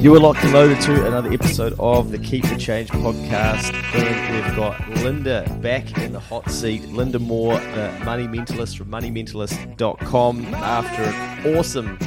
You 0.00 0.14
are 0.14 0.20
locked 0.20 0.44
and 0.44 0.52
loaded 0.52 0.80
to 0.82 1.06
another 1.08 1.32
episode 1.32 1.74
of 1.80 2.12
the 2.12 2.18
Keep 2.20 2.44
the 2.48 2.56
Change 2.56 2.88
podcast. 2.90 3.74
And 3.94 4.46
we've 4.46 4.54
got 4.56 4.76
Lynda 5.02 5.60
back 5.60 5.98
in 5.98 6.12
the 6.12 6.20
hot 6.20 6.48
seat. 6.52 6.82
Lynda 6.82 7.20
Moore, 7.20 7.58
the 7.58 7.92
money 8.04 8.28
mentalist 8.28 8.78
from 8.78 8.86
moneymentalist.com. 8.88 10.54
After 10.54 11.02
an 11.02 11.56
awesome 11.56 11.98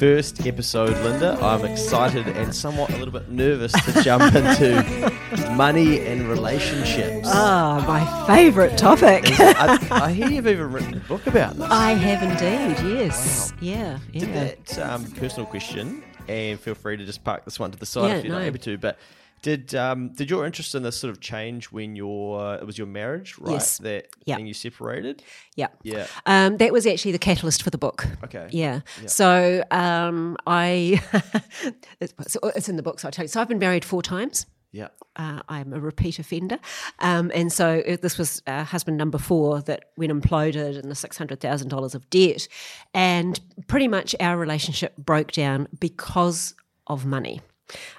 first 0.00 0.46
episode, 0.46 0.94
Lynda, 0.96 1.40
I'm 1.40 1.64
excited 1.64 2.26
and 2.26 2.52
somewhat 2.52 2.90
a 2.90 2.96
little 2.96 3.12
bit 3.12 3.28
nervous 3.28 3.72
to 3.72 4.02
jump 4.02 4.34
into 4.34 5.12
money 5.52 6.00
and 6.06 6.28
relationships. 6.28 7.28
Ah, 7.30 7.84
my 7.86 8.26
favourite 8.26 8.76
topic. 8.76 9.24
I, 9.38 9.78
I 9.90 10.12
hear 10.12 10.28
you've 10.28 10.48
even 10.48 10.72
written 10.72 10.94
a 10.94 11.00
book 11.00 11.26
about 11.28 11.56
this. 11.56 11.70
I 11.70 11.92
have 11.92 12.22
indeed, 12.22 12.96
yes. 12.96 13.52
Yeah, 13.60 13.98
yeah. 14.12 14.20
Did 14.20 14.34
that 14.34 14.78
um, 14.78 15.04
personal 15.12 15.46
question, 15.46 16.02
and 16.28 16.60
feel 16.60 16.74
free 16.74 16.96
to 16.96 17.04
just 17.04 17.24
park 17.24 17.44
this 17.44 17.58
one 17.58 17.70
to 17.72 17.78
the 17.78 17.86
side 17.86 18.08
Yeah, 18.08 18.16
if 18.16 18.24
you're 18.24 18.32
not 18.34 18.40
no. 18.40 18.46
able 18.46 18.58
to. 18.60 18.78
But 18.78 18.98
did 19.40 19.72
um, 19.74 20.08
did 20.14 20.28
your 20.30 20.44
interest 20.44 20.74
in 20.74 20.82
this 20.82 20.96
sort 20.96 21.12
of 21.12 21.20
change 21.20 21.66
when 21.66 21.94
your 21.94 22.56
it 22.56 22.66
was 22.66 22.76
your 22.76 22.86
marriage, 22.88 23.38
right? 23.38 23.52
Yes. 23.52 23.78
That 23.78 24.08
Yeah. 24.24 24.36
and 24.36 24.48
you 24.48 24.54
separated. 24.54 25.22
Yeah. 25.54 25.68
Yeah. 25.82 26.06
Um, 26.26 26.56
that 26.56 26.72
was 26.72 26.86
actually 26.86 27.12
the 27.12 27.18
catalyst 27.20 27.62
for 27.62 27.70
the 27.70 27.78
book. 27.78 28.06
Okay. 28.24 28.48
Yeah. 28.50 28.80
So 29.06 29.62
um, 29.70 30.36
I, 30.46 31.00
it's, 32.00 32.36
it's 32.42 32.68
in 32.68 32.76
the 32.76 32.82
book, 32.82 32.98
so 33.00 33.08
I'll 33.08 33.12
tell 33.12 33.24
you. 33.24 33.28
So 33.28 33.40
I've 33.40 33.48
been 33.48 33.58
married 33.60 33.84
four 33.84 34.02
times. 34.02 34.46
Yeah. 34.72 34.88
Uh, 35.16 35.40
I'm 35.48 35.72
a 35.72 35.80
repeat 35.80 36.18
offender. 36.18 36.58
Um, 36.98 37.32
and 37.34 37.52
so 37.52 37.82
it, 37.84 38.02
this 38.02 38.18
was 38.18 38.42
uh, 38.46 38.64
husband 38.64 38.98
number 38.98 39.18
four 39.18 39.62
that 39.62 39.86
went 39.96 40.12
imploded 40.12 40.78
and 40.78 40.90
the 40.90 40.94
$600,000 40.94 41.94
of 41.94 42.10
debt. 42.10 42.48
And 42.92 43.40
pretty 43.66 43.88
much 43.88 44.14
our 44.20 44.36
relationship 44.36 44.96
broke 44.96 45.32
down 45.32 45.68
because 45.80 46.54
of 46.86 47.06
money. 47.06 47.40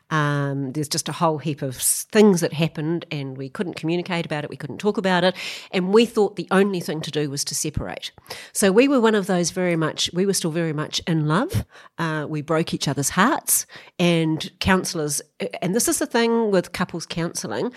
Um, 0.09 0.71
there's 0.71 0.89
just 0.89 1.09
a 1.09 1.13
whole 1.13 1.37
heap 1.37 1.61
of 1.61 1.75
things 1.75 2.41
that 2.41 2.53
happened, 2.53 3.05
and 3.11 3.37
we 3.37 3.49
couldn't 3.49 3.75
communicate 3.75 4.25
about 4.25 4.43
it, 4.43 4.49
we 4.49 4.57
couldn't 4.57 4.79
talk 4.79 4.97
about 4.97 5.23
it, 5.23 5.35
and 5.71 5.93
we 5.93 6.05
thought 6.05 6.35
the 6.35 6.47
only 6.51 6.79
thing 6.79 7.01
to 7.01 7.11
do 7.11 7.29
was 7.29 7.43
to 7.45 7.55
separate. 7.55 8.11
So 8.53 8.71
we 8.71 8.87
were 8.87 8.99
one 8.99 9.15
of 9.15 9.27
those 9.27 9.51
very 9.51 9.75
much, 9.75 10.09
we 10.13 10.25
were 10.25 10.33
still 10.33 10.51
very 10.51 10.73
much 10.73 10.99
in 11.07 11.27
love. 11.27 11.65
Uh, 11.97 12.25
we 12.27 12.41
broke 12.41 12.73
each 12.73 12.87
other's 12.87 13.09
hearts, 13.09 13.65
and 13.97 14.51
counsellors, 14.59 15.21
and 15.61 15.75
this 15.75 15.87
is 15.87 15.99
the 15.99 16.05
thing 16.05 16.51
with 16.51 16.71
couples 16.71 17.05
counselling 17.05 17.71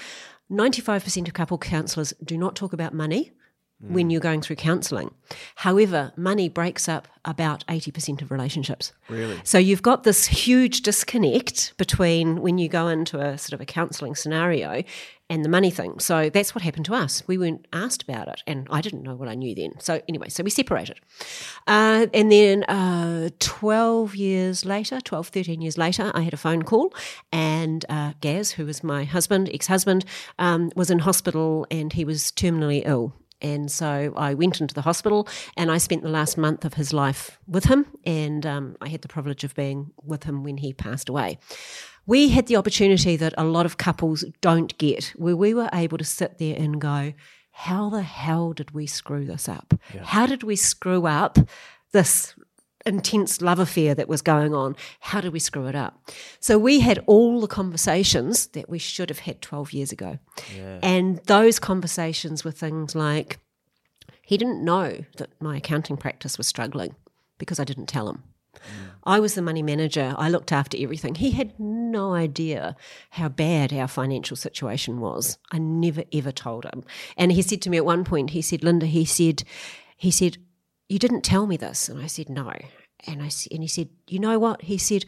95% 0.51 1.29
of 1.29 1.35
couple 1.35 1.57
counsellors 1.57 2.13
do 2.23 2.37
not 2.37 2.55
talk 2.55 2.75
about 2.75 2.93
money 2.93 3.33
when 3.89 4.11
you're 4.11 4.21
going 4.21 4.41
through 4.41 4.57
counselling. 4.57 5.13
However, 5.57 6.13
money 6.17 6.49
breaks 6.49 6.89
up 6.89 7.09
about 7.25 7.67
80% 7.67 8.23
of 8.23 8.31
relationships. 8.31 8.93
Really? 9.09 9.41
So 9.45 9.59
you've 9.59 9.83
got 9.83 10.05
this 10.05 10.27
huge 10.27 10.83
disconnect 10.83 11.77
between 11.77 12.41
when 12.43 12.59
you 12.59 12.69
go 12.69 12.89
into 12.89 13.19
a 13.19 13.39
sort 13.39 13.55
of 13.55 13.61
a 13.61 13.65
counselling 13.65 14.15
scenario 14.15 14.83
and 15.33 15.45
the 15.45 15.49
money 15.49 15.71
thing. 15.71 15.99
So 15.99 16.29
that's 16.29 16.55
what 16.55 16.63
happened 16.63 16.85
to 16.87 16.95
us. 16.95 17.23
We 17.27 17.39
weren't 17.39 17.67
asked 17.73 18.03
about 18.03 18.29
it, 18.29 18.43
and 18.47 18.67
I 18.71 18.83
didn't 18.83 19.03
know 19.03 19.15
what 19.15 19.29
I 19.29 19.35
knew 19.35 19.55
then. 19.55 19.73
So 19.79 20.03
anyway, 20.07 20.29
so 20.29 20.43
we 20.43 20.51
separated. 20.51 21.01
Uh, 21.67 22.07
and 22.13 22.31
then 22.31 22.65
uh, 22.65 23.31
12 23.39 24.15
years 24.15 24.67
later, 24.67 25.01
12, 25.01 25.29
13 25.29 25.63
years 25.63 25.79
later, 25.79 26.13
I 26.15 26.21
had 26.21 26.35
a 26.35 26.37
phone 26.37 26.65
call, 26.65 26.93
and 27.33 27.85
uh, 27.89 28.13
Gaz, 28.21 28.53
who 28.53 28.67
was 28.67 28.85
my 28.85 29.05
husband, 29.05 29.49
ex 29.55 29.67
husband, 29.69 30.05
um, 30.39 30.71
was 30.77 30.91
in 30.91 30.99
hospital 30.99 31.67
and 31.71 31.93
he 31.95 32.05
was 32.05 32.31
terminally 32.33 32.83
ill. 32.85 33.15
And 33.43 33.71
so 33.71 34.13
I 34.17 34.35
went 34.35 34.61
into 34.61 34.75
the 34.75 34.83
hospital 34.83 35.29
and 35.57 35.71
I 35.71 35.79
spent 35.79 36.03
the 36.03 36.09
last 36.09 36.39
month 36.39 36.65
of 36.65 36.75
his 36.75 36.93
life 36.93 37.39
with 37.47 37.65
him. 37.65 37.87
And 38.05 38.47
um, 38.47 38.77
I 38.81 38.89
had 38.89 39.03
the 39.03 39.09
privilege 39.09 39.45
of 39.45 39.55
being 39.55 39.91
with 40.03 40.25
him 40.25 40.45
when 40.45 40.57
he 40.57 40.73
passed 40.73 41.09
away. 41.09 41.39
We 42.07 42.31
had 42.31 42.47
the 42.47 42.57
opportunity 42.57 43.17
that 43.17 43.35
a 43.37 43.45
lot 43.45 43.67
of 43.67 43.77
couples 43.77 44.25
don't 44.41 44.77
get, 44.79 45.13
where 45.17 45.37
we 45.37 45.55
were 45.55 45.69
able 45.73 45.99
to 45.99 46.05
sit 46.05 46.39
there 46.39 46.57
and 46.57 46.81
go, 46.81 47.13
How 47.53 47.91
the 47.91 48.03
hell 48.03 48.53
did 48.53 48.73
we 48.73 48.87
screw 48.87 49.25
this 49.25 49.49
up? 49.49 49.75
How 50.03 50.27
did 50.27 50.43
we 50.43 50.57
screw 50.57 51.07
up 51.07 51.39
this 51.93 52.35
intense 52.87 53.41
love 53.41 53.59
affair 53.59 53.95
that 53.95 54.09
was 54.09 54.23
going 54.23 54.55
on. 54.55 54.77
How 55.01 55.21
do 55.21 55.31
we 55.31 55.39
screw 55.39 55.67
it 55.67 55.75
up? 55.75 56.11
So 56.41 56.59
we 56.59 56.81
had 56.81 57.03
all 57.07 57.41
the 57.41 57.47
conversations 57.47 58.47
that 58.49 58.69
we 58.69 58.79
should 58.79 59.09
have 59.09 59.21
had 59.21 59.43
12 59.43 59.73
years 59.73 59.93
ago. 59.93 60.19
And 60.83 61.19
those 61.27 61.59
conversations 61.59 62.45
were 62.45 62.51
things 62.51 62.95
like 62.95 63.39
he 64.23 64.37
didn't 64.37 64.65
know 64.65 65.05
that 65.17 65.31
my 65.41 65.57
accounting 65.57 65.97
practice 65.97 66.39
was 66.39 66.47
struggling 66.47 66.95
because 67.39 67.61
I 67.61 67.65
didn't 67.65 67.87
tell 67.87 68.09
him. 68.09 68.23
Mm. 68.55 68.61
I 69.05 69.21
was 69.21 69.35
the 69.35 69.43
money 69.43 69.63
manager. 69.63 70.15
I 70.17 70.29
looked 70.29 70.53
after 70.53 70.77
everything. 70.81 71.17
He 71.17 71.33
had 71.33 71.59
no 71.59 72.15
idea 72.15 72.77
how 73.11 73.29
bad 73.29 73.73
our 73.73 73.89
financial 73.89 74.37
situation 74.37 75.01
was. 75.01 75.39
I 75.51 75.59
never 75.59 76.05
ever 76.13 76.33
told 76.33 76.65
him. 76.65 76.85
And 77.17 77.33
he 77.33 77.43
said 77.43 77.63
to 77.63 77.71
me 77.71 77.77
at 77.77 77.85
one 77.85 78.05
point, 78.05 78.31
he 78.31 78.43
said, 78.43 78.61
Lynda, 78.61 78.85
he 78.85 79.05
said, 79.05 79.43
he 79.97 80.11
said, 80.11 80.39
you 80.93 80.99
didn't 80.99 81.23
tell 81.23 81.47
me 81.47 81.57
this. 81.57 81.89
And 81.89 82.01
I 82.01 82.07
said, 82.07 82.29
no. 82.29 82.53
And 83.07 83.23
I, 83.23 83.31
and 83.51 83.63
he 83.63 83.67
said, 83.67 83.89
you 84.07 84.19
know 84.19 84.39
what? 84.39 84.63
He 84.63 84.79
said, 84.79 85.05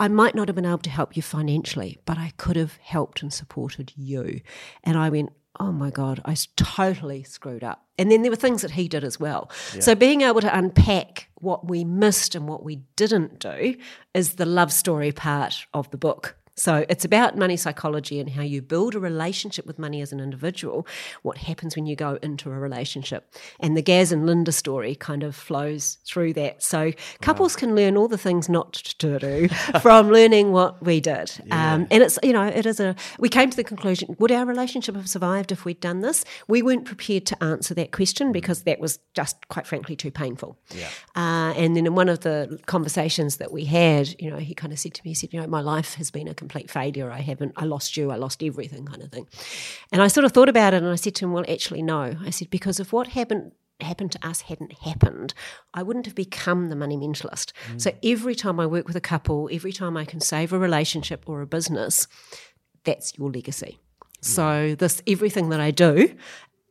I 0.00 0.08
might 0.08 0.34
not 0.34 0.48
have 0.48 0.56
been 0.56 0.66
able 0.66 0.78
to 0.78 0.90
help 0.90 1.16
you 1.16 1.22
financially, 1.22 1.98
but 2.06 2.18
I 2.18 2.32
could 2.36 2.56
have 2.56 2.78
helped 2.82 3.22
and 3.22 3.32
supported 3.32 3.92
you. 3.96 4.40
And 4.82 4.98
I 4.98 5.10
went, 5.10 5.32
oh 5.60 5.72
my 5.72 5.90
God, 5.90 6.20
I 6.24 6.36
totally 6.56 7.22
screwed 7.22 7.64
up. 7.64 7.86
And 7.98 8.10
then 8.10 8.22
there 8.22 8.30
were 8.30 8.36
things 8.36 8.62
that 8.62 8.72
he 8.72 8.88
did 8.88 9.04
as 9.04 9.18
well. 9.18 9.50
So 9.80 9.94
being 9.94 10.20
able 10.20 10.42
to 10.42 10.58
unpack 10.58 11.28
what 11.36 11.68
we 11.68 11.84
missed 11.84 12.34
and 12.34 12.46
what 12.46 12.62
we 12.62 12.76
didn't 12.96 13.38
do 13.38 13.76
is 14.12 14.34
the 14.34 14.44
love 14.44 14.72
story 14.72 15.12
part 15.12 15.66
of 15.72 15.90
the 15.90 15.96
book. 15.96 16.36
So 16.56 16.86
it's 16.88 17.04
about 17.04 17.36
money 17.36 17.56
psychology 17.56 18.18
and 18.18 18.30
how 18.30 18.42
you 18.42 18.62
build 18.62 18.94
a 18.94 18.98
relationship 18.98 19.66
with 19.66 19.78
money 19.78 20.00
as 20.00 20.10
an 20.10 20.20
individual, 20.20 20.86
what 21.22 21.36
happens 21.36 21.76
when 21.76 21.84
you 21.84 21.96
go 21.96 22.18
into 22.22 22.50
a 22.50 22.54
relationship. 22.54 23.30
And 23.60 23.76
the 23.76 23.82
Gaz 23.82 24.10
and 24.10 24.26
Lynda 24.26 24.54
story 24.54 24.94
kind 24.94 25.22
of 25.22 25.36
flows 25.36 25.98
through 26.06 26.32
that. 26.34 26.62
So 26.62 26.92
couples 27.20 27.56
can 27.56 27.76
learn 27.76 27.98
all 27.98 28.08
the 28.08 28.16
things 28.16 28.48
not 28.48 28.72
to 28.72 29.18
do 29.18 29.48
from 29.82 30.10
learning 30.10 30.52
what 30.52 30.82
we 30.82 30.98
did. 31.00 31.30
Um, 31.50 31.86
and 31.90 32.02
it's, 32.02 32.18
you 32.22 32.32
know, 32.32 32.46
it 32.46 32.64
is 32.64 32.80
a, 32.80 32.96
we 33.18 33.28
came 33.28 33.50
to 33.50 33.56
the 33.56 33.64
conclusion, 33.64 34.16
would 34.18 34.32
our 34.32 34.46
relationship 34.46 34.96
have 34.96 35.10
survived 35.10 35.52
if 35.52 35.66
we'd 35.66 35.80
done 35.80 36.00
this? 36.00 36.24
We 36.48 36.62
weren't 36.62 36.86
prepared 36.86 37.26
to 37.26 37.44
answer 37.44 37.74
that 37.74 37.92
question 37.92 38.32
because 38.32 38.62
that 38.62 38.80
was 38.80 38.98
just, 39.12 39.48
quite 39.48 39.66
frankly, 39.66 39.94
too 39.94 40.10
painful. 40.10 40.58
Yeah. 40.74 40.88
Uh, 41.14 41.52
and 41.56 41.76
then 41.76 41.84
in 41.84 41.94
one 41.94 42.08
of 42.08 42.20
the 42.20 42.58
conversations 42.64 43.36
that 43.36 43.52
we 43.52 43.66
had, 43.66 44.18
you 44.18 44.30
know, 44.30 44.38
he 44.38 44.54
kind 44.54 44.72
of 44.72 44.78
said 44.78 44.94
to 44.94 45.02
me, 45.04 45.10
he 45.10 45.14
said, 45.14 45.34
you 45.34 45.40
know, 45.40 45.46
my 45.46 45.60
life 45.60 45.94
has 45.94 46.10
been 46.10 46.28
a 46.28 46.34
complete 46.46 46.70
failure. 46.70 47.10
I 47.10 47.20
haven't, 47.20 47.52
I 47.56 47.64
lost 47.64 47.96
you, 47.96 48.12
I 48.12 48.16
lost 48.16 48.40
everything 48.42 48.86
kind 48.86 49.02
of 49.02 49.10
thing. 49.10 49.26
And 49.90 50.00
I 50.00 50.06
sort 50.06 50.24
of 50.24 50.32
thought 50.32 50.48
about 50.48 50.74
it 50.74 50.82
and 50.82 50.92
I 50.92 50.94
said 50.94 51.16
to 51.16 51.24
him, 51.24 51.32
well, 51.32 51.44
actually, 51.48 51.82
no. 51.82 52.16
I 52.24 52.30
said, 52.30 52.50
because 52.50 52.78
if 52.78 52.92
what 52.92 53.08
happened, 53.08 53.50
happened 53.80 54.12
to 54.12 54.26
us 54.26 54.42
hadn't 54.42 54.72
happened, 54.72 55.34
I 55.74 55.82
wouldn't 55.82 56.06
have 56.06 56.14
become 56.14 56.68
the 56.68 56.76
money 56.76 56.96
mentalist. 56.96 57.52
Mm. 57.72 57.80
So 57.80 57.90
every 58.04 58.36
time 58.36 58.60
I 58.60 58.66
work 58.66 58.86
with 58.86 58.96
a 58.96 59.00
couple, 59.00 59.50
every 59.52 59.72
time 59.72 59.96
I 59.96 60.04
can 60.04 60.20
save 60.20 60.52
a 60.52 60.58
relationship 60.58 61.24
or 61.26 61.42
a 61.42 61.46
business, 61.46 62.06
that's 62.84 63.18
your 63.18 63.30
legacy. 63.30 63.80
Mm. 64.00 64.24
So 64.24 64.74
this 64.76 65.02
everything 65.08 65.48
that 65.48 65.60
I 65.60 65.72
do 65.72 66.14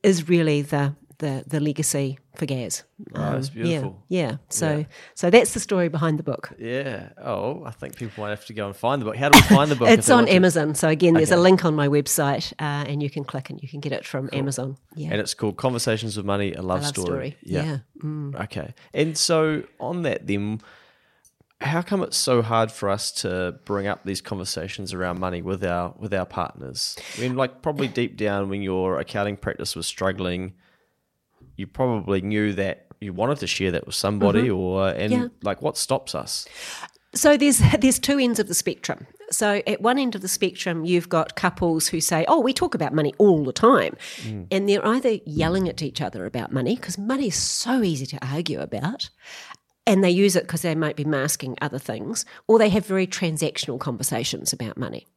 is 0.04 0.30
really 0.30 0.62
the 0.62 0.96
the, 1.20 1.44
the 1.48 1.60
legacy 1.60 2.20
for 2.36 2.46
Gaz. 2.46 2.84
Oh, 3.16 3.32
that's 3.34 3.48
Um, 3.50 3.54
beautiful. 3.54 4.04
Yeah, 4.10 4.22
yeah. 4.32 4.38
So 4.50 4.86
so 5.14 5.30
that's 5.30 5.54
the 5.54 5.60
story 5.60 5.88
behind 5.90 6.20
the 6.20 6.24
book. 6.24 6.52
Yeah. 6.60 7.10
Oh, 7.24 7.64
I 7.66 7.72
think 7.72 7.96
people 7.96 8.24
might 8.24 8.32
have 8.32 8.46
to 8.46 8.54
go 8.54 8.68
and 8.68 8.76
find 8.76 9.02
the 9.02 9.06
book. 9.06 9.16
How 9.16 9.30
do 9.30 9.38
we 9.38 9.56
find 9.56 9.72
the 9.72 9.76
book? 9.76 9.90
It's 9.98 10.10
on? 10.10 10.28
Amazon. 10.28 10.76
So 10.76 10.90
again, 10.90 11.14
there's 11.14 11.32
a 11.32 11.38
link 11.38 11.64
on 11.66 11.76
my 11.76 11.88
website, 11.88 12.52
uh, 12.60 12.86
and 12.90 13.02
you 13.02 13.10
can 13.10 13.24
click 13.24 13.50
and 13.50 13.62
you 13.62 13.68
can 13.70 13.80
get 13.80 13.92
it 13.92 14.06
from 14.06 14.30
Amazon. 14.34 14.78
Yeah, 14.96 15.12
And 15.12 15.22
it's 15.22 15.34
called 15.34 15.58
Conversations 15.58 16.18
with 16.18 16.26
Money, 16.26 16.54
a 16.54 16.62
love, 16.62 16.82
love 16.82 16.88
story. 16.88 17.06
story. 17.08 17.38
Yeah. 17.44 17.78
Mm. 18.04 18.36
Okay. 18.46 18.74
And 18.94 19.18
so 19.18 19.64
on 19.80 20.02
that 20.04 20.28
then 20.28 20.62
how 21.62 21.82
come 21.82 22.04
it's 22.04 22.18
so 22.18 22.42
hard 22.42 22.70
for 22.70 22.90
us 22.90 23.12
to 23.12 23.58
bring 23.64 23.88
up 23.88 24.04
these 24.04 24.20
conversations 24.22 24.94
around 24.94 25.20
money 25.20 25.42
with 25.42 25.64
our 25.64 25.94
with 25.98 26.14
our 26.14 26.26
partners? 26.26 26.98
I 27.18 27.22
mean 27.22 27.36
like 27.36 27.62
probably 27.62 27.88
deep 28.02 28.18
down 28.18 28.50
when 28.50 28.62
your 28.62 29.00
accounting 29.00 29.38
practice 29.38 29.76
was 29.76 29.88
struggling, 29.88 30.54
you 31.58 31.68
probably 31.68 32.22
knew 32.22 32.54
that 32.54 32.88
you 33.02 33.14
wanted 33.14 33.40
to 33.40 33.48
share 33.48 33.72
that 33.72 33.86
with 33.86 33.96
somebody 33.96 34.50
or 34.50 34.90
and 34.90 35.12
Mm-hmm. 35.14 35.22
Yeah. 35.24 35.28
like 35.44 35.62
what 35.62 35.78
stops 35.78 36.16
us? 36.16 36.48
So 37.14 37.38
there's 37.38 37.62
there's 37.80 38.00
two 38.00 38.20
ends 38.20 38.40
of 38.40 38.48
the 38.48 38.54
spectrum. 38.54 39.08
So 39.32 39.62
at 39.66 39.82
one 39.82 39.98
end 39.98 40.16
of 40.16 40.22
the 40.22 40.28
spectrum, 40.28 40.86
you've 40.86 41.10
got 41.10 41.36
couples 41.36 41.88
who 41.88 42.00
say, 42.00 42.26
"Oh, 42.28 42.40
we 42.42 42.54
talk 42.54 42.76
about 42.76 42.94
money 42.94 43.14
all 43.18 43.44
the 43.44 43.54
time," 43.54 43.96
and 44.52 44.70
they're 44.70 44.86
either 44.86 45.18
yelling 45.26 45.68
at 45.68 45.82
each 45.82 46.00
other 46.02 46.26
about 46.26 46.52
money 46.52 46.76
because 46.76 46.98
money 46.98 47.28
is 47.28 47.36
so 47.36 47.82
easy 47.82 48.06
to 48.06 48.20
argue 48.26 48.60
about, 48.60 49.10
and 49.88 50.04
they 50.04 50.12
use 50.12 50.36
it 50.36 50.44
because 50.44 50.62
they 50.62 50.76
might 50.76 50.96
be 50.96 51.06
masking 51.06 51.58
other 51.62 51.80
things, 51.80 52.24
or 52.48 52.60
they 52.60 52.70
have 52.70 52.86
very 52.86 53.08
transactional 53.08 53.80
conversations 53.80 54.54
about 54.54 54.78
money. 54.78 55.08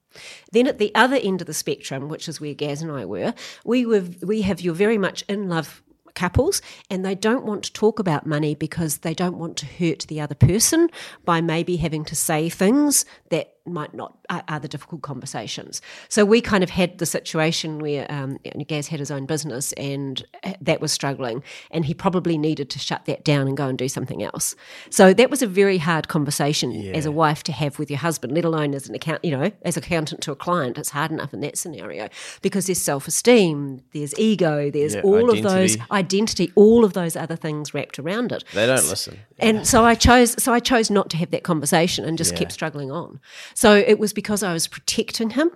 Then 0.53 0.67
at 0.67 0.79
the 0.79 0.95
other 0.95 1.17
end 1.17 1.43
of 1.43 1.47
the 1.47 1.53
spectrum, 1.55 2.09
which 2.09 2.29
is 2.29 2.41
where 2.41 2.55
Gaz 2.55 2.81
and 2.81 2.91
I 2.91 3.05
were, 3.05 3.35
we 3.65 3.85
were 3.85 4.05
we 4.23 4.41
have 4.43 4.61
your 4.63 4.75
very 4.75 4.97
much 4.99 5.23
in 5.29 5.49
love 5.51 5.83
couples 6.15 6.63
and 6.91 7.05
they 7.05 7.15
don't 7.15 7.45
want 7.45 7.63
to 7.65 7.73
talk 7.73 7.99
about 7.99 8.27
money 8.27 8.55
because 8.55 8.99
they 8.99 9.15
don't 9.15 9.39
want 9.39 9.57
to 9.59 9.67
hurt 9.67 10.07
the 10.09 10.21
other 10.21 10.35
person 10.35 10.89
by 11.25 11.41
maybe 11.41 11.77
having 11.77 12.05
to 12.05 12.17
say 12.17 12.49
things 12.49 13.05
that 13.31 13.58
might 13.69 13.95
not 13.95 14.17
are, 14.31 14.43
are 14.49 14.61
the 14.61 14.69
difficult 14.69 15.03
conversations. 15.03 15.81
So 16.09 16.25
we 16.25 16.41
kind 16.41 16.63
of 16.65 16.71
had 16.71 16.99
the 16.99 17.07
situation 17.07 17.79
where 17.79 18.07
um, 18.11 18.39
Gaz 18.67 18.89
had 18.89 18.99
his 19.01 19.11
own 19.11 19.27
business 19.27 19.73
and 19.75 20.25
uh, 20.45 20.55
that 20.61 20.81
was 20.81 20.93
struggling, 20.93 21.43
and 21.71 21.85
he 21.85 21.95
probably 21.95 22.39
needed 22.39 22.71
to 22.71 22.79
shut 22.79 23.05
that 23.07 23.25
down 23.25 23.47
and 23.49 23.57
go 23.57 23.67
and 23.67 23.79
do 23.79 23.89
something 23.89 24.23
else. 24.23 24.55
So 24.91 25.13
that 25.15 25.31
was 25.31 25.43
a 25.43 25.47
very 25.47 25.79
hard 25.79 26.09
conversation 26.09 26.73
as 26.95 27.07
a 27.07 27.13
wife 27.13 27.43
to 27.45 27.53
have 27.53 27.79
with 27.79 27.91
your 27.91 27.99
husband, 27.99 28.33
let 28.35 28.45
alone 28.45 28.75
as 28.75 28.89
an 28.89 28.95
account, 28.95 29.25
you 29.25 29.31
know, 29.31 29.51
as 29.63 29.77
accountant 29.77 30.21
to 30.23 30.33
a 30.33 30.37
client. 30.37 30.79
It's 30.79 30.91
hard 30.91 31.11
enough 31.11 31.33
in 31.35 31.41
that 31.41 31.57
scenario 31.59 32.09
because 32.43 32.67
there's 32.67 32.81
self 32.81 33.09
esteem, 33.09 33.83
there's 33.93 34.19
ego, 34.19 34.71
there's 34.71 34.95
Yeah, 34.95 35.03
all 35.03 35.31
of 35.31 35.43
those 35.43 35.75
identity. 35.77 35.83
identity, 35.91 36.53
all 36.55 36.85
of 36.85 36.93
those 36.93 37.17
other 37.17 37.37
things 37.37 37.75
wrapped 37.75 37.99
around 37.99 38.33
it. 38.33 38.45
They 38.55 38.67
don't 38.67 38.89
listen. 38.89 39.19
And 39.39 39.67
so 39.67 39.85
I 39.85 39.95
chose 39.95 40.41
so 40.43 40.53
I 40.53 40.61
chose 40.61 40.91
not 40.91 41.11
to 41.11 41.17
have 41.17 41.31
that 41.31 41.43
conversation 41.45 42.05
and 42.05 42.19
just 42.19 42.33
Yeah. 42.33 42.39
kept 42.41 42.53
struggling 42.53 42.91
on. 42.91 43.21
So 43.61 43.75
it 43.75 43.99
was 43.99 44.13
because 44.13 44.45
I 44.45 44.53
was 44.53 44.69
protecting 44.69 45.31
him 45.31 45.51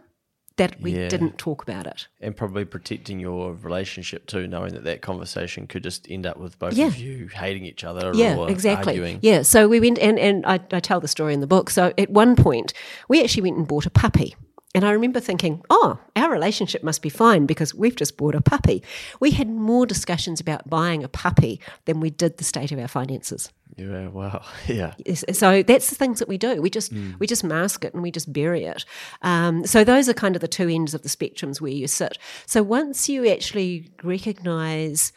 that 0.57 0.81
we 0.81 0.91
Yeah. 0.93 1.09
didn't 1.09 1.39
talk 1.39 1.63
about 1.63 1.87
it. 1.87 2.09
and 2.21 2.37
probably 2.37 2.65
protecting 2.65 3.21
your 3.21 3.55
relationship 3.55 4.27
too, 4.27 4.49
knowing 4.49 4.73
that 4.75 4.83
that 4.85 5.03
conversation 5.03 5.69
could 5.69 5.85
just 5.85 6.11
end 6.11 6.27
up 6.27 6.37
with 6.37 6.59
both 6.59 6.75
Yeah. 6.75 6.89
of 6.89 6.97
you 6.99 7.29
hating 7.29 7.65
each 7.65 7.85
other 7.85 8.11
Yeah, 8.13 8.37
or 8.37 8.51
exactly. 8.51 8.95
arguing. 8.95 9.19
Yeah, 9.23 9.43
so 9.43 9.69
we 9.69 9.79
went 9.79 10.01
and 10.01 10.19
and 10.19 10.45
I, 10.45 10.59
I 10.73 10.81
tell 10.81 10.99
the 11.01 11.07
story 11.07 11.33
in 11.33 11.39
the 11.41 11.47
book. 11.47 11.71
So 11.71 11.93
at 11.97 12.11
one 12.11 12.35
point, 12.35 12.73
we 13.09 13.23
actually 13.23 13.45
went 13.45 13.57
and 13.59 13.69
bought 13.69 13.87
a 13.87 13.91
puppy. 13.91 14.35
And 14.75 14.87
I 14.87 14.93
remember 14.93 15.21
thinking, 15.21 15.63
oh, 15.69 15.99
our 16.17 16.31
relationship 16.33 16.83
must 16.83 17.03
be 17.03 17.11
fine 17.11 17.45
because 17.45 17.75
we've 17.75 17.95
just 17.95 18.17
bought 18.17 18.35
a 18.35 18.41
puppy. 18.41 18.83
We 19.21 19.33
had 19.33 19.49
more 19.49 19.85
discussions 19.85 20.41
about 20.41 20.71
buying 20.71 21.05
a 21.05 21.09
puppy 21.09 21.61
than 21.85 22.01
we 22.01 22.09
did 22.09 22.39
the 22.39 22.45
state 22.45 22.73
of 22.73 22.79
our 22.79 22.89
finances. 22.89 23.51
Yeah, 23.77 24.09
wow. 24.09 24.43
Yeah. 24.67 24.95
So 25.33 25.63
that's 25.63 25.91
the 25.91 25.95
things 25.97 26.19
that 26.21 26.29
we 26.29 26.39
do. 26.39 26.61
We 26.63 26.71
just 26.71 26.91
Hmm. 26.91 27.13
we 27.19 27.27
just 27.27 27.45
mask 27.45 27.85
it 27.85 27.93
and 27.93 28.03
we 28.03 28.11
just 28.11 28.33
bury 28.33 28.65
it. 28.65 28.85
Um, 29.21 29.67
so 29.67 29.85
those 29.85 30.09
are 30.09 30.15
kind 30.15 30.37
of 30.37 30.41
the 30.41 30.49
two 30.49 30.69
ends 30.69 30.95
of 30.95 31.03
the 31.03 31.09
spectrums 31.11 31.61
where 31.61 31.71
you 31.73 31.87
sit. 31.87 32.17
So 32.47 32.63
once 32.63 33.09
you 33.11 33.29
actually 33.29 33.91
recognise 34.03 35.13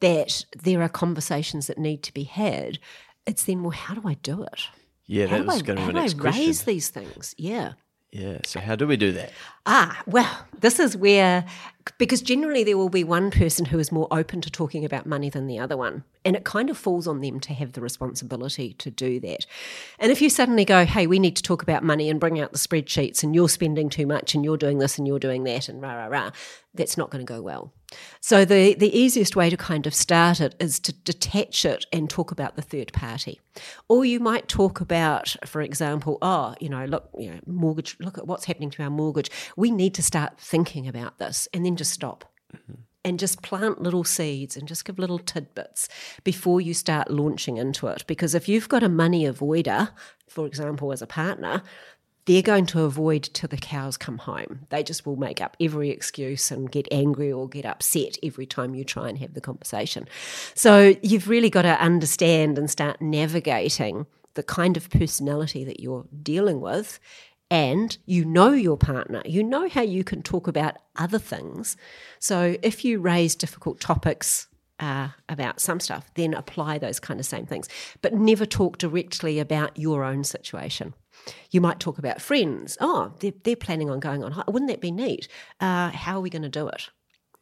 that 0.00 0.44
there 0.62 0.82
are 0.82 0.88
conversations 0.88 1.66
that 1.68 1.78
need 1.78 2.02
to 2.04 2.12
be 2.14 2.24
had, 2.24 2.78
it's 3.26 3.44
then 3.44 3.62
well, 3.62 3.70
how 3.70 3.94
do 3.94 4.06
I 4.06 4.14
do 4.14 4.42
it? 4.42 4.60
Yeah, 5.06 5.26
How 5.26 5.38
that 5.38 5.46
was 5.46 5.62
I, 5.62 5.64
going 5.64 5.76
to 5.76 5.82
how 5.82 5.88
be 5.88 5.92
do 5.92 5.96
my 5.96 6.00
I 6.00 6.04
next 6.04 6.18
question. 6.20 6.46
raise 6.46 6.62
these 6.64 6.88
things? 6.90 7.34
Yeah. 7.38 7.72
Yeah. 8.12 8.38
So 8.44 8.60
how 8.60 8.76
do 8.76 8.86
we 8.86 8.96
do 8.96 9.12
that? 9.12 9.32
Ah, 9.66 10.02
well, 10.06 10.46
this 10.58 10.78
is 10.78 10.96
where, 10.96 11.44
because 11.98 12.22
generally 12.22 12.64
there 12.64 12.78
will 12.78 12.88
be 12.88 13.04
one 13.04 13.30
person 13.30 13.66
who 13.66 13.78
is 13.78 13.92
more 13.92 14.08
open 14.10 14.40
to 14.40 14.50
talking 14.50 14.84
about 14.84 15.06
money 15.06 15.28
than 15.28 15.46
the 15.46 15.58
other 15.58 15.76
one. 15.76 16.04
And 16.24 16.36
it 16.36 16.44
kind 16.44 16.68
of 16.68 16.76
falls 16.76 17.06
on 17.06 17.20
them 17.20 17.40
to 17.40 17.54
have 17.54 17.72
the 17.72 17.80
responsibility 17.80 18.74
to 18.74 18.90
do 18.90 19.20
that. 19.20 19.46
And 19.98 20.12
if 20.12 20.20
you 20.20 20.28
suddenly 20.28 20.64
go, 20.64 20.84
hey, 20.84 21.06
we 21.06 21.18
need 21.18 21.36
to 21.36 21.42
talk 21.42 21.62
about 21.62 21.82
money 21.82 22.10
and 22.10 22.20
bring 22.20 22.38
out 22.38 22.52
the 22.52 22.58
spreadsheets 22.58 23.22
and 23.22 23.34
you're 23.34 23.48
spending 23.48 23.88
too 23.88 24.06
much 24.06 24.34
and 24.34 24.44
you're 24.44 24.58
doing 24.58 24.78
this 24.78 24.98
and 24.98 25.06
you're 25.06 25.18
doing 25.18 25.44
that 25.44 25.68
and 25.68 25.80
rah, 25.80 25.94
rah, 25.94 26.06
rah, 26.06 26.30
that's 26.74 26.98
not 26.98 27.10
going 27.10 27.24
to 27.24 27.32
go 27.32 27.40
well. 27.40 27.72
So 28.20 28.44
the, 28.44 28.74
the 28.74 28.96
easiest 28.96 29.34
way 29.34 29.50
to 29.50 29.56
kind 29.56 29.86
of 29.86 29.94
start 29.94 30.40
it 30.40 30.54
is 30.60 30.78
to 30.80 30.92
detach 30.92 31.64
it 31.64 31.86
and 31.92 32.08
talk 32.08 32.30
about 32.30 32.54
the 32.54 32.62
third 32.62 32.92
party. 32.92 33.40
Or 33.88 34.04
you 34.04 34.20
might 34.20 34.46
talk 34.46 34.80
about, 34.80 35.34
for 35.46 35.60
example, 35.60 36.18
oh, 36.22 36.54
you 36.60 36.68
know, 36.68 36.84
look, 36.84 37.08
you 37.18 37.30
know, 37.30 37.40
mortgage, 37.46 37.96
look 37.98 38.18
at 38.18 38.26
what's 38.26 38.44
happening 38.44 38.70
to 38.70 38.82
our 38.82 38.90
mortgage. 38.90 39.30
We 39.56 39.70
need 39.70 39.94
to 39.94 40.02
start 40.02 40.38
thinking 40.38 40.88
about 40.88 41.18
this 41.18 41.48
and 41.52 41.64
then 41.64 41.76
just 41.76 41.92
stop. 41.92 42.24
And 43.02 43.18
just 43.18 43.40
plant 43.40 43.80
little 43.80 44.04
seeds 44.04 44.58
and 44.58 44.68
just 44.68 44.84
give 44.84 44.98
little 44.98 45.18
tidbits 45.18 45.88
before 46.22 46.60
you 46.60 46.74
start 46.74 47.10
launching 47.10 47.56
into 47.56 47.86
it. 47.86 48.04
Because 48.06 48.34
if 48.34 48.46
you've 48.46 48.68
got 48.68 48.82
a 48.82 48.90
money 48.90 49.24
avoider, 49.24 49.90
for 50.28 50.46
example, 50.46 50.92
as 50.92 51.00
a 51.00 51.06
partner, 51.06 51.62
they're 52.26 52.42
going 52.42 52.66
to 52.66 52.82
avoid 52.82 53.22
till 53.32 53.48
the 53.48 53.56
cows 53.56 53.96
come 53.96 54.18
home. 54.18 54.66
They 54.68 54.82
just 54.82 55.06
will 55.06 55.16
make 55.16 55.40
up 55.40 55.56
every 55.58 55.88
excuse 55.90 56.50
and 56.50 56.70
get 56.70 56.86
angry 56.90 57.32
or 57.32 57.48
get 57.48 57.64
upset 57.64 58.18
every 58.22 58.44
time 58.46 58.74
you 58.74 58.84
try 58.84 59.08
and 59.08 59.18
have 59.18 59.32
the 59.32 59.40
conversation. 59.40 60.06
So 60.54 60.94
you've 61.02 61.28
really 61.28 61.50
got 61.50 61.62
to 61.62 61.80
understand 61.80 62.58
and 62.58 62.70
start 62.70 63.00
navigating 63.00 64.06
the 64.34 64.42
kind 64.42 64.76
of 64.76 64.90
personality 64.90 65.64
that 65.64 65.80
you're 65.80 66.06
dealing 66.22 66.60
with. 66.60 67.00
And 67.50 67.96
you 68.06 68.24
know 68.24 68.52
your 68.52 68.76
partner, 68.76 69.22
you 69.24 69.42
know 69.42 69.68
how 69.68 69.82
you 69.82 70.04
can 70.04 70.22
talk 70.22 70.46
about 70.46 70.76
other 70.96 71.18
things. 71.18 71.76
So 72.20 72.56
if 72.62 72.84
you 72.84 73.00
raise 73.00 73.34
difficult 73.34 73.80
topics, 73.80 74.46
uh, 74.80 75.08
about 75.28 75.60
some 75.60 75.78
stuff, 75.78 76.10
then 76.14 76.34
apply 76.34 76.78
those 76.78 76.98
kind 76.98 77.20
of 77.20 77.26
same 77.26 77.46
things. 77.46 77.68
But 78.02 78.14
never 78.14 78.46
talk 78.46 78.78
directly 78.78 79.38
about 79.38 79.78
your 79.78 80.04
own 80.04 80.24
situation. 80.24 80.94
You 81.50 81.60
might 81.60 81.80
talk 81.80 81.98
about 81.98 82.22
friends. 82.22 82.78
Oh, 82.80 83.12
they're, 83.20 83.34
they're 83.44 83.56
planning 83.56 83.90
on 83.90 84.00
going 84.00 84.24
on. 84.24 84.42
Wouldn't 84.48 84.70
that 84.70 84.80
be 84.80 84.90
neat? 84.90 85.28
Uh, 85.60 85.90
how 85.90 86.16
are 86.16 86.20
we 86.22 86.30
going 86.30 86.42
to 86.42 86.48
do 86.48 86.66
it? 86.68 86.88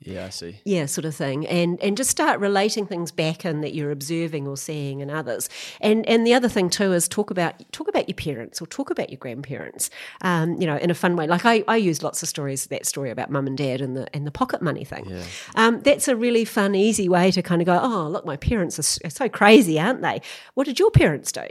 Yeah, 0.00 0.27
I 0.27 0.29
see. 0.31 0.61
Yeah, 0.65 0.87
sort 0.87 1.05
of 1.06 1.15
thing, 1.15 1.47
and 1.49 1.81
and 1.83 1.97
just 1.97 2.09
start 2.09 2.39
relating 2.39 2.87
things 2.87 3.11
back 3.11 3.45
in 3.45 3.62
that 3.62 3.75
you're 3.75 3.91
observing 3.91 4.47
or 4.47 4.56
seeing 4.56 5.00
in 5.00 5.11
others. 5.11 5.49
And 5.81 6.06
and 6.06 6.25
the 6.25 6.35
other 6.35 6.49
thing 6.49 6.71
too 6.71 6.93
is 6.93 7.09
talk 7.09 7.31
about 7.31 7.55
talk 7.73 7.89
about 7.89 8.09
your 8.09 8.15
parents 8.15 8.62
or 8.62 8.67
talk 8.67 8.91
about 8.91 9.11
your 9.11 9.19
grandparents. 9.19 9.91
Um, 10.23 10.61
you 10.61 10.67
know, 10.67 10.77
in 10.77 10.91
a 10.91 10.95
fun 10.95 11.17
way. 11.17 11.27
Like 11.27 11.45
I, 11.45 11.65
I 11.67 11.77
use 11.77 12.03
lots 12.05 12.23
of 12.23 12.29
stories. 12.29 12.67
That 12.67 12.87
story 12.87 13.11
about 13.11 13.31
mum 13.31 13.49
and 13.49 13.59
dad 13.59 13.81
and 13.81 13.97
the 13.97 14.09
and 14.15 14.25
the 14.25 14.31
pocket 14.31 14.62
money 14.62 14.85
thing. 14.85 15.12
Um, 15.56 15.81
that's 15.81 16.06
a 16.06 16.15
really 16.15 16.45
fun, 16.45 16.77
easy 16.77 17.09
way 17.09 17.33
to 17.33 17.43
kind 17.43 17.61
of 17.61 17.67
go. 17.67 17.79
Oh, 17.83 18.09
look, 18.09 18.25
my 18.25 18.37
parents 18.37 18.79
are 18.79 19.11
so 19.11 19.29
crazy, 19.29 19.81
aren't 19.81 20.03
they? 20.03 20.21
What 20.55 20.67
did 20.67 20.79
your 20.79 20.93
parents 20.93 21.33
do? 21.33 21.43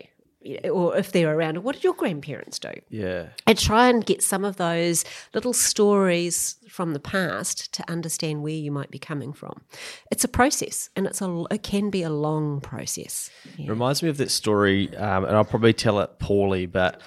Or 0.71 0.95
if 0.97 1.11
they're 1.11 1.35
around, 1.35 1.63
what 1.63 1.75
did 1.75 1.83
your 1.83 1.93
grandparents 1.93 2.59
do? 2.59 2.71
Yeah. 2.89 3.27
and 3.45 3.57
try 3.57 3.89
and 3.89 4.05
get 4.05 4.23
some 4.23 4.45
of 4.45 4.57
those 4.57 5.03
little 5.33 5.53
stories 5.53 6.55
from 6.69 6.93
the 6.93 6.99
past 6.99 7.73
to 7.73 7.89
understand 7.89 8.43
where 8.43 8.53
you 8.53 8.71
might 8.71 8.91
be 8.91 8.99
coming 8.99 9.33
from. 9.33 9.61
It's 10.11 10.23
a 10.23 10.27
process, 10.27 10.89
and 10.95 11.05
it's 11.05 11.21
a 11.21 11.43
it 11.51 11.63
can 11.63 11.89
be 11.89 12.03
a 12.03 12.09
long 12.09 12.61
process. 12.61 13.29
Yeah. 13.57 13.69
Reminds 13.69 14.03
me 14.03 14.09
of 14.09 14.17
that 14.17 14.31
story, 14.31 14.95
um, 14.97 15.25
and 15.25 15.35
I'll 15.35 15.45
probably 15.45 15.73
tell 15.73 15.99
it 15.99 16.19
poorly, 16.19 16.65
but 16.65 17.01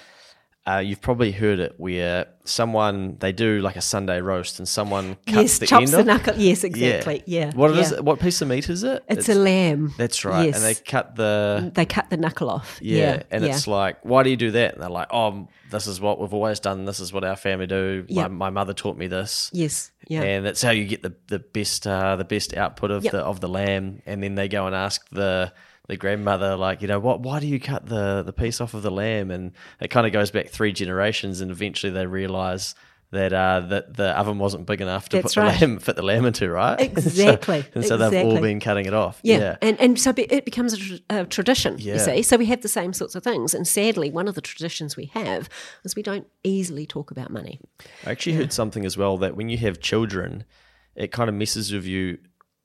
uh, 0.67 0.77
you've 0.77 1.01
probably 1.01 1.31
heard 1.31 1.59
it 1.59 1.73
where 1.77 2.27
someone 2.43 3.17
they 3.19 3.31
do 3.31 3.61
like 3.61 3.75
a 3.75 3.81
Sunday 3.81 4.21
roast, 4.21 4.59
and 4.59 4.67
someone 4.67 5.15
cuts 5.25 5.35
Yes, 5.35 5.57
the 5.59 5.65
chops 5.67 5.81
end 5.85 5.93
the 5.93 5.99
off. 5.99 6.05
knuckle. 6.25 6.41
Yes, 6.41 6.63
exactly. 6.63 7.23
Yeah. 7.25 7.51
What 7.55 7.73
yeah. 7.73 7.81
is 7.81 7.91
it? 7.93 8.05
What 8.05 8.19
piece 8.19 8.41
of 8.41 8.47
meat 8.47 8.69
is 8.69 8.83
it? 8.83 9.03
It's, 9.07 9.27
a 9.29 9.33
lamb. 9.35 9.93
That's 9.97 10.23
right. 10.23 10.45
Yes. 10.45 10.55
And 10.57 10.63
they 10.63 10.75
cut 10.75 11.15
the 11.15 11.71
they 11.73 11.85
cut 11.85 12.09
the 12.11 12.17
knuckle 12.17 12.49
off. 12.49 12.77
yeah, 12.81 12.97
Yeah, 12.97 13.23
and 13.31 13.43
yeah. 13.43 13.55
it's 13.55 13.65
like, 13.67 14.03
why 14.05 14.21
do 14.23 14.29
you 14.29 14.37
do 14.37 14.51
that? 14.51 14.73
And 14.73 14.83
they're 14.83 14.89
like, 14.89 15.07
oh, 15.11 15.47
this 15.71 15.87
is 15.87 15.99
what 15.99 16.19
we've 16.19 16.33
always 16.33 16.59
done. 16.59 16.85
This 16.85 16.99
is 16.99 17.11
what 17.11 17.23
our 17.23 17.35
family 17.35 17.65
do. 17.67 18.05
Yeah. 18.07 18.23
My, 18.27 18.27
my 18.27 18.49
mother 18.51 18.73
taught 18.73 18.97
me 18.97 19.07
this. 19.07 19.49
yes, 19.53 19.91
yeah, 20.07 20.21
and 20.21 20.45
that's 20.45 20.61
how 20.61 20.71
you 20.71 20.85
get 20.85 21.01
the 21.01 21.15
the 21.27 21.39
best 21.39 21.87
uh, 21.87 22.15
the 22.17 22.25
best 22.25 22.55
output 22.55 22.91
of 22.91 23.03
Yep. 23.03 23.11
the 23.13 23.19
of 23.21 23.39
the 23.39 23.49
lamb. 23.49 24.01
And 24.05 24.21
then 24.21 24.35
they 24.35 24.47
go 24.47 24.67
and 24.67 24.75
ask 24.75 25.07
the 25.09 25.53
the 25.91 25.97
grandmother, 25.97 26.55
like, 26.55 26.81
you 26.81 26.87
know, 26.87 26.99
what? 26.99 27.19
Why 27.19 27.41
do 27.41 27.47
you 27.47 27.59
cut 27.59 27.85
the 27.85 28.23
the 28.23 28.31
piece 28.33 28.61
off 28.61 28.73
of 28.73 28.81
the 28.81 28.89
lamb? 28.89 29.29
And 29.29 29.51
it 29.81 29.89
kind 29.89 30.07
of 30.07 30.13
goes 30.13 30.31
back 30.31 30.47
three 30.47 30.71
generations, 30.71 31.41
and 31.41 31.51
eventually 31.51 31.91
they 31.91 32.07
realize. 32.07 32.73
That 33.13 33.33
uh, 33.33 33.59
that 33.67 33.97
the 33.97 34.17
oven 34.17 34.39
wasn't 34.39 34.65
big 34.65 34.79
enough 34.79 35.09
to 35.09 35.17
That's 35.21 35.35
put 35.35 35.41
the 35.41 35.45
lamb 35.47 35.79
fit 35.79 35.97
the 35.97 36.01
lamb 36.01 36.23
into, 36.23 36.49
right? 36.49 36.79
Exactly, 36.97 37.61
so, 37.63 37.67
and 37.75 37.85
so 37.85 37.97
they've 37.97 38.25
all 38.25 38.39
been 38.39 38.61
cutting 38.61 38.85
it 38.85 38.93
off. 38.93 39.19
Yeah. 39.21 39.37
Yeah. 39.37 39.57
And, 39.61 39.77
and 39.81 39.99
so 39.99 40.13
it 40.15 40.45
becomes 40.45 40.71
a, 40.71 40.77
tr- 40.77 41.03
a 41.09 41.25
tradition, 41.25 41.75
Yeah. 41.77 41.95
you 41.95 41.99
see. 41.99 42.21
So 42.21 42.37
we 42.37 42.45
have 42.45 42.61
the 42.61 42.69
same 42.69 42.93
sorts 42.93 43.13
of 43.15 43.21
things. 43.21 43.53
And 43.53 43.67
sadly, 43.67 44.11
one 44.11 44.29
of 44.29 44.35
the 44.35 44.39
traditions 44.39 44.95
we 44.95 45.07
have 45.13 45.49
is 45.83 45.93
we 45.93 46.03
don't 46.03 46.25
easily 46.45 46.85
talk 46.85 47.11
about 47.11 47.31
money. 47.31 47.59
I 48.05 48.11
actually 48.11 48.37
heard 48.37 48.53
something 48.53 48.85
as 48.85 48.95
well 48.95 49.17
that 49.17 49.35
when 49.35 49.49
you 49.49 49.57
have 49.57 49.81
children, 49.81 50.45
it 50.95 51.11
kind 51.11 51.27
of 51.27 51.35
messes 51.35 51.73
with 51.73 51.83
you 51.85 52.17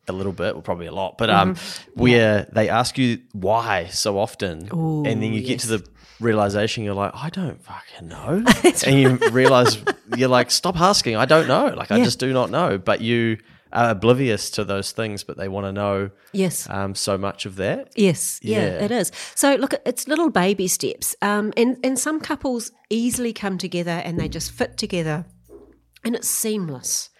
a 0.09 0.13
little 0.13 0.33
bit, 0.33 0.55
or 0.55 0.63
probably 0.63 0.87
a 0.87 0.93
lot, 0.93 1.19
but 1.19 1.31
um, 1.31 1.55
Mm-hmm. 1.55 2.01
where 2.01 2.49
they 2.53 2.69
ask 2.69 2.97
you 2.99 3.19
why 3.33 3.87
so 3.87 4.19
often, 4.19 4.69
and 4.71 5.23
then 5.23 5.33
you 5.33 5.43
get 5.43 5.61
to 5.61 5.69
the 5.69 5.87
realization 6.21 6.83
you're 6.85 6.95
like, 6.95 7.13
I 7.15 7.29
don't 7.31 7.63
fucking 7.63 8.09
know, 8.09 8.45
and 8.87 9.01
you 9.01 9.17
realize 9.31 9.79
you're 10.17 10.29
like, 10.29 10.51
stop 10.51 10.81
asking, 10.81 11.17
I 11.17 11.25
don't 11.27 11.47
know, 11.49 11.67
like 11.77 11.91
I 11.91 12.03
just 12.03 12.19
do 12.19 12.33
not 12.33 12.51
know, 12.51 12.79
but 12.79 13.01
you 13.01 13.39
are 13.73 13.91
oblivious 13.91 14.49
to 14.51 14.65
those 14.65 14.93
things, 14.93 15.25
but 15.25 15.37
they 15.37 15.49
want 15.49 15.67
to 15.67 15.73
know 15.73 16.11
Yes. 16.33 16.67
um, 16.71 16.95
so 16.95 17.19
much 17.19 17.45
of 17.47 17.57
that. 17.57 17.91
Yes, 17.97 18.39
yeah, 18.43 18.61
Yeah. 18.61 18.85
it 18.85 18.91
is. 18.91 19.11
So 19.35 19.57
look, 19.57 19.75
it's 19.85 20.07
little 20.09 20.31
baby 20.31 20.69
steps, 20.69 21.17
um, 21.21 21.53
and 21.57 21.77
and 21.85 21.99
some 21.99 22.21
couples 22.21 22.71
easily 22.91 23.33
come 23.33 23.59
together 23.59 24.01
and 24.05 24.19
they 24.19 24.29
just 24.29 24.53
fit 24.53 24.77
together, 24.79 25.27
and 26.05 26.15
it's 26.15 26.29
seamless, 26.29 27.11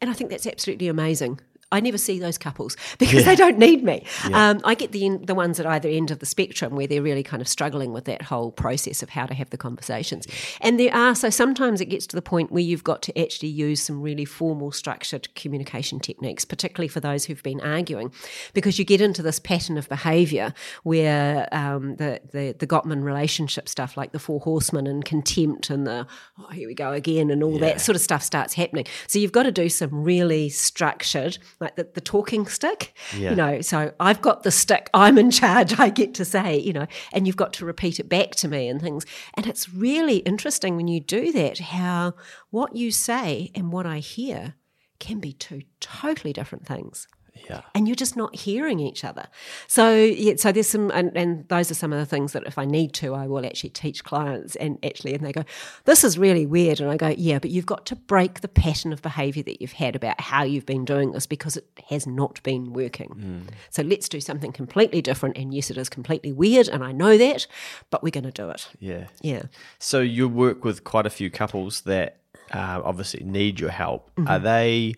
and 0.00 0.10
I 0.10 0.12
think 0.12 0.30
that's 0.30 0.46
absolutely 0.46 0.88
amazing. 0.88 1.40
I 1.72 1.80
never 1.80 1.98
see 1.98 2.18
those 2.18 2.38
couples 2.38 2.76
because 2.98 3.24
they 3.24 3.34
don't 3.34 3.58
need 3.58 3.82
me. 3.82 4.04
Um, 4.32 4.60
I 4.64 4.74
get 4.74 4.92
the 4.92 5.18
the 5.22 5.34
ones 5.34 5.58
at 5.58 5.66
either 5.66 5.88
end 5.88 6.10
of 6.10 6.18
the 6.18 6.26
spectrum 6.26 6.76
where 6.76 6.86
they're 6.86 7.02
really 7.02 7.22
kind 7.22 7.40
of 7.40 7.48
struggling 7.48 7.92
with 7.92 8.04
that 8.04 8.22
whole 8.22 8.52
process 8.52 9.02
of 9.02 9.10
how 9.10 9.26
to 9.26 9.34
have 9.34 9.50
the 9.50 9.56
conversations. 9.56 10.26
And 10.60 10.78
there 10.78 10.94
are 10.94 11.14
so 11.14 11.30
sometimes 11.30 11.80
it 11.80 11.86
gets 11.86 12.06
to 12.08 12.16
the 12.16 12.22
point 12.22 12.52
where 12.52 12.62
you've 12.62 12.84
got 12.84 13.02
to 13.02 13.18
actually 13.18 13.48
use 13.48 13.82
some 13.82 14.00
really 14.00 14.24
formal, 14.24 14.70
structured 14.72 15.34
communication 15.34 15.98
techniques, 15.98 16.44
particularly 16.44 16.88
for 16.88 17.00
those 17.00 17.24
who've 17.24 17.42
been 17.42 17.60
arguing, 17.60 18.12
because 18.52 18.78
you 18.78 18.84
get 18.84 19.00
into 19.00 19.22
this 19.22 19.38
pattern 19.38 19.78
of 19.78 19.88
behaviour 19.88 20.54
where 20.82 21.48
um, 21.52 21.96
the, 21.96 22.20
the 22.32 22.54
the 22.58 22.66
Gottman 22.66 23.02
relationship 23.02 23.68
stuff, 23.68 23.96
like 23.96 24.12
the 24.12 24.18
four 24.18 24.40
horsemen 24.40 24.86
and 24.86 25.04
contempt 25.04 25.70
and 25.70 25.86
the 25.86 26.06
oh 26.38 26.48
here 26.48 26.68
we 26.68 26.74
go 26.74 26.92
again 26.92 27.30
and 27.30 27.42
all 27.42 27.58
that 27.58 27.80
sort 27.80 27.96
of 27.96 28.02
stuff 28.02 28.22
starts 28.22 28.54
happening. 28.54 28.86
So 29.06 29.18
you've 29.18 29.32
got 29.32 29.44
to 29.44 29.52
do 29.52 29.68
some 29.68 30.04
really 30.04 30.48
structured, 30.48 31.38
like 31.62 31.76
the, 31.76 31.88
the 31.94 32.00
talking 32.00 32.46
stick. 32.46 32.94
Yeah. 33.16 33.30
You 33.30 33.36
know, 33.36 33.60
so 33.62 33.92
I've 33.98 34.20
got 34.20 34.42
the 34.42 34.50
stick, 34.50 34.90
I'm 34.92 35.16
in 35.16 35.30
charge, 35.30 35.78
I 35.78 35.88
get 35.88 36.12
to 36.14 36.24
say, 36.24 36.58
you 36.58 36.72
know, 36.72 36.86
and 37.12 37.26
you've 37.26 37.36
got 37.36 37.54
to 37.54 37.64
repeat 37.64 37.98
it 37.98 38.08
back 38.08 38.32
to 38.36 38.48
me 38.48 38.68
and 38.68 38.80
things. 38.80 39.06
And 39.34 39.46
it's 39.46 39.72
really 39.72 40.18
interesting 40.18 40.76
when 40.76 40.88
you 40.88 41.00
do 41.00 41.32
that, 41.32 41.58
how 41.58 42.14
what 42.50 42.76
you 42.76 42.90
say 42.90 43.50
and 43.54 43.72
what 43.72 43.86
I 43.86 43.98
hear 43.98 44.54
can 44.98 45.18
be 45.18 45.32
two 45.32 45.62
totally 45.80 46.32
different 46.32 46.66
things 46.66 47.08
Yeah. 47.48 47.62
and 47.74 47.88
you're 47.88 47.96
just 47.96 48.16
not 48.16 48.34
hearing 48.34 48.78
each 48.78 49.04
other. 49.04 49.26
So 49.66 49.94
yeah, 49.94 50.34
so 50.36 50.52
there's 50.52 50.68
some, 50.68 50.90
and, 50.92 51.16
and 51.16 51.48
those 51.48 51.70
are 51.70 51.74
some 51.74 51.92
of 51.92 51.98
the 51.98 52.06
things 52.06 52.32
that 52.32 52.44
if 52.46 52.58
I 52.58 52.64
need 52.64 52.92
to, 52.94 53.14
I 53.14 53.26
will 53.26 53.44
actually 53.44 53.70
teach 53.70 54.04
clients. 54.04 54.54
And 54.56 54.78
actually, 54.84 55.14
and 55.14 55.24
they 55.24 55.32
go, 55.32 55.44
"This 55.84 56.04
is 56.04 56.18
really 56.18 56.46
weird," 56.46 56.80
and 56.80 56.90
I 56.90 56.96
go, 56.96 57.08
"Yeah, 57.08 57.38
but 57.38 57.50
you've 57.50 57.66
got 57.66 57.86
to 57.86 57.96
break 57.96 58.40
the 58.40 58.48
pattern 58.48 58.92
of 58.92 59.02
behaviour 59.02 59.42
that 59.44 59.60
you've 59.60 59.72
had 59.72 59.96
about 59.96 60.20
how 60.20 60.42
you've 60.42 60.66
been 60.66 60.84
doing 60.84 61.12
this 61.12 61.26
because 61.26 61.56
it 61.56 61.66
has 61.88 62.06
not 62.06 62.42
been 62.42 62.72
working. 62.72 63.48
So 63.70 63.82
let's 63.82 64.08
do 64.08 64.20
something 64.20 64.52
completely 64.52 65.02
different. 65.02 65.36
And 65.36 65.52
yes, 65.54 65.70
it 65.70 65.76
is 65.76 65.88
completely 65.88 66.32
weird, 66.32 66.68
and 66.68 66.84
I 66.84 66.92
know 66.92 67.16
that, 67.18 67.46
but 67.90 68.02
we're 68.02 68.10
going 68.10 68.24
to 68.24 68.30
do 68.30 68.50
it. 68.50 68.68
Yeah. 68.78 69.06
Yeah." 69.20 69.42
So 69.78 70.00
you 70.00 70.28
work 70.28 70.64
with 70.64 70.84
quite 70.84 71.06
a 71.06 71.10
few 71.10 71.30
couples 71.30 71.82
that 71.82 72.18
uh, 72.52 72.82
obviously 72.84 73.24
need 73.24 73.58
your 73.58 73.70
help. 73.70 74.10
Mm-hmm. 74.16 74.28
Are 74.28 74.38
they 74.38 74.94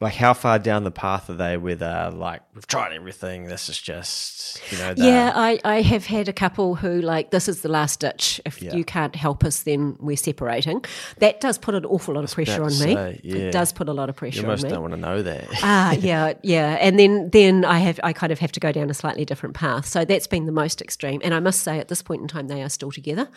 like 0.00 0.14
how 0.14 0.32
far 0.32 0.58
down 0.60 0.84
the 0.84 0.90
path 0.92 1.28
are 1.28 1.34
they? 1.34 1.56
with 1.56 1.80
they're 1.80 2.10
like, 2.10 2.42
we've 2.54 2.66
tried 2.66 2.92
everything. 2.92 3.44
This 3.46 3.68
is 3.68 3.80
just 3.80 4.60
you 4.72 4.78
know. 4.78 4.94
Yeah, 4.96 5.32
I, 5.34 5.58
I 5.64 5.82
have 5.82 6.06
had 6.06 6.28
a 6.28 6.32
couple 6.32 6.76
who 6.76 7.00
like 7.00 7.30
this 7.30 7.48
is 7.48 7.62
the 7.62 7.68
last 7.68 8.00
ditch. 8.00 8.40
If 8.46 8.62
Yeah. 8.62 8.74
you 8.76 8.84
can't 8.84 9.16
help 9.16 9.44
us, 9.44 9.62
then 9.64 9.96
we're 10.00 10.16
separating. 10.16 10.84
That 11.18 11.40
does 11.40 11.58
put 11.58 11.74
an 11.74 11.84
awful 11.84 12.14
lot 12.14 12.24
of 12.24 12.32
pressure 12.32 12.62
on 12.62 12.68
me. 12.70 12.76
say, 12.94 13.20
yeah. 13.24 13.36
It 13.36 13.52
does 13.52 13.72
put 13.72 13.88
a 13.88 13.92
lot 13.92 14.08
of 14.08 14.14
You 14.16 14.18
pressure 14.18 14.40
on 14.40 14.44
almost 14.46 14.64
me. 14.64 14.70
don't 14.70 14.82
want 14.82 14.94
to 14.94 15.00
know 15.00 15.22
that. 15.22 15.48
Ah, 15.62 15.92
yeah, 15.92 16.34
yeah, 16.42 16.78
and 16.80 16.98
then 16.98 17.30
then 17.30 17.64
I 17.64 17.78
have 17.80 17.98
I 18.04 18.12
kind 18.12 18.32
of 18.32 18.38
have 18.38 18.52
to 18.52 18.60
go 18.60 18.70
down 18.72 18.90
a 18.90 18.94
slightly 18.94 19.24
different 19.24 19.54
path. 19.56 19.86
So 19.86 20.04
that's 20.04 20.26
been 20.28 20.46
the 20.46 20.52
most 20.52 20.80
extreme. 20.80 21.20
And 21.24 21.34
I 21.34 21.40
must 21.40 21.62
say, 21.62 21.78
at 21.80 21.88
this 21.88 22.02
point 22.02 22.22
in 22.22 22.28
time, 22.28 22.48
they 22.48 22.62
are 22.62 22.68
still 22.68 22.92
together. 22.92 23.28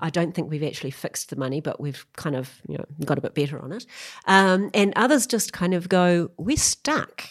I 0.00 0.10
don't 0.10 0.34
think 0.34 0.50
we've 0.50 0.64
actually 0.64 0.90
fixed 0.90 1.30
the 1.30 1.36
money, 1.36 1.60
but 1.60 1.80
we've 1.80 2.04
kind 2.16 2.34
of 2.36 2.60
you 2.68 2.76
know 2.78 2.84
got 3.04 3.18
a 3.18 3.20
bit 3.20 3.34
better 3.34 3.58
on 3.60 3.72
it. 3.72 3.86
Um, 4.26 4.70
and 4.74 4.92
others 4.96 5.26
just 5.26 5.52
kind 5.52 5.74
of 5.74 5.88
go, 5.88 6.07
we're 6.36 6.56
stuck. 6.56 7.24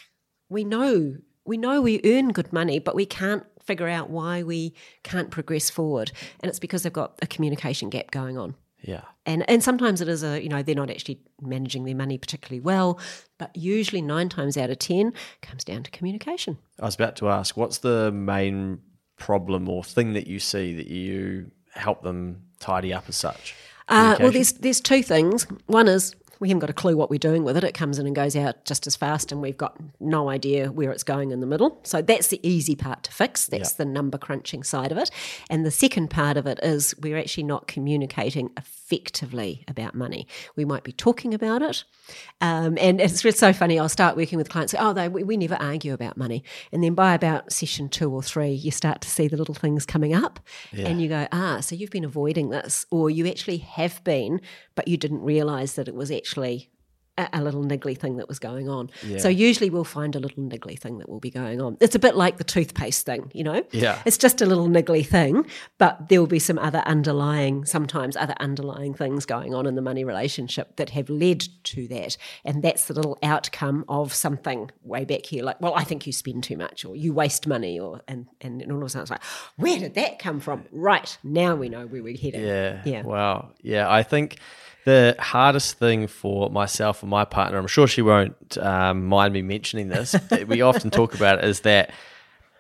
We 0.50 0.64
know 0.64 1.18
we 1.46 1.58
know 1.58 1.82
we 1.82 2.02
earn 2.04 2.30
good 2.30 2.52
money, 2.52 2.80
but 2.80 2.96
we 2.96 3.06
can't 3.06 3.46
figure 3.64 3.88
out 3.88 4.10
why 4.10 4.44
we 4.44 4.74
can't 5.04 5.32
progress 5.32 5.70
forward. 5.70 6.12
And 6.42 6.50
it's 6.50 6.60
because 6.60 6.84
they've 6.84 6.92
got 6.92 7.18
a 7.22 7.28
communication 7.28 7.90
gap 7.90 8.12
going 8.12 8.38
on 8.38 8.56
yeah. 8.82 9.02
and 9.26 9.48
and 9.50 9.64
sometimes 9.64 10.02
it 10.02 10.08
is 10.08 10.24
a 10.24 10.42
you 10.42 10.50
know 10.50 10.62
they're 10.62 10.76
not 10.76 10.90
actually 10.90 11.20
managing 11.42 11.84
their 11.86 11.96
money 11.96 12.18
particularly 12.18 12.60
well 12.60 13.00
but 13.38 13.56
usually 13.56 14.02
nine 14.02 14.30
times 14.30 14.58
out 14.58 14.70
of 14.70 14.80
ten 14.80 15.14
comes 15.42 15.64
down 15.64 15.84
to 15.84 15.92
communication 15.92 16.58
I 16.80 16.86
was 16.86 16.96
about 16.96 17.16
to 17.18 17.30
ask, 17.30 17.58
what's 17.58 17.80
the 17.80 18.12
main 18.12 18.80
problem 19.18 19.68
or 19.68 19.84
thing 19.84 20.14
that 20.14 20.28
you 20.28 20.40
see 20.40 20.76
that 20.76 20.88
you 20.88 21.52
help 21.74 22.04
them 22.04 22.44
tidy 22.60 22.94
up 22.94 23.06
as 23.08 23.16
such? 23.16 23.56
uh, 23.88 24.18
well 24.20 24.32
there's 24.32 24.54
there's 24.54 24.82
two 24.82 25.04
things 25.04 25.44
one 25.66 25.88
is 25.88 26.16
we 26.40 26.50
haven't 26.50 26.60
got 26.60 26.70
a 26.70 26.74
clue 26.74 26.96
what 26.96 27.10
we're 27.10 27.20
doing 27.20 27.44
with 27.44 27.58
it. 27.58 27.64
It 27.64 27.74
comes 27.74 28.00
in 28.00 28.06
and 28.06 28.16
goes 28.16 28.36
out 28.36 28.66
just 28.66 28.88
as 28.88 28.96
fast, 28.96 29.32
and 29.32 29.42
we've 29.42 29.58
got 29.58 29.78
no 30.00 30.30
idea 30.30 30.72
where 30.72 30.92
it's 30.92 31.04
going 31.04 31.32
in 31.32 31.40
the 31.40 31.48
middle. 31.48 31.80
So 31.84 32.02
that's 32.02 32.28
the 32.28 32.40
easy 32.48 32.76
part 32.76 33.04
to 33.04 33.12
fix. 33.12 33.48
That's 33.48 33.74
the 33.74 33.86
number 33.86 34.18
crunching 34.18 34.64
side 34.64 34.92
of 34.92 34.98
it. 34.98 35.12
And 35.50 35.66
the 35.66 35.72
second 35.72 36.10
part 36.10 36.38
of 36.38 36.46
it 36.48 36.60
is 36.62 36.96
we're 37.00 37.18
actually 37.18 37.44
not 37.44 37.68
communicating 37.68 38.52
effectively 38.58 38.77
about 39.68 39.96
money. 39.96 40.28
We 40.56 40.66
might 40.66 40.84
be 40.84 40.92
talking 40.92 41.34
about 41.34 41.62
it. 41.62 41.84
Um, 42.42 42.78
and 42.80 43.02
it's, 43.02 43.22
so 43.38 43.54
funny. 43.54 43.78
I'll 43.78 43.90
start 43.90 44.16
working 44.16 44.38
with 44.38 44.50
clients. 44.50 44.74
Oh, 44.78 44.94
they, 44.94 45.10
we, 45.10 45.24
we 45.24 45.38
never 45.38 45.56
argue 45.56 45.94
about 45.94 46.18
money. 46.18 46.44
And 46.72 46.84
then 46.84 46.94
by 46.94 47.14
about 47.14 47.52
session 47.52 47.90
two 47.90 48.12
or 48.12 48.24
three, 48.24 48.52
you 48.52 48.72
start 48.72 49.02
to 49.02 49.10
see 49.10 49.28
the 49.28 49.38
little 49.38 49.56
things 49.56 49.86
coming 49.86 50.14
up. 50.14 50.40
And 50.88 51.02
you 51.02 51.10
go, 51.10 51.28
ah, 51.32 51.60
so 51.60 51.76
you've 51.76 51.92
been 51.92 52.06
avoiding 52.06 52.50
this, 52.50 52.86
or 52.90 53.10
you 53.10 53.28
actually 53.28 53.58
have 53.58 54.04
been, 54.04 54.42
but 54.76 54.88
you 54.88 54.98
didn't 54.98 55.22
realize 55.22 55.76
that 55.76 55.88
it 55.88 55.96
was 55.96 56.12
actually 56.12 56.70
a, 57.18 57.28
a 57.34 57.42
little 57.42 57.64
niggly 57.64 57.98
thing 57.98 58.18
that 58.18 58.28
was 58.28 58.40
going 58.40 58.70
on. 58.70 58.90
So 59.18 59.30
usually 59.30 59.70
we'll 59.70 59.84
find 59.84 60.16
a 60.16 60.20
little 60.20 60.44
niggly 60.44 60.78
thing 60.78 60.98
that 61.00 61.10
will 61.10 61.20
be 61.20 61.30
going 61.32 61.62
on. 61.62 61.78
It's 61.80 61.96
a 61.96 62.00
bit 62.00 62.16
like 62.16 62.38
the 62.38 62.44
toothpaste 62.44 63.06
thing, 63.06 63.32
you 63.34 63.44
know? 63.44 63.64
Yeah. 63.72 64.02
It's 64.06 64.18
just 64.18 64.42
a 64.42 64.46
little 64.46 64.68
niggly 64.68 65.06
thing, 65.06 65.46
but 65.78 66.10
there 66.10 66.20
will 66.20 66.28
be 66.28 66.40
some 66.40 66.60
other 66.60 66.80
underlying, 66.80 67.66
sometimes 67.66 68.16
other 68.16 68.36
underlying 68.40 68.94
things 68.94 69.26
going 69.26 69.54
on 69.54 69.66
in 69.66 69.76
the 69.76 69.82
money 69.82 70.04
relationship 70.04 70.76
that 70.78 70.92
have 70.92 71.10
led 71.10 71.48
to 71.64 71.88
that. 71.88 72.18
And 72.46 72.64
that's 72.64 72.86
the 72.86 72.94
little 72.94 73.18
outcome 73.24 73.86
of 73.88 74.14
something 74.14 74.72
way 74.84 75.06
back 75.06 75.26
here, 75.26 75.44
like, 75.44 75.60
well, 75.62 75.74
I 75.76 75.84
think 75.84 76.06
you 76.06 76.14
spend 76.14 76.44
too 76.44 76.58
much 76.58 76.86
or 76.86 76.96
you 76.96 77.14
waste 77.14 77.48
money 77.48 77.80
or 77.80 78.02
and 78.08 78.28
and, 78.42 78.62
and 78.62 78.72
all 78.72 78.80
of 78.80 78.86
a 78.86 78.90
sudden 78.90 79.04
it's 79.04 79.12
like, 79.12 79.24
where 79.58 79.80
did 79.80 79.96
that 79.96 80.20
come 80.20 80.40
from? 80.40 80.66
Right. 80.72 81.18
Now 81.24 81.56
we 81.56 81.70
know 81.70 81.88
where 81.88 82.04
we're 82.04 82.18
heading. 82.18 82.44
Yeah. 82.44 82.82
Yeah. 82.86 83.04
Wow. 83.04 83.52
Yeah. 83.62 83.92
I 83.92 84.04
think 84.04 84.38
the 84.88 85.18
hardest 85.20 85.78
thing 85.80 86.08
for 86.08 86.50
myself 86.50 87.04
and 87.04 87.10
my 87.10 87.26
partner, 87.26 87.58
I'm 87.58 87.68
sure 87.68 87.88
she 87.88 88.02
won't 88.02 88.58
um, 88.58 89.06
mind 89.06 89.34
me 89.34 89.42
mentioning 89.42 89.90
this, 89.90 90.16
we 90.48 90.62
often 90.62 90.90
talk 90.92 91.14
about 91.14 91.40
it, 91.40 91.44
is 91.44 91.60
that 91.62 91.92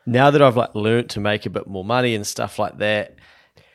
now 0.05 0.29
that 0.29 0.41
I've 0.41 0.57
like 0.57 0.75
learnt 0.75 1.11
to 1.11 1.21
make 1.21 1.45
a 1.45 1.49
bit 1.49 1.67
more 1.67 1.85
money 1.85 2.15
and 2.15 2.27
stuff 2.27 2.59
like 2.59 2.79
that, 2.79 3.15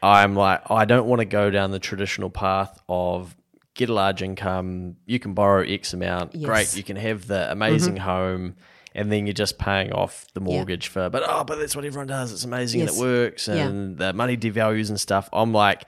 I'm 0.03 0.37
like, 0.37 0.71
I 0.71 0.85
don't 0.85 1.07
want 1.07 1.21
to 1.21 1.25
go 1.25 1.49
down 1.49 1.71
the 1.71 1.79
traditional 1.79 2.29
path 2.29 2.79
of 2.91 3.35
get 3.73 3.89
a 3.89 3.95
large 3.95 4.21
income, 4.23 4.97
you 5.07 5.19
can 5.19 5.33
borrow 5.33 5.63
X 5.63 5.95
amount, 5.95 6.35
Yes. 6.35 6.45
great, 6.45 6.77
you 6.77 6.83
can 6.83 6.97
have 6.97 7.27
the 7.27 7.51
amazing 7.51 7.97
home. 7.97 8.57
And 8.95 9.11
then 9.11 9.27
you're 9.27 9.33
just 9.33 9.57
paying 9.57 9.91
off 9.95 10.27
the 10.35 10.41
mortgage 10.41 10.89
for, 10.89 11.09
but 11.09 11.23
oh, 11.27 11.45
but 11.45 11.59
that's 11.59 11.75
what 11.75 11.87
everyone 11.87 12.09
does. 12.09 12.31
It's 12.31 12.45
amazing 12.45 12.83
and 12.83 12.91
it 12.91 12.97
works, 12.97 13.49
Yeah. 13.49 13.67
and 13.67 13.97
the 13.97 14.13
money 14.13 14.37
devalues 14.37 14.91
and 14.91 15.01
stuff. 15.01 15.31
I'm 15.33 15.55
like, 15.55 15.85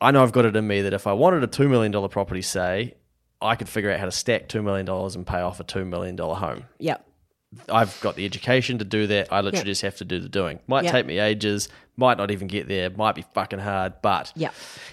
I 0.00 0.10
know 0.10 0.22
I've 0.22 0.32
got 0.32 0.44
it 0.46 0.56
in 0.56 0.66
me 0.66 0.82
that 0.82 0.92
if 0.94 1.06
I 1.06 1.12
wanted 1.12 1.44
a 1.44 1.46
$2 1.46 1.68
million 1.68 2.08
property, 2.08 2.42
say, 2.42 2.94
I 3.40 3.54
could 3.56 3.68
figure 3.68 3.90
out 3.90 3.98
how 4.00 4.06
to 4.06 4.12
stack 4.12 4.48
$2 4.48 4.62
million 4.64 4.88
and 4.88 5.26
pay 5.26 5.40
off 5.40 5.60
a 5.60 5.64
$2 5.64 5.86
million 5.86 6.16
home. 6.16 6.64
Yep. 6.78 7.06
I've 7.68 8.00
got 8.00 8.14
the 8.14 8.24
education 8.24 8.78
to 8.78 8.84
do 8.84 9.08
that. 9.08 9.32
I 9.32 9.40
literally 9.40 9.58
Yep. 9.58 9.66
just 9.66 9.82
have 9.82 9.96
to 9.96 10.04
do 10.04 10.20
the 10.20 10.28
doing. 10.28 10.60
Might 10.68 10.84
Yep. 10.84 10.92
take 10.92 11.06
me 11.06 11.18
ages, 11.18 11.68
might 11.96 12.16
not 12.16 12.30
even 12.30 12.46
get 12.46 12.68
there, 12.68 12.90
might 12.90 13.14
be 13.14 13.24
fucking 13.34 13.58
hard, 13.58 13.94
but. 14.02 14.32
Yeah. 14.36 14.50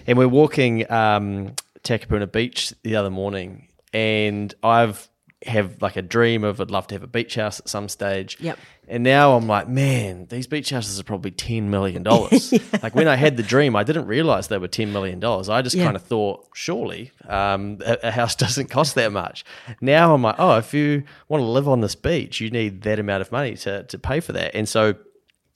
And 0.07 0.17
we're 0.17 0.27
walking 0.27 0.89
um, 0.91 1.53
Takapuna 1.83 2.29
Beach 2.31 2.73
the 2.83 2.95
other 2.95 3.11
morning, 3.11 3.67
and 3.93 4.53
I've 4.63 5.07
have 5.45 5.81
like 5.81 5.95
a 5.95 6.01
dream 6.01 6.43
of 6.43 6.59
I'd 6.59 6.71
love 6.71 6.87
to 6.87 6.95
have 6.95 7.03
a 7.03 7.07
beach 7.07 7.35
house 7.35 7.59
at 7.59 7.69
some 7.69 7.87
stage. 7.89 8.37
Yep. 8.39 8.57
And 8.89 9.03
now 9.03 9.35
I'm 9.35 9.47
like, 9.47 9.67
man, 9.67 10.27
these 10.29 10.47
beach 10.47 10.69
houses 10.69 10.99
are 10.99 11.03
probably 11.03 11.29
ten 11.31 11.69
million 11.69 12.03
dollars. 12.03 12.53
Like 12.81 12.95
when 12.95 13.07
I 13.07 13.15
had 13.17 13.37
the 13.37 13.43
dream, 13.43 13.75
I 13.75 13.83
didn't 13.83 14.07
realize 14.07 14.47
they 14.47 14.57
were 14.57 14.67
ten 14.67 14.91
million 14.93 15.19
dollars. 15.19 15.49
I 15.49 15.61
just 15.61 15.75
Yeah. 15.75 15.83
kind 15.85 15.95
of 15.95 16.03
thought, 16.03 16.47
surely 16.53 17.11
um, 17.27 17.79
a, 17.85 17.97
a 18.03 18.11
house 18.11 18.35
doesn't 18.43 18.69
cost 18.69 18.95
that 18.95 19.11
much. 19.11 19.43
Now 19.81 20.13
I'm 20.13 20.21
like, 20.23 20.35
oh, 20.39 20.57
if 20.57 20.73
you 20.73 21.03
want 21.27 21.41
to 21.41 21.45
live 21.47 21.67
on 21.67 21.81
this 21.81 21.95
beach, 21.95 22.39
you 22.41 22.49
need 22.49 22.81
that 22.83 22.97
amount 22.97 23.21
of 23.21 23.31
money 23.31 23.55
to 23.57 23.83
to 23.83 23.97
pay 23.99 24.19
for 24.21 24.33
that. 24.33 24.55
And 24.55 24.67
so 24.67 24.95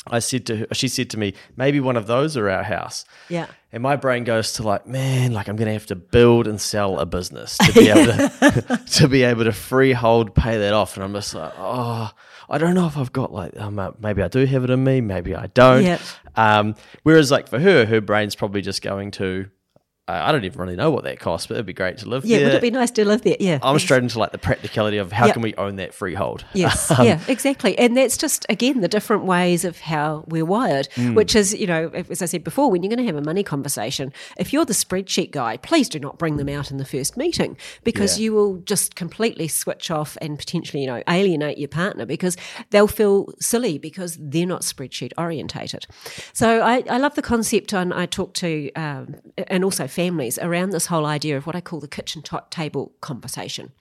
I 0.08 0.20
said 0.20 0.48
to 0.48 0.58
her, 0.58 0.68
she 0.74 0.88
said 0.88 1.12
to 1.12 1.20
me, 1.20 1.36
maybe 1.56 1.80
one 1.80 1.96
of 1.96 2.08
those 2.08 2.36
are 2.36 2.50
our 2.50 2.64
house. 2.64 3.06
Yeah. 3.30 3.46
And 3.72 3.84
my 3.84 3.96
brain 3.96 4.24
goes 4.24 4.54
to 4.54 4.64
like, 4.64 4.88
man, 4.88 5.32
like 5.32 5.48
I'm 5.48 5.56
going 5.56 5.68
to 5.68 5.74
have 5.74 5.86
to 5.88 5.96
build 5.96 6.48
and 6.48 6.60
sell 6.60 7.00
a 7.00 7.06
business 7.06 7.58
to 7.60 7.72
be 7.74 7.90
able 7.90 8.06
to 8.06 8.82
to 8.94 9.08
be 9.08 9.24
able 9.24 9.44
to 9.44 9.52
freehold 9.52 10.34
pay 10.34 10.58
that 10.58 10.74
off. 10.74 10.96
And 10.96 11.04
I'm 11.04 11.14
just 11.14 11.36
like, 11.36 11.54
oh, 11.58 12.12
I 12.50 12.58
don't 12.58 12.74
know 12.74 12.88
if 12.88 12.98
I've 12.98 13.14
got 13.14 13.32
like, 13.32 13.58
um, 13.60 13.78
uh, 13.78 13.92
maybe 14.00 14.24
I 14.24 14.28
do 14.28 14.46
have 14.46 14.64
it 14.64 14.70
in 14.72 14.84
me, 14.84 15.02
maybe 15.02 15.36
I 15.36 15.48
don't. 15.48 15.84
Yeah. 15.84 16.00
Um, 16.36 16.76
whereas 17.04 17.30
like 17.30 17.48
for 17.48 17.60
her, 17.60 17.86
her 17.86 18.02
brain's 18.02 18.36
probably 18.36 18.62
just 18.62 18.82
going 18.82 19.12
to, 19.12 19.50
I 20.12 20.32
don't 20.32 20.44
even 20.46 20.60
really 20.60 20.76
know 20.76 20.92
what 20.92 21.04
that 21.06 21.20
costs, 21.20 21.48
but 21.48 21.56
it'd 21.56 21.66
be 21.66 21.74
great 21.74 21.98
to 22.00 22.10
live 22.10 22.24
there. 22.24 22.32
Yeah, 22.32 22.38
there. 22.40 22.48
would 22.48 22.56
it 22.56 22.62
be 22.62 22.72
nice 22.72 22.92
to 22.92 23.06
live 23.06 23.22
there? 23.24 23.38
Yeah. 23.40 23.60
I'm 23.64 23.78
straight 23.80 24.04
into 24.04 24.20
like 24.20 24.32
the 24.32 24.38
practicality 24.38 24.98
of 24.98 25.12
how 25.12 25.26
Yep. 25.28 25.34
can 25.34 25.42
we 25.42 25.54
own 25.56 25.76
that 25.78 25.94
freehold? 25.94 26.46
Yes, 26.54 26.92
yeah, 27.02 27.20
exactly. 27.28 27.78
And 27.80 27.96
that's 27.98 28.18
just, 28.18 28.46
again, 28.50 28.82
the 28.82 28.88
different 28.88 29.24
ways 29.26 29.66
of 29.66 29.80
how 29.80 30.24
we're 30.28 30.46
wired, 30.46 30.88
Mm. 30.96 31.16
which 31.16 31.36
is, 31.36 31.54
you 31.54 31.66
know, 31.68 31.90
as 32.10 32.22
I 32.22 32.26
said 32.26 32.44
before, 32.44 32.70
when 32.70 32.84
you're 32.84 32.90
going 32.90 33.00
to 33.06 33.06
have 33.06 33.16
a 33.16 33.22
money 33.26 33.44
conversation, 33.44 34.12
if 34.38 34.52
you're 34.54 34.66
the 34.66 34.74
spreadsheet 34.74 35.32
guy, 35.32 35.58
please 35.58 35.90
do 35.90 36.00
not 36.00 36.18
bring 36.20 36.38
them 36.38 36.50
out 36.50 36.70
in 36.72 36.78
the 36.78 36.86
first 36.86 37.18
meeting 37.18 37.58
because 37.84 38.20
Yeah. 38.20 38.26
you 38.26 38.34
will 38.34 38.58
just 38.58 38.96
completely 38.96 39.48
switch 39.48 39.90
off 39.90 40.18
and 40.22 40.38
potentially, 40.38 40.82
you 40.84 40.88
know, 40.88 41.02
alienate 41.10 41.58
your 41.58 41.68
partner 41.68 42.06
because 42.06 42.38
they'll 42.70 42.88
feel 42.88 43.28
silly 43.40 43.78
because 43.78 44.18
they're 44.20 44.46
not 44.46 44.62
spreadsheet 44.62 45.12
orientated. 45.18 45.86
So 46.34 46.62
I, 46.62 46.84
I 46.90 46.98
love 46.98 47.16
the 47.16 47.22
concept, 47.22 47.74
and 47.74 47.94
I 47.94 48.06
talk 48.06 48.34
to, 48.36 48.72
um, 48.74 49.16
and 49.48 49.64
also 49.64 49.88
families 50.02 50.40
around 50.40 50.72
this 50.72 50.88
whole 50.88 51.06
idea 51.06 51.38
of 51.38 51.46
what 51.46 51.56
I 51.56 51.62
call 51.62 51.80
the 51.80 51.88
kitchen 51.88 52.24
table 52.50 52.94
conversation. 53.02 53.72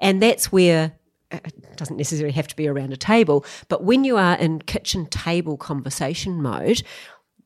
And 0.00 0.22
that's 0.22 0.52
where 0.52 0.92
it 1.30 1.76
doesn't 1.76 1.96
necessarily 1.96 2.32
have 2.32 2.46
to 2.48 2.56
be 2.56 2.68
around 2.68 2.92
a 2.92 2.96
table, 2.96 3.44
but 3.68 3.82
when 3.82 4.04
you 4.04 4.16
are 4.16 4.36
in 4.36 4.60
kitchen 4.60 5.06
table 5.06 5.56
conversation 5.56 6.40
mode, 6.40 6.82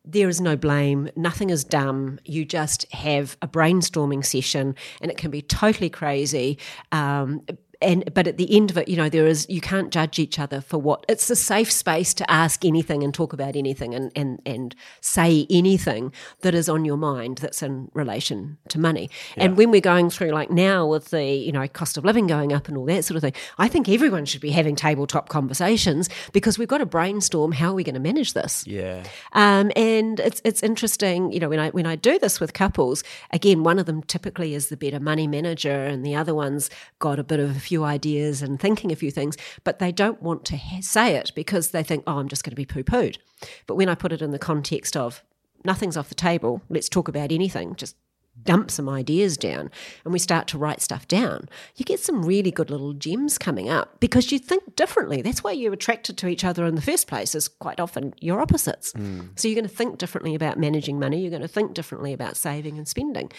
there 0.04 0.28
is 0.28 0.40
no 0.40 0.56
blame, 0.56 1.10
nothing 1.16 1.50
is 1.50 1.64
dumb. 1.64 2.18
You 2.24 2.44
just 2.44 2.90
have 2.92 3.36
a 3.42 3.48
brainstorming 3.48 4.24
session, 4.24 4.74
and 5.00 5.10
it 5.10 5.18
can 5.18 5.30
be 5.30 5.42
totally 5.42 5.90
crazy. 5.90 6.58
Um, 6.92 7.42
and 7.80 8.12
but 8.12 8.26
at 8.26 8.36
the 8.36 8.56
end 8.56 8.70
of 8.70 8.78
it, 8.78 8.88
you 8.88 8.96
know, 8.96 9.08
there 9.08 9.26
is 9.26 9.46
you 9.48 9.60
can't 9.60 9.90
judge 9.90 10.18
each 10.18 10.38
other 10.38 10.60
for 10.60 10.78
what 10.78 11.04
it's 11.08 11.30
a 11.30 11.36
safe 11.36 11.70
space 11.70 12.12
to 12.14 12.28
ask 12.30 12.64
anything 12.64 13.04
and 13.04 13.14
talk 13.14 13.32
about 13.32 13.54
anything 13.54 13.94
and 13.94 14.10
and 14.16 14.40
and 14.44 14.74
say 15.00 15.46
anything 15.48 16.12
that 16.40 16.54
is 16.54 16.68
on 16.68 16.84
your 16.84 16.96
mind 16.96 17.38
that's 17.38 17.62
in 17.62 17.90
relation 17.94 18.58
to 18.68 18.80
money. 18.80 19.08
And 19.36 19.56
when 19.56 19.70
we're 19.70 19.80
going 19.80 20.10
through 20.10 20.30
like 20.30 20.50
now 20.50 20.86
with 20.86 21.10
the 21.10 21.24
you 21.24 21.52
know 21.52 21.68
cost 21.68 21.96
of 21.96 22.04
living 22.04 22.26
going 22.26 22.52
up 22.52 22.68
and 22.68 22.76
all 22.76 22.86
that 22.86 23.04
sort 23.04 23.16
of 23.16 23.22
thing, 23.22 23.34
I 23.58 23.68
think 23.68 23.88
everyone 23.88 24.24
should 24.24 24.40
be 24.40 24.50
having 24.50 24.74
tabletop 24.74 25.28
conversations 25.28 26.08
because 26.32 26.58
we've 26.58 26.68
got 26.68 26.78
to 26.78 26.86
brainstorm 26.86 27.52
how 27.52 27.70
are 27.70 27.74
we 27.74 27.84
going 27.84 27.94
to 27.94 28.00
manage 28.00 28.32
this. 28.32 28.66
Yeah. 28.66 29.04
Um, 29.34 29.70
and 29.76 30.18
it's 30.20 30.42
it's 30.44 30.62
interesting, 30.62 31.30
you 31.32 31.38
know, 31.38 31.48
when 31.48 31.60
I 31.60 31.70
when 31.70 31.86
I 31.86 31.94
do 31.94 32.18
this 32.18 32.40
with 32.40 32.54
couples, 32.54 33.04
again, 33.30 33.62
one 33.62 33.78
of 33.78 33.86
them 33.86 34.02
typically 34.02 34.54
is 34.54 34.68
the 34.68 34.76
better 34.76 34.98
money 34.98 35.28
manager, 35.28 35.84
and 35.84 36.04
the 36.04 36.16
other 36.16 36.34
one's 36.34 36.70
got 36.98 37.20
a 37.20 37.24
bit 37.24 37.38
of 37.38 37.56
a 37.56 37.67
few 37.68 37.84
ideas 37.84 38.42
and 38.42 38.58
thinking 38.58 38.90
a 38.90 38.96
few 38.96 39.10
things, 39.10 39.36
but 39.64 39.78
they 39.78 39.92
don't 39.92 40.22
want 40.22 40.44
to 40.46 40.58
say 40.80 41.16
it 41.16 41.32
because 41.34 41.70
they 41.70 41.82
think, 41.82 42.04
oh, 42.06 42.18
I'm 42.18 42.28
just 42.28 42.44
going 42.44 42.52
to 42.52 42.56
be 42.56 42.66
poo 42.66 42.82
pooed. 42.82 43.18
But 43.66 43.76
when 43.76 43.88
I 43.88 43.94
put 43.94 44.12
it 44.12 44.22
in 44.22 44.30
the 44.30 44.38
context 44.38 44.96
of 44.96 45.22
nothing's 45.64 45.96
off 45.96 46.08
the 46.08 46.14
table, 46.14 46.62
let's 46.68 46.88
talk 46.88 47.08
about 47.08 47.30
anything, 47.30 47.76
just 47.76 47.96
dump 48.44 48.70
some 48.70 48.88
ideas 48.88 49.36
down 49.36 49.70
and 50.04 50.12
we 50.12 50.18
start 50.18 50.46
to 50.48 50.58
write 50.58 50.80
stuff 50.80 51.06
down, 51.08 51.48
you 51.76 51.84
get 51.84 52.00
some 52.00 52.24
really 52.24 52.50
good 52.50 52.70
little 52.70 52.92
gems 52.92 53.38
coming 53.38 53.68
up 53.68 54.00
because 54.00 54.32
you 54.32 54.38
think 54.38 54.76
differently. 54.76 55.22
That's 55.22 55.44
why 55.44 55.52
you're 55.52 55.72
attracted 55.72 56.16
to 56.18 56.28
each 56.28 56.44
other 56.44 56.64
in 56.66 56.74
the 56.74 56.82
first 56.82 57.06
place, 57.06 57.34
is 57.34 57.48
quite 57.48 57.80
often 57.80 58.14
you're 58.20 58.40
opposites. 58.40 58.92
So 59.36 59.48
you're 59.48 59.54
going 59.54 59.68
to 59.68 59.74
think 59.74 59.98
differently 59.98 60.34
about 60.34 60.58
managing 60.58 60.98
money, 60.98 61.20
you're 61.20 61.30
going 61.30 61.42
to 61.42 61.48
think 61.48 61.74
differently 61.74 62.12
about 62.12 62.36
saving 62.36 62.78
and 62.78 62.88
spending. 62.88 63.30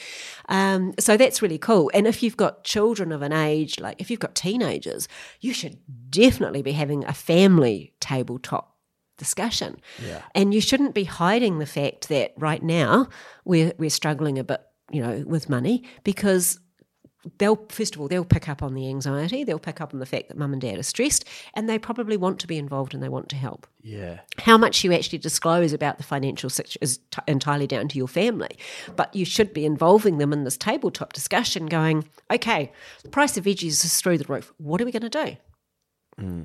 Um, 0.48 0.94
so 1.00 1.18
that's 1.18 1.42
really 1.42 1.58
cool. 1.58 1.90
And 1.94 2.08
if 2.08 2.22
you've 2.22 2.38
got 2.38 2.64
children 2.64 3.12
of 3.12 3.22
an 3.22 3.34
age, 3.34 3.80
like 3.80 4.00
if 4.00 4.10
you've 4.12 4.20
got 4.20 4.36
teenagers, 4.36 5.08
you 5.42 5.54
should 5.54 5.78
definitely 6.10 6.62
be 6.62 6.74
having 6.74 7.04
a 7.06 7.14
family 7.14 7.94
tabletop 8.00 8.76
discussion. 9.18 9.80
Yeah. 10.04 10.22
And 10.34 10.54
you 10.54 10.62
shouldn't 10.62 10.96
be 10.96 11.04
hiding 11.04 11.60
the 11.60 11.66
fact 11.66 12.08
that 12.10 12.34
right 12.38 12.64
now 12.64 13.10
we're 13.44 13.74
we're 13.78 13.90
struggling 13.90 14.40
a 14.40 14.44
bit, 14.44 14.62
you 14.92 15.02
know, 15.02 15.24
with 15.26 15.50
money 15.50 15.84
because 16.04 16.60
they'll 17.38 17.66
first 17.70 17.96
of 17.96 18.02
all 18.02 18.08
they'll 18.08 18.24
pick 18.24 18.48
up 18.48 18.64
on 18.64 18.74
the 18.74 18.88
anxiety, 18.88 19.44
they'll 19.44 19.60
pick 19.60 19.82
up 19.82 19.94
on 19.94 20.00
the 20.00 20.06
fact 20.06 20.30
that 20.30 20.38
mum 20.38 20.54
and 20.54 20.62
dad 20.62 20.80
are 20.80 20.84
stressed, 20.84 21.26
and 21.54 21.70
they 21.70 21.78
probably 21.78 22.18
want 22.18 22.40
to 22.40 22.48
be 22.48 22.58
involved 22.58 22.94
and 22.94 23.04
they 23.04 23.10
want 23.10 23.30
to 23.30 23.36
help. 23.36 23.68
Yeah. 23.82 24.20
How 24.38 24.58
much 24.58 24.84
you 24.84 24.94
actually 24.94 25.20
disclose 25.20 25.74
about 25.74 25.98
the 25.98 26.04
financial 26.04 26.50
situation 26.50 26.80
is 26.82 27.00
t- 27.12 27.22
entirely 27.28 27.68
down 27.68 27.88
to 27.90 27.98
your 27.98 28.08
family, 28.08 28.58
but 28.96 29.14
you 29.14 29.26
should 29.26 29.54
be 29.54 29.66
involving 29.66 30.18
them 30.18 30.34
in 30.34 30.44
this 30.44 30.58
tabletop 30.58 31.14
discussion. 31.14 31.66
Going, 31.66 32.08
okay, 32.32 32.72
the 33.04 33.10
price 33.10 33.38
of 33.38 33.46
veggies 33.46 33.84
is 33.84 34.00
through 34.00 34.18
the 34.18 34.32
roof. 34.32 34.54
What 34.58 34.82
are 34.82 34.86
we 34.86 34.92
going 34.92 35.10
to 35.10 35.10
do? 35.10 35.38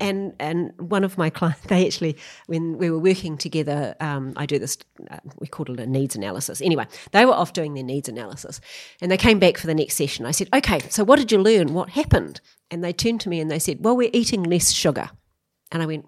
And 0.00 0.34
and 0.38 0.72
one 0.78 1.04
of 1.04 1.18
my 1.18 1.30
clients, 1.30 1.60
they 1.68 1.86
actually, 1.86 2.16
when 2.46 2.78
we 2.78 2.90
were 2.90 2.98
working 2.98 3.36
together, 3.36 3.94
um, 4.00 4.32
I 4.36 4.46
do 4.46 4.58
this, 4.58 4.78
uh, 5.10 5.18
we 5.38 5.46
called 5.46 5.70
it 5.70 5.80
a 5.80 5.86
needs 5.86 6.16
analysis. 6.16 6.60
Anyway, 6.60 6.86
they 7.12 7.24
were 7.24 7.32
off 7.32 7.52
doing 7.52 7.74
their 7.74 7.84
needs 7.84 8.08
analysis, 8.08 8.60
and 9.00 9.10
they 9.10 9.16
came 9.16 9.38
back 9.38 9.58
for 9.58 9.66
the 9.66 9.74
next 9.74 9.96
session. 9.96 10.26
I 10.26 10.30
said, 10.30 10.48
"Okay, 10.54 10.80
so 10.88 11.04
what 11.04 11.18
did 11.18 11.32
you 11.32 11.38
learn? 11.38 11.74
What 11.74 11.90
happened?" 11.90 12.40
And 12.70 12.82
they 12.82 12.92
turned 12.92 13.20
to 13.22 13.28
me 13.28 13.40
and 13.40 13.50
they 13.50 13.58
said, 13.58 13.84
"Well, 13.84 13.96
we're 13.96 14.10
eating 14.12 14.42
less 14.42 14.72
sugar." 14.72 15.10
And 15.70 15.82
I 15.82 15.86
went, 15.86 16.06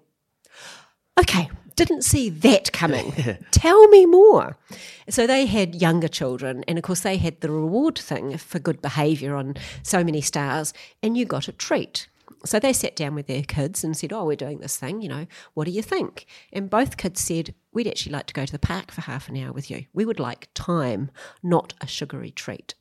"Okay." 1.19 1.49
Didn't 1.75 2.01
see 2.01 2.31
that 2.31 2.71
coming. 2.71 3.13
Tell 3.51 3.87
me 3.89 4.07
more. 4.07 4.57
So 5.09 5.27
they 5.27 5.45
had 5.45 5.75
younger 5.75 6.07
children, 6.07 6.63
and 6.67 6.79
of 6.79 6.83
course, 6.83 7.01
they 7.01 7.17
had 7.17 7.39
the 7.41 7.51
reward 7.51 7.99
thing 7.99 8.35
for 8.39 8.57
good 8.57 8.81
behaviour 8.81 9.35
on 9.35 9.57
so 9.83 10.03
many 10.03 10.19
stars, 10.19 10.73
and 11.03 11.15
you 11.15 11.23
got 11.25 11.47
a 11.47 11.51
treat. 11.51 12.07
So 12.45 12.59
they 12.59 12.73
sat 12.73 12.95
down 12.95 13.15
with 13.15 13.27
their 13.27 13.43
kids 13.43 13.83
and 13.83 13.95
said, 13.95 14.13
Oh, 14.13 14.25
we're 14.25 14.35
doing 14.35 14.59
this 14.59 14.77
thing, 14.77 15.01
you 15.01 15.09
know, 15.09 15.27
what 15.53 15.65
do 15.65 15.71
you 15.71 15.81
think? 15.81 16.25
And 16.53 16.69
both 16.69 16.97
kids 16.97 17.21
said, 17.21 17.53
We'd 17.73 17.87
actually 17.87 18.13
like 18.13 18.27
to 18.27 18.33
go 18.33 18.45
to 18.45 18.51
the 18.51 18.59
park 18.59 18.91
for 18.91 19.01
half 19.01 19.29
an 19.29 19.37
hour 19.37 19.51
with 19.51 19.69
you. 19.69 19.85
We 19.93 20.05
would 20.05 20.19
like 20.19 20.49
time, 20.53 21.11
not 21.43 21.73
a 21.81 21.87
sugary 21.87 22.31
treat. 22.31 22.73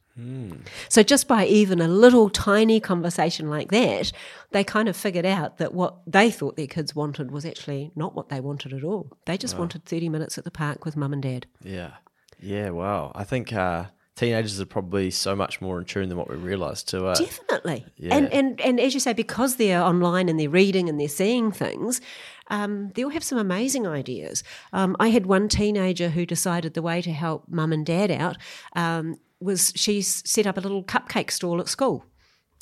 So 0.88 1.02
just 1.02 1.28
by 1.28 1.44
even 1.44 1.78
a 1.78 1.88
little 1.88 2.30
tiny 2.30 2.80
conversation 2.80 3.50
like 3.50 3.70
that, 3.70 4.12
they 4.50 4.64
kind 4.64 4.88
of 4.88 4.96
figured 4.96 5.26
out 5.26 5.58
that 5.58 5.74
what 5.74 5.96
they 6.06 6.30
thought 6.30 6.56
their 6.56 6.66
kids 6.66 6.96
wanted 6.96 7.30
was 7.30 7.44
actually 7.44 7.92
not 7.94 8.14
what 8.14 8.30
they 8.30 8.40
wanted 8.40 8.72
at 8.72 8.82
all. 8.82 9.12
They 9.26 9.36
just 9.36 9.58
wanted 9.58 9.84
30 9.84 10.08
minutes 10.08 10.38
at 10.38 10.44
the 10.44 10.50
park 10.50 10.86
with 10.86 10.96
mum 10.96 11.12
and 11.12 11.22
dad. 11.22 11.46
Yeah. 11.62 11.96
Yeah. 12.40 12.70
Wow. 12.70 13.12
I 13.14 13.24
think 13.24 13.52
uh, 13.52 13.86
teenagers 14.16 14.60
are 14.60 14.66
probably 14.66 15.10
so 15.10 15.36
much 15.36 15.60
more 15.60 15.78
in 15.78 15.84
tune 15.84 16.08
than 16.08 16.18
what 16.18 16.28
we 16.28 16.36
realise 16.36 16.82
too. 16.82 17.06
Uh, 17.06 17.14
Definitely. 17.14 17.86
Yeah. 17.96 18.16
And, 18.16 18.32
and 18.32 18.60
and 18.60 18.80
as 18.80 18.94
you 18.94 19.00
say, 19.00 19.12
because 19.12 19.56
they're 19.56 19.82
online 19.82 20.28
and 20.28 20.40
they're 20.40 20.50
reading 20.50 20.88
and 20.88 20.98
they're 20.98 21.08
seeing 21.08 21.52
things, 21.52 22.00
um, 22.48 22.90
they'll 22.94 23.10
have 23.10 23.22
some 23.22 23.38
amazing 23.38 23.86
ideas. 23.86 24.42
Um, 24.72 24.96
I 24.98 25.08
had 25.08 25.26
one 25.26 25.48
teenager 25.48 26.08
who 26.08 26.26
decided 26.26 26.74
the 26.74 26.82
way 26.82 27.02
to 27.02 27.12
help 27.12 27.44
mum 27.48 27.72
and 27.72 27.86
dad 27.86 28.10
out 28.10 28.36
um, 28.74 29.16
was 29.38 29.72
she 29.76 30.02
set 30.02 30.46
up 30.46 30.56
a 30.56 30.60
little 30.60 30.82
cupcake 30.82 31.30
stall 31.30 31.60
at 31.60 31.68
school, 31.68 32.04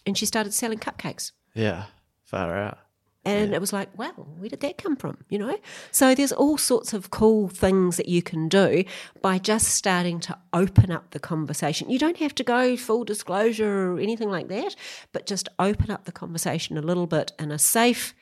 and 0.05 0.19
she 0.19 0.27
started 0.27 0.53
selling 0.53 0.79
cupcakes. 0.79 1.33
yeah. 1.55 1.85
Far 2.25 2.57
out. 2.57 2.79
And 3.25 3.55
it 3.55 3.61
was 3.61 3.73
like, 3.73 3.97
wow, 3.99 4.13
where 4.39 4.51
did 4.51 4.61
that 4.61 4.77
come 4.77 4.97
from? 4.97 5.17
You 5.31 5.39
know? 5.39 5.59
So 5.91 6.15
there's 6.15 6.33
all 6.33 6.59
sorts 6.59 6.93
of 6.93 7.11
cool 7.11 7.49
things 7.49 7.97
that 7.97 8.09
you 8.09 8.23
can 8.23 8.49
do 8.49 8.85
by 9.23 9.39
just 9.39 9.69
starting 9.69 10.21
to 10.21 10.39
open 10.53 10.91
up 10.91 11.11
the 11.11 11.19
conversation. 11.19 11.89
You 11.89 11.99
don't 11.99 12.19
have 12.19 12.35
to 12.37 12.45
go 12.45 12.77
full 12.77 13.05
disclosure 13.05 13.93
or 13.93 13.99
anything 13.99 14.31
like 14.31 14.49
that, 14.49 14.77
but 15.13 15.27
just 15.27 15.49
open 15.59 15.91
up 15.91 16.05
the 16.05 16.13
conversation 16.13 16.77
a 16.77 16.83
little 16.83 17.07
bit 17.07 17.33
in 17.39 17.51
a 17.51 17.59
safe, 17.59 18.15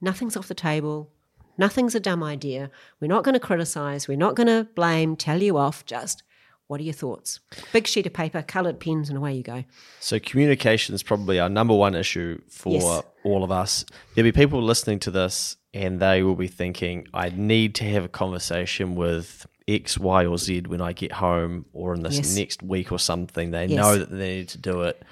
nothing's 0.00 0.36
off 0.36 0.48
the 0.48 0.54
table, 0.54 1.10
nothing's 1.56 1.94
a 1.94 2.00
dumb 2.00 2.22
idea. 2.22 2.70
We're 3.00 3.08
not 3.08 3.24
going 3.24 3.34
to 3.34 3.40
criticize, 3.40 4.06
we're 4.06 4.18
not 4.18 4.34
going 4.34 4.48
to 4.48 4.68
blame, 4.74 5.16
tell 5.16 5.42
you 5.42 5.56
off, 5.56 5.86
just 5.86 6.22
what 6.70 6.78
are 6.78 6.84
your 6.84 6.92
thoughts? 6.94 7.40
Big 7.72 7.88
sheet 7.88 8.06
of 8.06 8.12
paper, 8.12 8.42
coloured 8.42 8.78
pens, 8.78 9.08
and 9.08 9.18
away 9.18 9.34
you 9.34 9.42
go. 9.42 9.64
So 9.98 10.20
communication 10.20 10.94
is 10.94 11.02
probably 11.02 11.40
our 11.40 11.48
number 11.48 11.74
one 11.74 11.96
issue 11.96 12.40
for 12.48 12.72
Yes. 12.74 13.02
all 13.24 13.42
of 13.42 13.50
us. 13.50 13.84
There'll 14.14 14.28
be 14.28 14.30
people 14.32 14.62
listening 14.62 15.00
to 15.00 15.10
this 15.10 15.56
and 15.74 15.98
they 15.98 16.22
will 16.22 16.36
be 16.36 16.46
thinking, 16.46 17.08
I 17.12 17.30
need 17.30 17.74
to 17.76 17.84
have 17.86 18.04
a 18.04 18.08
conversation 18.08 18.94
with 18.94 19.46
X, 19.66 19.98
Y, 19.98 20.24
or 20.24 20.38
Z 20.38 20.62
when 20.68 20.80
I 20.80 20.92
get 20.92 21.10
home 21.10 21.64
or 21.72 21.92
in 21.92 22.04
this 22.04 22.14
Yes. 22.18 22.36
next 22.36 22.62
week 22.62 22.92
or 22.92 23.00
something. 23.00 23.50
They 23.50 23.66
Yes. 23.66 23.76
know 23.76 23.98
that 23.98 24.10
they 24.12 24.36
need 24.36 24.48
to 24.50 24.58
do 24.58 24.82
it. 24.82 25.02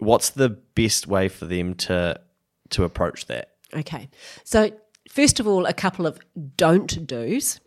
What's 0.00 0.28
the 0.30 0.50
best 0.50 1.06
way 1.06 1.28
for 1.28 1.46
them 1.46 1.74
to 1.76 2.20
to 2.70 2.84
approach 2.84 3.24
that? 3.26 3.52
Okay. 3.74 4.10
So, 4.44 4.70
first 5.08 5.40
of 5.40 5.46
all, 5.46 5.64
a 5.64 5.72
couple 5.72 6.06
of 6.06 6.18
don't 6.58 7.06
do's. 7.06 7.60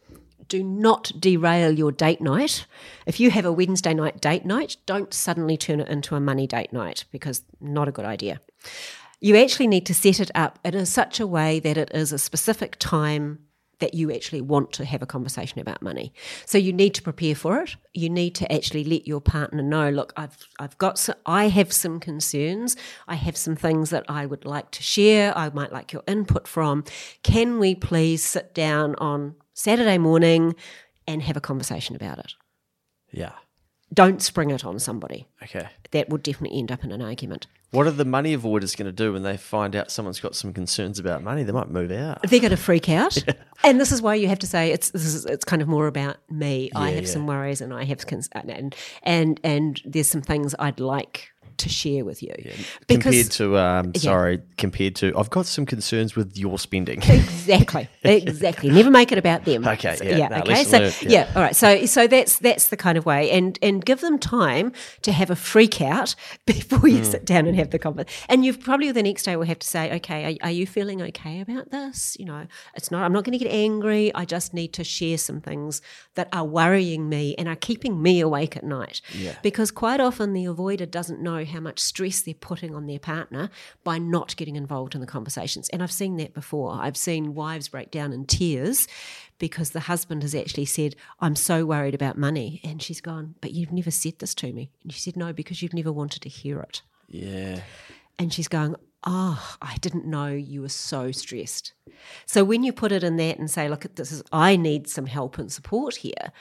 Do 0.47 0.63
not 0.63 1.11
derail 1.19 1.71
your 1.71 1.91
date 1.91 2.21
night. 2.21 2.65
If 3.05 3.19
you 3.19 3.31
have 3.31 3.45
a 3.45 3.51
Wednesday 3.51 3.93
night 3.93 4.21
date 4.21 4.45
night, 4.45 4.77
don't 4.85 5.13
suddenly 5.13 5.57
turn 5.57 5.79
it 5.79 5.87
into 5.87 6.15
a 6.15 6.19
money 6.19 6.47
date 6.47 6.71
night 6.71 7.05
because 7.11 7.41
not 7.59 7.87
a 7.87 7.91
good 7.91 8.05
idea. 8.05 8.39
You 9.19 9.35
actually 9.35 9.67
need 9.67 9.85
to 9.87 9.93
set 9.93 10.19
it 10.19 10.31
up 10.35 10.59
in 10.63 10.85
such 10.85 11.19
a 11.19 11.27
way 11.27 11.59
that 11.59 11.77
it 11.77 11.91
is 11.93 12.13
a 12.13 12.19
specific 12.19 12.77
time 12.77 13.39
that 13.79 13.93
you 13.93 14.11
actually 14.11 14.41
want 14.41 14.73
to 14.73 14.85
have 14.85 15.01
a 15.01 15.05
conversation 15.05 15.59
about 15.59 15.81
money. 15.81 16.13
So 16.45 16.57
you 16.57 16.73
need 16.73 16.93
to 16.95 17.01
prepare 17.01 17.35
for 17.35 17.61
it. 17.61 17.75
You 17.93 18.09
need 18.09 18.33
to 18.35 18.51
actually 18.51 18.83
let 18.83 19.07
your 19.07 19.21
partner 19.21 19.61
know, 19.61 19.89
look, 19.89 20.13
I've 20.17 20.37
I've 20.59 20.77
got 20.77 20.97
some, 20.97 21.15
I 21.25 21.49
have 21.49 21.71
some 21.71 21.99
concerns. 21.99 22.75
I 23.07 23.15
have 23.15 23.37
some 23.37 23.55
things 23.55 23.89
that 23.91 24.05
I 24.09 24.25
would 24.25 24.45
like 24.45 24.71
to 24.71 24.83
share. 24.83 25.37
I 25.37 25.49
might 25.49 25.71
like 25.71 25.93
your 25.93 26.03
input 26.07 26.47
from. 26.47 26.83
Can 27.23 27.59
we 27.59 27.75
please 27.75 28.23
sit 28.23 28.53
down 28.53 28.95
on 28.95 29.35
Saturday 29.57 29.97
morning 29.97 30.55
and 31.07 31.23
have 31.23 31.35
a 31.35 31.41
conversation 31.41 31.95
about 31.95 32.19
it? 32.19 32.35
Yeah. 33.11 33.31
don't 33.91 34.21
spring 34.21 34.51
it 34.51 34.63
on 34.63 34.77
somebody. 34.77 35.27
Okay. 35.41 35.67
That 35.91 36.09
would 36.09 36.21
definitely 36.21 36.59
end 36.59 36.71
up 36.71 36.83
in 36.83 36.91
an 36.91 37.01
argument. 37.01 37.47
What 37.71 37.87
are 37.87 37.91
the 37.91 38.05
money 38.05 38.37
avoiders 38.37 38.77
going 38.77 38.85
to 38.85 38.91
do 38.91 39.13
when 39.13 39.23
they 39.23 39.35
find 39.35 39.75
out 39.75 39.89
someone's 39.89 40.19
got 40.19 40.35
some 40.35 40.53
concerns 40.53 40.99
about 40.99 41.23
money? 41.23 41.43
They 41.43 41.51
might 41.51 41.69
move 41.69 41.91
out. 41.91 42.21
They're 42.21 42.39
going 42.39 42.51
to 42.51 42.57
freak 42.57 42.87
out, 42.87 43.17
and 43.63 43.79
this 43.79 43.91
is 43.91 44.01
why 44.01 44.15
you 44.15 44.27
have 44.27 44.39
to 44.39 44.47
say 44.47 44.71
it's 44.71 44.91
this 44.91 45.03
is 45.03 45.25
it's 45.25 45.43
kind 45.43 45.61
of 45.61 45.67
more 45.67 45.87
about 45.87 46.17
me. 46.29 46.69
I 46.75 46.91
have 46.91 47.03
yeah. 47.03 47.09
some 47.09 47.27
worries, 47.27 47.59
and 47.59 47.73
I 47.73 47.83
have 47.83 48.05
cons- 48.07 48.29
and 48.33 48.73
and 49.03 49.39
and 49.43 49.81
there's 49.83 50.07
some 50.07 50.21
things 50.21 50.55
I'd 50.59 50.79
like 50.79 51.29
to 51.57 51.69
share 51.69 52.05
with 52.05 52.21
you. 52.21 52.33
Compared 52.87 53.31
to, 53.31 53.57
um, 53.57 53.95
sorry, 53.95 54.41
compared 54.57 54.95
to, 54.97 55.13
I've 55.17 55.29
got 55.29 55.45
some 55.45 55.65
concerns 55.65 56.15
with 56.15 56.37
your 56.37 56.59
spending. 56.59 57.01
exactly. 57.07 57.89
Exactly. 58.03 58.69
Never 58.69 58.91
make 58.91 59.11
it 59.11 59.17
about 59.17 59.45
them. 59.45 59.67
Okay, 59.67 59.95
So- 59.95 60.03
yeah, 60.03 60.27
no, 60.27 60.37
okay? 60.37 60.63
so 60.63 60.79
learned, 60.79 61.01
yeah. 61.03 61.09
yeah. 61.09 61.31
all 61.35 61.41
right. 61.41 61.55
So 61.55 61.85
so 61.85 62.07
that's 62.07 62.39
that's 62.39 62.69
the 62.69 62.77
kind 62.77 62.97
of 62.97 63.05
way. 63.05 63.31
And 63.31 63.57
and 63.61 63.83
give 63.83 64.01
them 64.01 64.19
time 64.19 64.71
to 65.01 65.11
have 65.11 65.29
a 65.29 65.35
freak 65.35 65.81
out 65.81 66.15
before 66.45 66.87
you 66.87 67.03
sit 67.03 67.25
down 67.25 67.45
and 67.47 67.55
have 67.55 67.71
the 67.71 67.79
conversation 67.79 68.25
and 68.29 68.45
you've 68.45 68.59
probably 68.59 68.91
the 68.91 69.03
next 69.03 69.23
day 69.23 69.35
will 69.35 69.45
have 69.45 69.59
to 69.59 69.67
say 69.67 69.93
okay 69.95 70.37
are, 70.41 70.47
are 70.47 70.51
you 70.51 70.65
feeling 70.67 71.01
okay 71.01 71.41
about 71.41 71.71
this? 71.71 72.15
You 72.19 72.25
know 72.25 72.47
it's 72.75 72.91
not 72.91 73.03
i'm 73.03 73.13
not 73.13 73.23
going 73.23 73.37
to 73.37 73.43
get 73.43 73.51
angry. 73.53 74.13
I 74.15 74.25
just 74.25 74.53
need 74.53 74.73
to 74.73 74.83
share 74.83 75.17
some 75.17 75.41
things 75.41 75.81
that 76.15 76.29
are 76.33 76.45
worrying 76.45 77.09
me 77.09 77.35
and 77.37 77.47
are 77.47 77.55
keeping 77.55 78.01
me 78.01 78.19
awake 78.19 78.55
at 78.57 78.63
night. 78.63 79.01
Yeah. 79.13 79.35
because 79.41 79.71
quite 79.71 79.99
often 79.99 80.33
the 80.33 80.45
avoider 80.45 80.89
doesn't 80.89 81.21
know 81.21 81.36
how 81.45 81.59
much 81.59 81.79
stress 81.79 82.21
they're 82.21 82.33
putting 82.33 82.73
on 82.75 82.87
their 82.87 82.99
partner 82.99 83.49
by 83.83 83.97
not 83.97 84.35
getting 84.35 84.55
involved 84.55 84.95
in 84.95 85.01
the 85.01 85.07
conversations. 85.07 85.69
And 85.69 85.81
I've 85.83 85.91
seen 85.91 86.17
that 86.17 86.33
before. 86.33 86.77
I've 86.81 86.97
seen 86.97 87.35
wives 87.35 87.67
break 87.69 87.91
down 87.91 88.13
in 88.13 88.25
tears 88.25 88.87
because 89.39 89.71
the 89.71 89.81
husband 89.81 90.23
has 90.23 90.33
actually 90.33 90.65
said, 90.65 90.95
I'm 91.19 91.35
so 91.35 91.65
worried 91.65 91.95
about 91.95 92.17
money. 92.17 92.59
And 92.63 92.81
she's 92.81 93.01
gone, 93.01 93.35
But 93.41 93.51
you've 93.53 93.71
never 93.71 93.91
said 93.91 94.19
this 94.19 94.33
to 94.35 94.51
me. 94.51 94.69
And 94.83 94.91
she 94.93 94.99
said, 94.99 95.15
No, 95.15 95.33
because 95.33 95.61
you've 95.61 95.73
never 95.73 95.91
wanted 95.91 96.21
to 96.23 96.29
hear 96.29 96.59
it. 96.59 96.81
yeah. 97.07 97.61
And 98.19 98.33
she's 98.33 98.47
going, 98.47 98.75
Oh, 99.03 99.55
I 99.61 99.75
didn't 99.77 100.07
know 100.07 100.27
you 100.27 100.61
were 100.63 100.69
so 100.69 101.11
stressed. 101.11 101.73
So 102.25 102.43
when 102.43 102.63
you 102.63 102.73
put 102.73 102.91
it 102.91 103.03
in 103.03 103.17
that 103.17 103.37
and 103.37 103.49
say, 103.49 103.69
Look, 103.69 103.85
this 103.95 104.11
is, 104.11 104.23
I 104.31 104.55
need 104.55 104.87
some 104.89 105.05
help 105.05 105.37
and 105.37 105.51
support 105.51 105.97
here. 105.97 106.31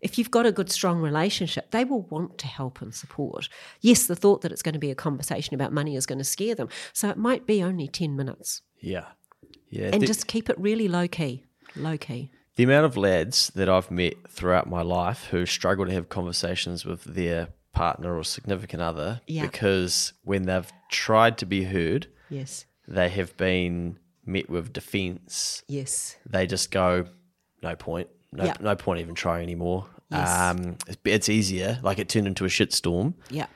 If 0.00 0.18
you've 0.18 0.30
got 0.30 0.46
a 0.46 0.52
good, 0.52 0.70
strong 0.70 1.00
relationship, 1.00 1.70
they 1.70 1.84
will 1.84 2.02
want 2.02 2.38
to 2.38 2.46
help 2.46 2.82
and 2.82 2.94
support. 2.94 3.48
Yes, 3.80 4.06
the 4.06 4.16
thought 4.16 4.42
that 4.42 4.52
it's 4.52 4.62
going 4.62 4.74
to 4.74 4.78
be 4.78 4.90
a 4.90 4.94
conversation 4.94 5.54
about 5.54 5.72
money 5.72 5.96
is 5.96 6.06
going 6.06 6.18
to 6.18 6.24
scare 6.24 6.54
them. 6.54 6.68
So 6.92 7.08
it 7.08 7.16
might 7.16 7.46
be 7.46 7.62
only 7.62 7.88
10 7.88 8.14
minutes. 8.14 8.62
Yeah. 8.80 9.06
Yeah. 9.70 9.90
And 9.92 10.02
The- 10.02 10.06
just 10.06 10.26
keep 10.26 10.48
it 10.50 10.58
really 10.60 10.86
low 10.88 11.08
key. 11.08 11.44
Low 11.74 11.96
key. 11.96 12.30
The 12.56 12.64
amount 12.64 12.86
of 12.86 12.96
lads 12.96 13.50
that 13.54 13.68
I've 13.68 13.90
met 13.90 14.14
throughout 14.30 14.68
my 14.68 14.82
life 14.82 15.26
who 15.30 15.44
struggle 15.46 15.86
to 15.86 15.92
have 15.92 16.08
conversations 16.08 16.84
with 16.84 17.04
their 17.04 17.48
partner 17.72 18.16
or 18.16 18.24
significant 18.24 18.82
other 18.82 19.20
Yeah. 19.26 19.42
because 19.42 20.12
when 20.24 20.44
they've 20.44 20.70
tried 20.90 21.36
to 21.38 21.46
be 21.46 21.64
heard, 21.64 22.06
Yes. 22.30 22.64
they 22.88 23.08
have 23.10 23.36
been 23.36 23.98
met 24.24 24.48
with 24.48 24.72
defense. 24.72 25.62
Yes. 25.68 26.16
They 26.24 26.46
just 26.46 26.70
go, 26.70 27.06
no 27.62 27.76
point. 27.76 28.08
No, 28.36 28.44
Yeah. 28.44 28.54
no 28.60 28.76
point 28.76 29.00
even 29.00 29.14
trying 29.14 29.42
anymore. 29.42 29.86
Yes. 30.10 30.30
Um, 30.40 30.76
it's, 30.86 30.98
it's 31.04 31.28
easier. 31.28 31.78
Like 31.82 31.98
it 31.98 32.08
turned 32.08 32.26
into 32.26 32.44
a 32.44 32.48
shitstorm. 32.48 33.14
Yeah. 33.30 33.46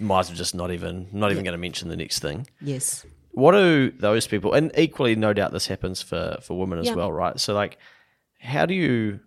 Might 0.00 0.20
as 0.20 0.28
well 0.28 0.36
just 0.36 0.54
not 0.54 0.70
even, 0.70 1.08
not 1.12 1.30
even 1.30 1.44
going 1.44 1.52
to 1.52 1.58
mention 1.58 1.88
the 1.88 1.96
next 1.96 2.18
thing. 2.20 2.46
Yes. 2.60 3.06
what 3.32 3.52
do 3.52 3.90
those 3.92 4.26
people 4.26 4.52
and 4.52 4.70
equally 4.76 5.16
no 5.16 5.32
doubt 5.32 5.52
this 5.52 5.66
happens 5.66 6.02
for 6.02 6.36
for 6.42 6.58
women 6.58 6.78
as 6.78 6.88
Yeah. 6.88 6.96
well 6.96 7.10
right 7.10 7.40
so 7.40 7.54
like 7.54 7.78
how 8.40 8.66
do 8.66 8.74
you 8.74 9.20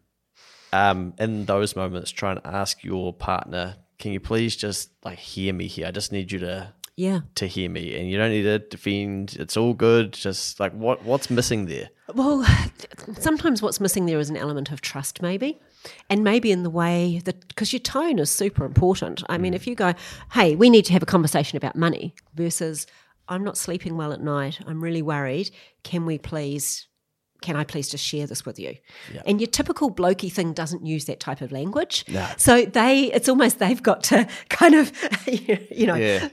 um 0.74 1.13
in 1.18 1.46
those 1.46 1.76
moments 1.76 2.12
try 2.12 2.32
and 2.34 2.41
ask 2.46 2.84
your 2.84 3.13
partner 3.13 3.78
can 3.98 4.12
you 4.12 4.20
please 4.20 4.56
just 4.56 4.91
like 5.04 5.18
hear 5.18 5.52
me 5.54 5.65
here 5.65 5.88
i 5.88 5.91
just 5.91 6.12
need 6.12 6.32
you 6.32 6.38
to 6.38 6.72
Yeah. 6.98 7.22
to 7.36 7.46
hear 7.46 7.70
me 7.70 7.98
and 8.00 8.10
you 8.10 8.18
don't 8.18 8.32
need 8.32 8.44
to 8.44 8.60
defend 8.60 9.36
it's 9.38 9.58
all 9.58 9.74
good 9.74 10.14
just 10.14 10.62
like 10.62 10.72
what 10.72 11.04
what's 11.04 11.30
missing 11.30 11.66
there 11.66 11.90
Well, 12.14 12.46
sometimes 13.18 13.62
what's 13.62 13.80
missing 13.80 14.06
there 14.06 14.20
is 14.20 14.30
an 14.30 14.38
element 14.38 14.72
of 14.72 14.82
trust, 14.82 15.22
maybe. 15.22 15.60
And 16.10 16.24
maybe 16.24 16.52
in 16.52 16.64
the 16.64 16.70
way 16.70 17.22
that, 17.26 17.48
because 17.48 17.74
your 17.74 17.80
tone 17.80 18.20
is 18.20 18.30
super 18.30 18.64
important. 18.64 19.24
I 19.28 19.38
mean, 19.38 19.54
mm. 19.54 19.56
if 19.56 19.66
you 19.66 19.74
go, 19.76 19.94
hey, 20.34 20.56
we 20.56 20.70
need 20.70 20.86
to 20.86 20.94
have 20.94 21.02
a 21.02 21.08
conversation 21.08 21.58
about 21.58 21.76
money 21.76 22.14
versus, 22.36 22.86
I'm 23.28 23.44
not 23.44 23.58
sleeping 23.58 23.98
well 23.98 24.14
at 24.14 24.22
night, 24.22 24.60
I'm 24.68 24.84
really 24.84 25.02
worried, 25.02 25.50
can 25.84 26.06
we 26.06 26.18
please. 26.18 26.88
Can 27.42 27.56
I 27.56 27.64
please 27.64 27.90
just 27.90 28.04
share 28.04 28.26
this 28.26 28.44
with 28.44 28.58
you? 28.58 28.76
And 29.28 29.40
your 29.40 29.50
typical 29.50 29.94
blokey 29.94 30.32
thing 30.32 30.54
doesn't 30.54 30.84
use 30.84 31.06
that 31.06 31.20
type 31.20 31.42
of 31.42 31.52
language. 31.52 32.06
No. 32.08 32.28
So 32.38 32.66
they, 32.66 33.12
it's 33.14 33.30
almost 33.30 33.60
they've 33.60 33.84
got 33.84 34.04
to 34.06 34.28
kind 34.50 34.74
of, 34.74 34.92
you 35.28 35.86
know, 35.86 35.96
Yeah. 35.96 36.30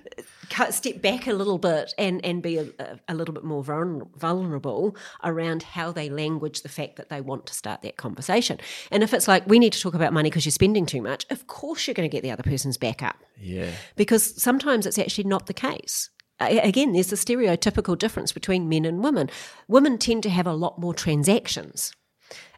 Cut, 0.53 0.75
step 0.75 1.01
back 1.01 1.27
a 1.27 1.33
little 1.33 1.59
bit 1.59 1.95
and, 1.99 2.25
and 2.25 2.43
be 2.43 2.59
a, 2.59 2.67
a, 3.09 3.15
little 3.15 3.35
bit 3.35 3.45
more 3.45 3.65
vulnerable 3.65 4.97
around 5.25 5.63
how 5.63 5.91
they 5.91 6.09
language 6.09 6.63
the 6.63 6.69
fact 6.69 6.97
that 6.97 7.09
they 7.09 7.21
want 7.21 7.47
to 7.47 7.55
start 7.55 7.83
that 7.83 7.97
conversation. 7.97 8.59
And 8.91 9.03
if 9.03 9.15
it's 9.15 9.27
like, 9.27 9.47
we 9.47 9.59
need 9.59 9.73
to 9.73 9.81
talk 9.81 9.95
about 9.95 10.13
money 10.13 10.31
because 10.31 10.45
you're 10.45 10.53
spending 10.53 10.87
too 10.87 11.03
much, 11.03 11.27
of 11.31 11.47
course 11.47 11.87
you're 11.87 11.95
going 11.95 12.09
to 12.09 12.15
get 12.15 12.23
the 12.23 12.31
other 12.31 12.43
person's 12.43 12.77
back 12.77 13.03
up 13.03 13.17
yeah 13.43 13.71
because 13.97 14.41
sometimes 14.41 14.87
it's 14.87 14.99
actually 14.99 15.25
not 15.25 15.47
the 15.47 15.55
case. 15.55 16.11
Again, 16.41 16.93
there's 16.93 17.13
a 17.13 17.17
stereotypical 17.17 17.97
difference 17.97 18.33
between 18.33 18.69
men 18.69 18.85
and 18.85 19.05
women. 19.05 19.31
Women 19.69 19.97
tend 19.97 20.25
to 20.25 20.31
have 20.31 20.47
a 20.47 20.55
lot 20.55 20.77
more 20.77 20.93
transactions. 20.93 21.93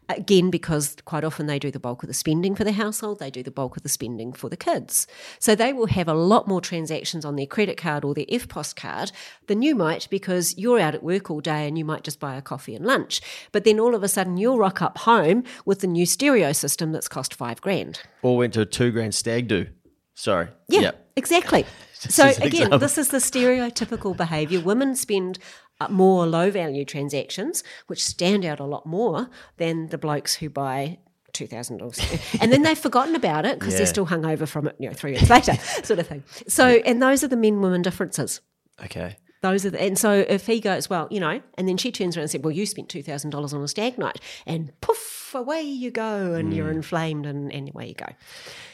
Again, 0.07 0.51
because 0.51 0.95
quite 1.05 1.23
often 1.23 1.47
they 1.47 1.57
do 1.57 1.71
the 1.71 1.79
bulk 1.79 2.03
of 2.03 2.07
the 2.07 2.13
spending 2.13 2.53
for 2.53 2.63
the 2.63 2.73
household, 2.73 3.17
they 3.19 3.31
do 3.31 3.41
the 3.41 3.49
bulk 3.49 3.75
of 3.75 3.81
the 3.83 3.89
spending 3.89 4.33
for 4.33 4.49
the 4.49 4.57
kids. 4.57 5.07
So 5.39 5.55
they 5.55 5.73
will 5.73 5.87
have 5.87 6.07
a 6.07 6.13
lot 6.13 6.47
more 6.47 6.61
transactions 6.61 7.25
on 7.25 7.35
their 7.35 7.47
credit 7.47 7.75
card 7.75 8.05
or 8.05 8.13
their 8.13 8.25
EFTPOS 8.25 8.75
card 8.75 9.11
than 9.47 9.63
you 9.63 9.73
might 9.75 10.07
because 10.11 10.55
you're 10.59 10.79
out 10.79 10.93
at 10.93 11.01
work 11.01 11.31
all 11.31 11.41
day 11.41 11.67
and 11.67 11.75
you 11.77 11.85
might 11.85 12.03
just 12.03 12.19
buy 12.19 12.35
a 12.35 12.41
coffee 12.41 12.75
and 12.75 12.85
lunch. 12.85 13.19
But 13.51 13.63
then 13.63 13.79
all 13.79 13.95
of 13.95 14.03
a 14.03 14.07
sudden 14.07 14.37
you'll 14.37 14.59
rock 14.59 14.81
up 14.81 14.99
home 14.99 15.43
with 15.65 15.79
the 15.79 15.87
new 15.87 16.05
stereo 16.05 16.51
system 16.51 16.91
that's 16.91 17.07
cost 17.07 17.33
five 17.33 17.59
grand. 17.61 18.01
or 18.21 18.37
went 18.37 18.53
to 18.53 18.61
a 18.61 18.65
two 18.65 18.91
grand 18.91 19.15
stag 19.15 19.47
do 19.47 19.65
sorry 20.13 20.47
Yeah, 20.69 20.81
Yep. 20.81 21.11
exactly. 21.15 21.65
so 21.93 22.27
again, 22.27 22.45
example. 22.45 22.79
this 22.79 22.97
is 22.97 23.07
the 23.09 23.17
stereotypical 23.17 24.15
behaviour. 24.15 24.59
Women 24.61 24.95
spend 24.95 25.39
Uh, 25.81 25.89
more 25.89 26.25
low 26.25 26.49
value 26.49 26.85
transactions, 26.85 27.61
which 27.87 28.01
stand 28.01 28.45
out 28.45 28.61
a 28.61 28.63
lot 28.63 28.85
more 28.85 29.29
than 29.57 29.87
the 29.87 29.97
blokes 29.97 30.35
who 30.35 30.49
buy. 30.49 30.97
Two 31.33 31.47
thousand 31.47 31.79
dollars, 31.79 31.99
and 32.39 32.49
then 32.49 32.61
they've 32.61 32.79
forgotten 32.79 33.13
about 33.13 33.45
it 33.45 33.59
because 33.59 33.73
Yeah. 33.73 33.79
they're 33.79 33.87
still 33.87 34.07
hungover 34.07 34.47
from 34.47 34.67
it, 34.67 34.77
you 34.79 34.87
know, 34.87 34.93
three 34.93 35.11
years 35.11 35.29
later, 35.29 35.53
sort 35.83 35.99
of 35.99 36.07
thing. 36.07 36.23
So, 36.47 36.65
and 36.65 37.01
those 37.03 37.25
are 37.25 37.27
the 37.27 37.35
men-women 37.35 37.81
differences. 37.81 38.39
okay 38.81 39.17
Those 39.41 39.65
are, 39.65 39.71
the, 39.71 39.81
and 39.81 39.99
so 39.99 40.13
if 40.13 40.47
he 40.47 40.61
goes, 40.61 40.89
well, 40.89 41.09
you 41.11 41.19
know, 41.19 41.41
and 41.57 41.67
then 41.67 41.75
she 41.75 41.91
turns 41.91 42.15
around 42.15 42.21
and 42.21 42.31
said, 42.31 42.45
well, 42.45 42.53
you 42.53 42.65
spent 42.65 42.87
two 42.87 43.03
thousand 43.03 43.31
dollars 43.31 43.53
on 43.53 43.61
a 43.61 43.67
stag 43.67 43.97
night, 43.97 44.21
and 44.45 44.71
poof, 44.79 45.33
away 45.35 45.61
you 45.63 45.91
go, 45.91 46.35
and 46.35 46.53
you're 46.53 46.69
mm. 46.69 46.75
inflamed, 46.75 47.25
and, 47.25 47.51
and 47.51 47.67
away 47.67 47.89
you 47.89 47.95
go. 47.95 48.07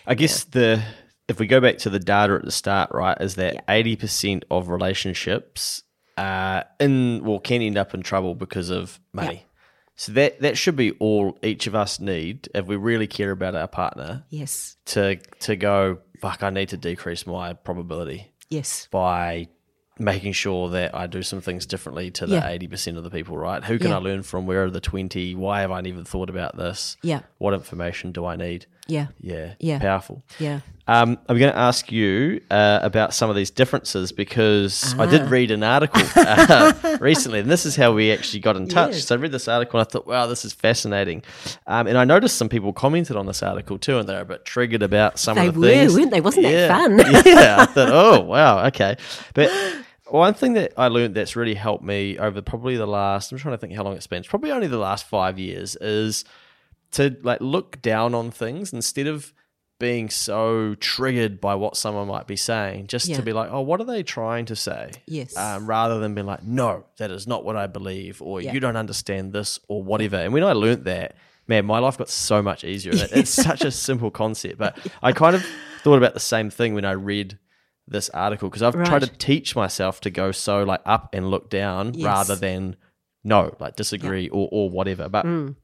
I 0.05 0.13
guess 0.13 0.43
the 0.43 0.83
if 1.27 1.39
we 1.39 1.47
go 1.47 1.61
back 1.61 1.79
to 1.79 1.89
the 1.89 1.97
data 1.97 2.33
at 2.35 2.45
the 2.45 2.51
start, 2.51 2.91
right, 2.93 3.17
is 3.19 3.33
that 3.37 3.63
eighty 3.69 3.95
percent 3.95 4.45
of 4.51 4.69
relationships 4.69 5.81
uh 6.21 6.63
in 6.79 7.23
well 7.23 7.39
can 7.39 7.62
end 7.62 7.77
up 7.77 7.93
in 7.93 8.01
trouble 8.01 8.36
because 8.36 8.69
of 8.69 8.99
money. 9.13 9.45
So 9.95 10.12
that 10.13 10.39
that 10.41 10.57
should 10.57 10.75
be 10.75 10.91
all 10.93 11.38
each 11.43 11.67
of 11.67 11.75
us 11.75 11.99
need 11.99 12.49
if 12.55 12.65
we 12.65 12.75
really 12.75 13.07
care 13.07 13.31
about 13.31 13.55
our 13.55 13.67
partner 13.67 14.23
Yes, 14.29 14.77
to 14.93 15.17
to 15.41 15.55
go, 15.55 15.99
fuck, 16.21 16.43
I 16.43 16.49
need 16.49 16.69
to 16.69 16.77
decrease 16.77 17.25
my 17.27 17.53
probability 17.53 18.31
yes, 18.49 18.88
by 18.91 19.47
making 19.99 20.34
sure 20.34 20.69
that 20.69 20.95
I 20.95 21.05
do 21.05 21.21
some 21.21 21.41
things 21.41 21.65
differently 21.67 22.10
to 22.12 22.25
the 22.25 22.36
Yeah. 22.36 22.47
eighty 22.47 22.67
percent 22.67 22.97
of 22.97 23.03
the 23.03 23.12
people, 23.12 23.38
right? 23.38 23.63
Who 23.63 23.77
can 23.77 23.89
Yeah. 23.91 23.97
I 23.97 23.99
learn 23.99 24.23
from? 24.23 24.47
Where 24.47 24.63
are 24.63 24.69
the 24.71 24.79
twenty? 24.79 25.36
Why 25.36 25.62
have 25.62 25.71
I 25.71 25.79
even 25.81 26.05
thought 26.05 26.29
about 26.29 26.57
this? 26.57 26.97
Yeah. 27.03 27.21
What 27.38 27.53
information 27.53 28.12
do 28.12 28.25
I 28.25 28.36
need? 28.36 28.65
Yeah, 28.88 29.08
Yeah. 29.22 29.54
Yeah. 29.60 29.80
Powerful. 29.80 30.24
yeah. 30.39 30.60
Um, 30.88 31.17
I'm 31.30 31.38
going 31.38 31.52
to 31.54 31.58
ask 31.58 31.89
you 31.91 32.41
uh, 32.52 32.80
about 32.82 33.13
some 33.13 33.30
of 33.30 33.36
these 33.38 33.50
differences 33.50 34.12
because 34.12 34.94
I 35.00 35.04
Ah. 35.06 35.10
did 35.10 35.30
read 35.30 35.52
an 35.52 35.63
article 35.63 36.02
uh, 36.17 36.98
recently, 37.00 37.39
and 37.39 37.50
this 37.50 37.65
is 37.65 37.78
how 37.78 37.94
we 37.94 38.12
actually 38.12 38.39
got 38.41 38.58
in 38.58 38.67
touch. 38.67 38.94
Yes. 38.94 39.06
So 39.06 39.15
I 39.15 39.17
read 39.20 39.32
this 39.32 39.48
article 39.48 39.80
and 39.80 39.88
I 39.88 39.89
thought, 39.89 40.06
wow, 40.06 40.26
this 40.28 40.44
is 40.44 40.52
fascinating. 40.52 41.24
Um, 41.67 41.88
and 41.88 41.98
I 41.98 42.04
noticed 42.04 42.36
some 42.38 42.50
people 42.50 42.74
commented 42.74 43.15
on 43.15 43.26
this 43.26 43.41
article 43.41 43.78
too, 43.78 44.00
and 44.00 44.10
they 44.10 44.13
were 44.15 44.22
a 44.22 44.26
bit 44.26 44.44
triggered 44.44 44.84
about 44.84 45.17
some 45.17 45.36
They 45.38 45.48
of 45.48 45.54
the 45.54 45.60
were, 45.62 45.67
things. 45.67 45.96
weren't 45.96 46.12
they? 46.12 46.20
Wasn't 46.22 46.44
that 46.44 46.52
yeah. 46.52 46.67
fun? 46.67 46.98
yeah. 47.26 47.56
I 47.60 47.65
thought, 47.65 47.89
oh, 47.91 48.20
wow, 48.22 48.65
okay. 48.67 48.98
But 49.34 49.50
one 50.08 50.34
thing 50.34 50.54
that 50.54 50.74
I 50.78 50.89
learned 50.89 51.15
that's 51.15 51.38
really 51.38 51.54
helped 51.56 51.86
me 51.86 52.17
over 52.17 52.41
probably 52.41 52.76
the 52.76 52.88
last, 52.88 53.32
I'm 53.32 53.38
trying 53.38 53.54
to 53.54 53.58
think 53.60 53.74
how 53.74 53.84
long 53.84 53.96
it's 53.96 54.08
been, 54.08 54.20
it's 54.20 54.28
probably 54.28 54.52
only 54.52 54.67
the 54.67 54.78
last 54.80 55.06
five 55.08 55.39
years, 55.39 55.78
is 55.78 56.26
to 56.91 57.15
like 57.23 57.39
look 57.41 57.82
down 57.82 58.13
on 58.13 58.32
things 58.32 58.73
instead 58.73 59.08
of 59.08 59.34
being 59.80 60.10
so 60.12 60.75
triggered 60.75 61.41
by 61.41 61.56
what 61.56 61.75
someone 61.75 62.08
might 62.08 62.27
be 62.27 62.36
saying, 62.36 62.86
just 62.88 63.08
Yeah. 63.08 63.15
to 63.15 63.23
be 63.23 63.34
like, 63.34 63.49
oh, 63.51 63.62
what 63.62 63.82
are 63.82 63.86
they 63.86 64.04
trying 64.04 64.45
to 64.45 64.56
say? 64.56 64.91
Yes. 65.08 65.36
Um, 65.36 65.65
rather 65.65 65.97
than 65.99 66.13
being 66.13 66.27
like, 66.27 66.43
no, 66.43 66.86
that 66.97 67.10
is 67.10 67.25
not 67.25 67.43
what 67.43 67.56
I 67.56 67.65
believe, 67.65 68.21
or 68.21 68.41
Yeah. 68.41 68.54
you 68.54 68.60
don't 68.60 68.75
understand 68.77 69.34
this, 69.34 69.60
or 69.67 69.82
whatever. 69.82 70.17
And 70.17 70.34
when 70.34 70.43
I 70.43 70.54
learnt 70.54 70.84
that, 70.84 71.15
man, 71.47 71.65
my 71.65 71.80
life 71.80 71.97
got 71.97 72.10
so 72.10 72.43
much 72.43 72.63
easier. 72.63 72.91
It's 72.95 73.32
such 73.49 73.62
a 73.63 73.71
simple 73.71 74.12
concept, 74.12 74.60
but 74.60 74.77
I 75.01 75.13
kind 75.13 75.36
of 75.36 75.43
thought 75.84 75.97
about 75.97 76.13
the 76.13 76.19
same 76.19 76.51
thing 76.51 76.75
when 76.75 76.86
I 76.86 76.91
read 76.91 77.39
this 77.88 78.08
article 78.12 78.49
because 78.49 78.62
I've 78.62 78.75
tried 78.86 78.99
to 79.01 79.08
teach 79.08 79.56
myself 79.56 79.99
to 80.01 80.12
go 80.12 80.32
so 80.32 80.63
like 80.63 80.82
up 80.86 81.10
and 81.15 81.32
look 81.32 81.49
down 81.49 81.95
Yes. 81.95 82.06
rather 82.06 82.36
than 82.36 82.75
no, 83.23 83.56
like 83.60 83.75
disagree 83.77 84.30
or, 84.30 84.47
or 84.51 84.69
whatever. 84.69 85.10
But 85.10 85.25
Mm. 85.25 85.56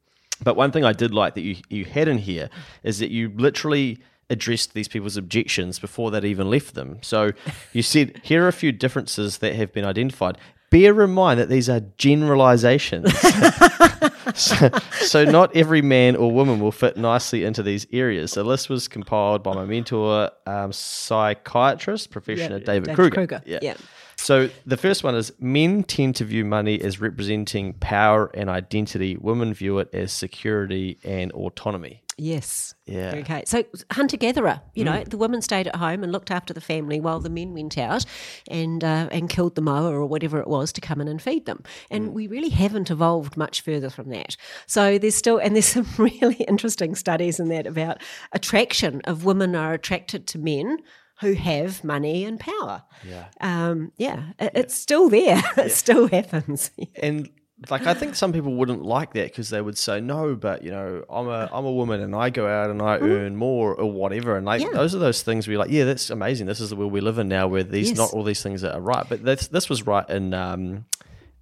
But 0.44 0.56
one 0.56 0.72
thing 0.72 0.84
I 0.84 0.94
did 0.94 1.14
like 1.14 1.36
that 1.36 1.42
you 1.42 1.58
you 1.70 1.86
had 1.86 2.08
in 2.08 2.18
here 2.18 2.50
is 2.84 3.00
that 3.00 3.12
you 3.12 3.30
literally 3.36 4.00
addressed 4.30 4.74
these 4.74 4.88
people's 4.88 5.18
objections 5.18 5.80
before 5.80 6.12
they'd 6.12 6.26
even 6.26 6.50
left 6.50 6.76
them. 6.76 7.00
So 7.02 7.32
you 7.74 7.82
said 7.82 8.20
here 8.24 8.44
are 8.44 8.48
a 8.48 8.54
few 8.54 8.72
differences 8.72 9.38
that 9.40 9.56
have 9.56 9.72
been 9.74 9.86
identified. 9.86 10.38
Bear 10.70 11.02
in 11.02 11.12
mind 11.12 11.40
that 11.40 11.48
these 11.48 11.70
are 11.70 11.80
generalizations. 11.98 13.18
so, 14.36 14.70
so 15.00 15.24
not 15.24 15.56
every 15.56 15.82
man 15.82 16.18
or 16.18 16.30
woman 16.30 16.60
will 16.60 16.74
fit 16.74 16.98
nicely 16.98 17.46
into 17.46 17.64
these 17.64 17.88
areas. 17.94 18.34
The 18.34 18.44
list 18.44 18.70
was 18.70 18.90
compiled 18.90 19.44
by 19.44 19.56
my 19.56 19.64
mentor, 19.64 20.30
um, 20.46 20.74
psychiatrist, 20.74 22.12
professional 22.12 22.60
Yeah, 22.60 22.66
David, 22.66 22.84
David 22.84 22.96
Krueger. 22.96 23.16
Krueger, 23.16 23.42
yeah. 23.46 23.76
So 24.18 24.50
the 24.66 24.78
first 24.78 25.04
one 25.04 25.16
is 25.16 25.32
men 25.40 25.84
tend 25.84 26.16
to 26.18 26.26
view 26.26 26.44
money 26.44 26.82
as 26.82 27.00
representing 27.00 27.74
power 27.74 28.32
and 28.34 28.50
identity. 28.50 29.16
Women 29.16 29.54
view 29.54 29.78
it 29.80 29.90
as 29.94 30.12
security 30.12 31.00
and 31.04 31.32
autonomy. 31.32 32.04
Yes. 32.20 32.74
Yeah. 32.88 33.14
Mm. 33.14 33.20
Okay. 33.22 33.44
So 33.46 33.64
hunter 33.92 34.18
gatherer, 34.18 34.60
you 34.74 34.84
know, 34.84 35.04
the 35.04 35.20
women 35.20 35.44
stayed 35.44 35.68
at 35.68 35.76
home 35.76 36.02
and 36.02 36.12
looked 36.12 36.32
after 36.32 36.52
the 36.52 36.60
family 36.62 37.00
while 37.00 37.20
the 37.20 37.30
men 37.30 37.54
went 37.54 37.78
out 37.78 38.06
and 38.48 38.84
uh, 38.84 39.08
and 39.12 39.30
killed 39.30 39.54
the 39.54 39.62
moa 39.62 39.92
or 39.94 40.04
whatever 40.08 40.40
it 40.40 40.48
was 40.48 40.74
to 40.74 40.82
come 40.82 41.00
in 41.00 41.08
and 41.08 41.22
feed 41.22 41.46
them. 41.46 41.62
And 41.92 42.10
Mm. 42.10 42.14
we 42.14 42.26
really 42.26 42.50
haven't 42.50 42.90
evolved 42.90 43.38
much 43.38 43.62
further 43.62 43.92
from 43.92 44.10
that. 44.10 44.36
So 44.66 44.98
there's 44.98 45.14
still 45.14 45.38
and 45.38 45.56
there's 45.56 45.68
some 45.78 45.86
really 46.00 46.44
interesting 46.48 46.96
studies 46.96 47.40
in 47.40 47.50
that 47.50 47.68
about 47.68 48.02
attraction 48.32 49.02
of 49.06 49.24
women 49.24 49.56
are 49.56 49.74
attracted 49.74 50.26
to 50.28 50.40
men 50.40 50.80
who 51.20 51.34
have 51.34 51.84
money 51.84 52.26
and 52.26 52.40
power. 52.40 52.84
Yeah. 53.08 53.26
Um, 53.42 53.92
yeah, 53.98 54.32
it, 54.40 54.52
it's 54.56 54.76
still 54.76 55.10
there. 55.10 55.42
it 55.58 55.72
still 55.72 56.08
happens. 56.08 56.72
and 57.02 57.30
like 57.72 57.88
I 57.88 57.96
think 57.96 58.14
some 58.16 58.34
people 58.34 58.54
wouldn't 58.54 58.84
like 58.84 59.14
that 59.14 59.30
because 59.32 59.50
they 59.50 59.62
would 59.62 59.80
say 59.80 60.00
no, 60.00 60.36
but 60.36 60.62
you 60.64 60.70
know 60.70 61.04
I'm 61.10 61.28
a 61.28 61.50
I'm 61.52 61.66
a 61.66 61.72
woman 61.72 62.02
and 62.02 62.16
I 62.16 62.30
go 62.30 62.48
out 62.48 62.70
and 62.70 62.82
I 62.82 63.00
earn 63.00 63.36
more 63.36 63.74
or 63.74 63.92
whatever, 63.92 64.38
and 64.38 64.46
like 64.46 64.62
Yeah. 64.62 64.70
those 64.74 64.94
are 64.94 65.00
those 65.00 65.24
things 65.24 65.48
where 65.48 65.54
you're 65.54 65.60
like 65.64 65.72
yeah 65.72 65.86
that's 65.86 66.12
amazing. 66.12 66.46
This 66.46 66.60
is 66.60 66.70
the 66.70 66.76
world 66.76 66.92
we 66.92 67.02
live 67.02 67.18
in 67.18 67.28
now 67.28 67.48
where 67.48 67.64
these 67.64 67.90
Yes. 67.90 67.98
not 67.98 68.14
all 68.14 68.24
these 68.24 68.44
things 68.44 68.64
are 68.64 68.80
right, 68.80 69.06
but 69.10 69.24
this 69.24 69.48
this 69.48 69.70
was 69.70 69.88
right 69.88 70.08
in. 70.10 70.34
Um, 70.36 70.86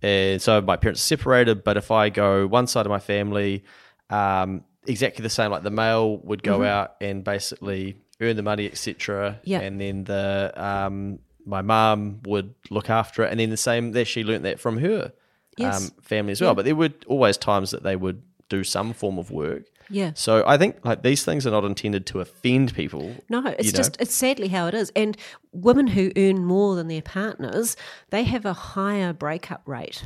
and 0.01 0.41
so 0.41 0.61
my 0.61 0.77
parents 0.77 1.01
are 1.01 1.07
separated, 1.17 1.63
but 1.65 1.75
if 1.77 1.91
I 1.91 2.09
go 2.09 2.47
one 2.47 2.67
side 2.67 2.85
of 2.85 2.91
my 2.91 2.99
family, 2.99 3.63
um, 4.09 4.63
exactly 4.87 5.23
the 5.23 5.29
same. 5.29 5.51
Like 5.51 5.63
the 5.63 5.71
male 5.71 6.17
would 6.19 6.43
go 6.43 6.63
out 6.63 6.95
and 7.01 7.23
basically 7.23 7.97
earn 8.21 8.35
the 8.35 8.43
money, 8.43 8.65
etc. 8.65 9.39
Yeah. 9.43 9.59
and 9.61 9.79
then 9.79 10.03
the 10.05 10.51
um, 10.55 11.19
my 11.45 11.61
mum 11.61 12.21
would 12.25 12.53
look 12.69 12.89
after 12.89 13.23
it, 13.23 13.31
and 13.31 13.39
then 13.39 13.49
the 13.49 13.57
same 13.57 13.91
there 13.91 14.05
she 14.05 14.23
learnt 14.23 14.43
that 14.43 14.59
from 14.59 14.77
her 14.79 15.13
Yes. 15.57 15.85
um, 15.85 15.91
family 16.01 16.31
as 16.33 16.41
well. 16.41 16.53
But 16.53 16.65
there 16.65 16.75
were 16.75 16.89
always 17.07 17.37
times 17.37 17.71
that 17.71 17.83
they 17.83 17.95
would 17.95 18.21
do 18.49 18.63
some 18.63 18.93
form 18.93 19.17
of 19.17 19.31
work. 19.31 19.63
Yeah. 19.89 20.11
So 20.15 20.43
I 20.45 20.57
think 20.57 20.83
like 20.83 21.03
these 21.03 21.23
things 21.23 21.45
are 21.45 21.51
not 21.51 21.63
intended 21.63 22.05
to 22.07 22.19
offend 22.19 22.73
people. 22.73 23.15
No, 23.29 23.45
it's 23.45 23.67
you 23.67 23.71
know? 23.71 23.77
just 23.77 23.97
it's 24.01 24.13
sadly 24.13 24.47
how 24.47 24.67
it 24.67 24.73
is. 24.73 24.91
And 24.95 25.15
women 25.51 25.87
who 25.87 26.11
earn 26.17 26.43
more 26.45 26.75
than 26.75 26.87
their 26.87 27.01
partners, 27.03 27.77
they 28.09 28.23
have 28.23 28.45
a 28.45 28.53
higher 28.53 29.13
breakup 29.13 29.61
rate. 29.65 30.05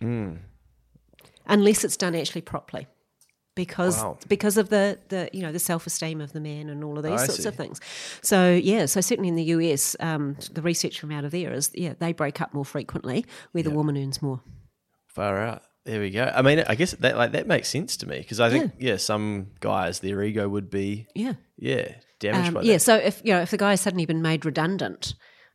Mm. 0.00 0.38
Unless 1.46 1.84
it's 1.84 1.96
done 1.96 2.14
actually 2.14 2.40
properly. 2.40 2.86
Because 3.56 3.98
Wow. 4.02 4.18
because 4.28 4.56
of 4.56 4.68
the, 4.68 4.98
the 5.10 5.30
you 5.32 5.40
know 5.40 5.52
the 5.52 5.60
self 5.60 5.86
esteem 5.86 6.20
of 6.20 6.32
the 6.32 6.40
man 6.40 6.68
and 6.68 6.82
all 6.82 6.98
of 6.98 7.04
these 7.04 7.20
I 7.22 7.26
sorts 7.26 7.44
of 7.44 7.54
things, 7.54 7.80
so 8.20 8.52
yeah, 8.52 8.86
so 8.86 9.00
certainly 9.00 9.28
in 9.28 9.36
the 9.36 9.44
US, 9.44 9.94
um, 10.00 10.36
the 10.52 10.60
research 10.62 10.98
from 10.98 11.12
out 11.12 11.24
of 11.24 11.30
there 11.30 11.52
is 11.52 11.70
yeah 11.74 11.94
they 11.98 12.12
break 12.12 12.40
up 12.40 12.52
more 12.52 12.64
frequently 12.64 13.24
where 13.52 13.62
the 13.62 13.70
woman 13.70 13.96
earns 13.96 14.20
more. 14.20 14.40
Far 15.06 15.38
out. 15.38 15.62
There 15.84 16.00
we 16.00 16.10
go. 16.10 16.32
I 16.34 16.42
mean, 16.42 16.64
I 16.66 16.74
guess 16.74 16.92
that 16.92 17.16
like 17.16 17.32
that 17.32 17.46
makes 17.46 17.68
sense 17.68 17.96
to 17.98 18.08
me 18.08 18.18
because 18.18 18.40
I 18.40 18.50
think 18.50 18.72
yeah. 18.78 18.96
some 18.96 19.48
guys 19.60 20.00
their 20.00 20.20
ego 20.22 20.48
would 20.48 20.68
be 20.70 21.06
Yeah, 21.14 21.34
yeah 21.56 21.94
damaged 22.18 22.48
Um, 22.48 22.54
by 22.54 22.62
yeah, 22.62 22.72
that. 22.74 22.80
so 22.80 22.96
if 22.96 23.20
you 23.24 23.34
know 23.34 23.42
if 23.42 23.50
the 23.50 23.58
guy's 23.58 23.80
suddenly 23.82 24.06
been 24.06 24.22
made 24.22 24.44
redundant, 24.44 25.14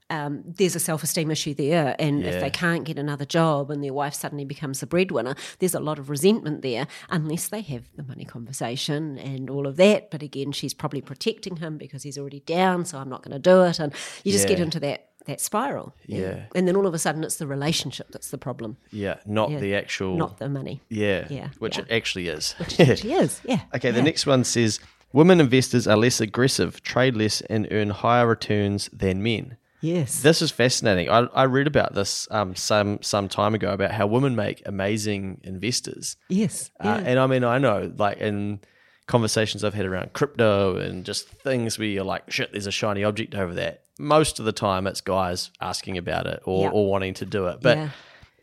um, 0.10 0.44
there's 0.46 0.76
a 0.76 0.80
self 0.80 1.04
esteem 1.04 1.32
issue 1.32 1.54
there, 1.54 1.96
and 2.00 2.26
if 2.26 2.40
they 2.42 2.50
can't 2.50 2.84
get 2.86 2.98
another 2.98 3.26
job 3.26 3.70
and 3.72 3.84
their 3.84 3.94
wife 3.94 4.14
suddenly 4.14 4.46
becomes 4.46 4.80
the 4.80 4.88
breadwinner, 4.88 5.36
there's 5.60 5.76
a 5.76 5.80
lot 5.80 6.00
of 6.00 6.10
resentment 6.10 6.62
there, 6.62 6.88
unless 7.10 7.48
they 7.50 7.62
have 7.62 7.84
the 7.96 8.04
money 8.04 8.26
conversation 8.26 9.18
and 9.18 9.50
all 9.50 9.68
of 9.68 9.76
that. 9.78 10.10
But 10.12 10.24
again, 10.24 10.52
she's 10.52 10.74
probably 10.74 11.02
protecting 11.02 11.58
him 11.58 11.78
because 11.78 12.04
he's 12.04 12.18
already 12.18 12.40
down, 12.42 12.86
so 12.86 12.98
I'm 12.98 13.10
not 13.10 13.22
going 13.24 13.34
to 13.34 13.40
do 13.40 13.64
it, 13.64 13.80
and 13.80 13.94
you 14.24 14.32
just 14.32 14.48
get 14.48 14.60
into 14.60 14.80
that 14.82 15.06
that 15.26 15.42
spiral. 15.42 15.94
Yeah. 16.08 16.46
and 16.56 16.68
then 16.68 16.76
all 16.76 16.88
of 16.88 16.94
a 16.94 16.98
sudden 16.98 17.24
it's 17.24 17.36
the 17.36 17.46
relationship 17.46 18.08
that's 18.12 18.32
the 18.32 18.38
problem, 18.38 18.78
Yeah, 18.90 19.18
not 19.28 19.52
Yeah. 19.52 19.60
the 19.60 19.76
actual. 19.76 20.16
not 20.16 20.40
the 20.40 20.50
money. 20.50 20.82
yeah, 20.90 21.28
Yeah, 21.30 21.50
which 21.60 21.78
yeah. 21.78 21.84
it 21.84 21.92
actually 21.92 22.30
is. 22.30 22.56
She 22.70 23.12
is, 23.14 23.40
yeah. 23.46 23.60
Okay, 23.76 23.92
the 23.92 24.02
next 24.02 24.26
one 24.26 24.44
says 24.44 24.80
women 25.14 25.40
investors 25.40 25.88
are 25.88 25.98
less 25.98 26.20
aggressive, 26.20 26.82
trade 26.82 27.16
less, 27.16 27.42
and 27.42 27.68
earn 27.70 27.90
higher 27.92 28.26
returns 28.26 28.90
than 28.92 29.22
men. 29.22 29.58
Yes. 29.82 30.22
This 30.22 30.42
is 30.42 30.52
fascinating. 30.52 31.10
I, 31.10 31.20
I 31.34 31.44
read 31.46 31.68
about 31.68 31.94
this 31.96 32.28
um, 32.32 32.56
some 32.56 33.02
some 33.02 33.30
time 33.30 33.56
ago 33.56 33.72
about 33.72 33.92
how 33.92 34.08
women 34.08 34.36
make 34.36 34.62
amazing 34.66 35.42
investors. 35.44 36.18
yes. 36.28 36.70
Uh, 36.84 37.02
and 37.06 37.18
I 37.20 37.28
mean, 37.28 37.44
I 37.44 37.58
know, 37.60 37.92
like 37.98 38.18
in 38.18 38.60
conversations 39.08 39.64
I've 39.64 39.74
had 39.74 39.86
around 39.86 40.14
crypto 40.14 40.76
and 40.78 41.04
just 41.06 41.28
things 41.30 41.80
where 41.80 41.88
you're 41.88 42.04
like, 42.04 42.30
shit, 42.32 42.52
there's 42.52 42.68
a 42.68 42.72
shiny 42.72 43.04
object 43.04 43.34
over 43.36 43.54
that. 43.56 43.84
Most 43.98 44.38
of 44.40 44.46
the 44.46 44.52
time, 44.52 44.86
it's 44.86 45.02
guys 45.02 45.50
asking 45.62 45.98
about 45.98 46.28
it 46.28 46.42
or, 46.46 46.66
Yeah. 46.66 46.70
or 46.72 46.88
wanting 46.90 47.14
to 47.16 47.26
do 47.26 47.48
it. 47.48 47.60
But 47.62 47.78
Yeah. 47.78 47.90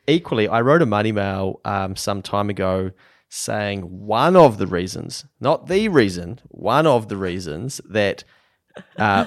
equally, 0.09 0.49
I 0.49 0.61
wrote 0.63 0.83
a 0.83 0.87
money 0.87 1.13
mail 1.13 1.61
um, 1.65 1.95
some 1.97 2.21
time 2.23 2.51
ago 2.51 2.91
saying 3.29 3.83
one 4.07 4.37
of 4.37 4.59
the 4.59 4.67
reasons, 4.67 5.25
not 5.41 5.67
the 5.69 5.89
reason, 5.89 6.41
one 6.49 6.87
of 6.87 7.09
the 7.09 7.17
reasons 7.17 7.81
that 7.89 8.25
uh, 8.99 9.25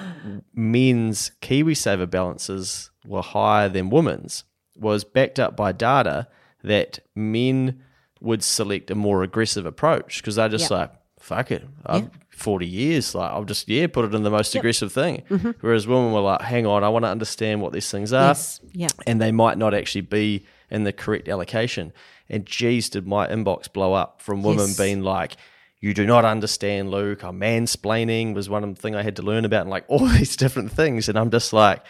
men's 0.54 1.32
KiwiSaver 1.42 2.08
balances 2.10 2.90
were 3.06 3.22
higher 3.22 3.68
than 3.68 3.90
women's 3.90 4.44
was 4.76 5.04
backed 5.04 5.38
up 5.38 5.56
by 5.56 5.72
data 5.72 6.26
that 6.62 7.00
men 7.14 7.82
would 8.20 8.42
select 8.42 8.90
a 8.90 8.94
more 8.94 9.22
aggressive 9.22 9.66
approach 9.66 10.18
because 10.22 10.36
they're 10.36 10.48
just 10.48 10.70
Yeah. 10.70 10.76
like, 10.78 10.92
fuck 11.18 11.50
it, 11.50 11.64
I've 11.86 12.10
40 12.30 12.66
years, 12.66 13.14
like 13.14 13.30
I'll 13.30 13.44
just, 13.44 13.68
yeah, 13.68 13.86
put 13.86 14.06
it 14.06 14.14
in 14.14 14.22
the 14.22 14.30
most 14.30 14.54
aggressive 14.54 14.90
thing. 14.92 15.22
Mm-hmm. 15.30 15.50
Whereas 15.60 15.86
women 15.86 16.12
were 16.12 16.20
like, 16.20 16.40
hang 16.42 16.66
on, 16.66 16.82
I 16.84 16.88
want 16.88 17.04
to 17.04 17.10
understand 17.10 17.60
what 17.60 17.72
these 17.72 17.90
things 17.90 18.12
are 18.14 18.28
yes. 18.28 18.60
Yeah. 18.72 18.88
and 19.06 19.20
they 19.20 19.32
might 19.32 19.58
not 19.58 19.74
actually 19.74 20.00
be 20.02 20.46
in 20.70 20.84
the 20.84 20.92
correct 20.92 21.28
allocation. 21.28 21.92
And 22.30 22.46
geez, 22.46 22.88
did 22.88 23.06
my 23.06 23.26
inbox 23.26 23.70
blow 23.70 23.92
up 23.92 24.22
from 24.22 24.42
women 24.42 24.68
Yes. 24.68 24.78
being 24.78 25.02
like, 25.02 25.36
"You 25.80 25.94
do 25.94 26.06
not 26.06 26.24
understand, 26.24 26.90
Luke. 26.90 27.22
I'm 27.24 27.40
mansplaining." 27.40 28.34
Was 28.34 28.48
one 28.48 28.74
thing 28.74 28.94
I 28.94 29.02
had 29.02 29.16
to 29.16 29.22
learn 29.22 29.44
about, 29.44 29.62
and 29.62 29.70
like 29.70 29.84
all 29.88 30.06
these 30.18 30.36
different 30.36 30.72
things. 30.72 31.08
And 31.08 31.18
I'm 31.18 31.30
just 31.30 31.52
like, 31.52 31.82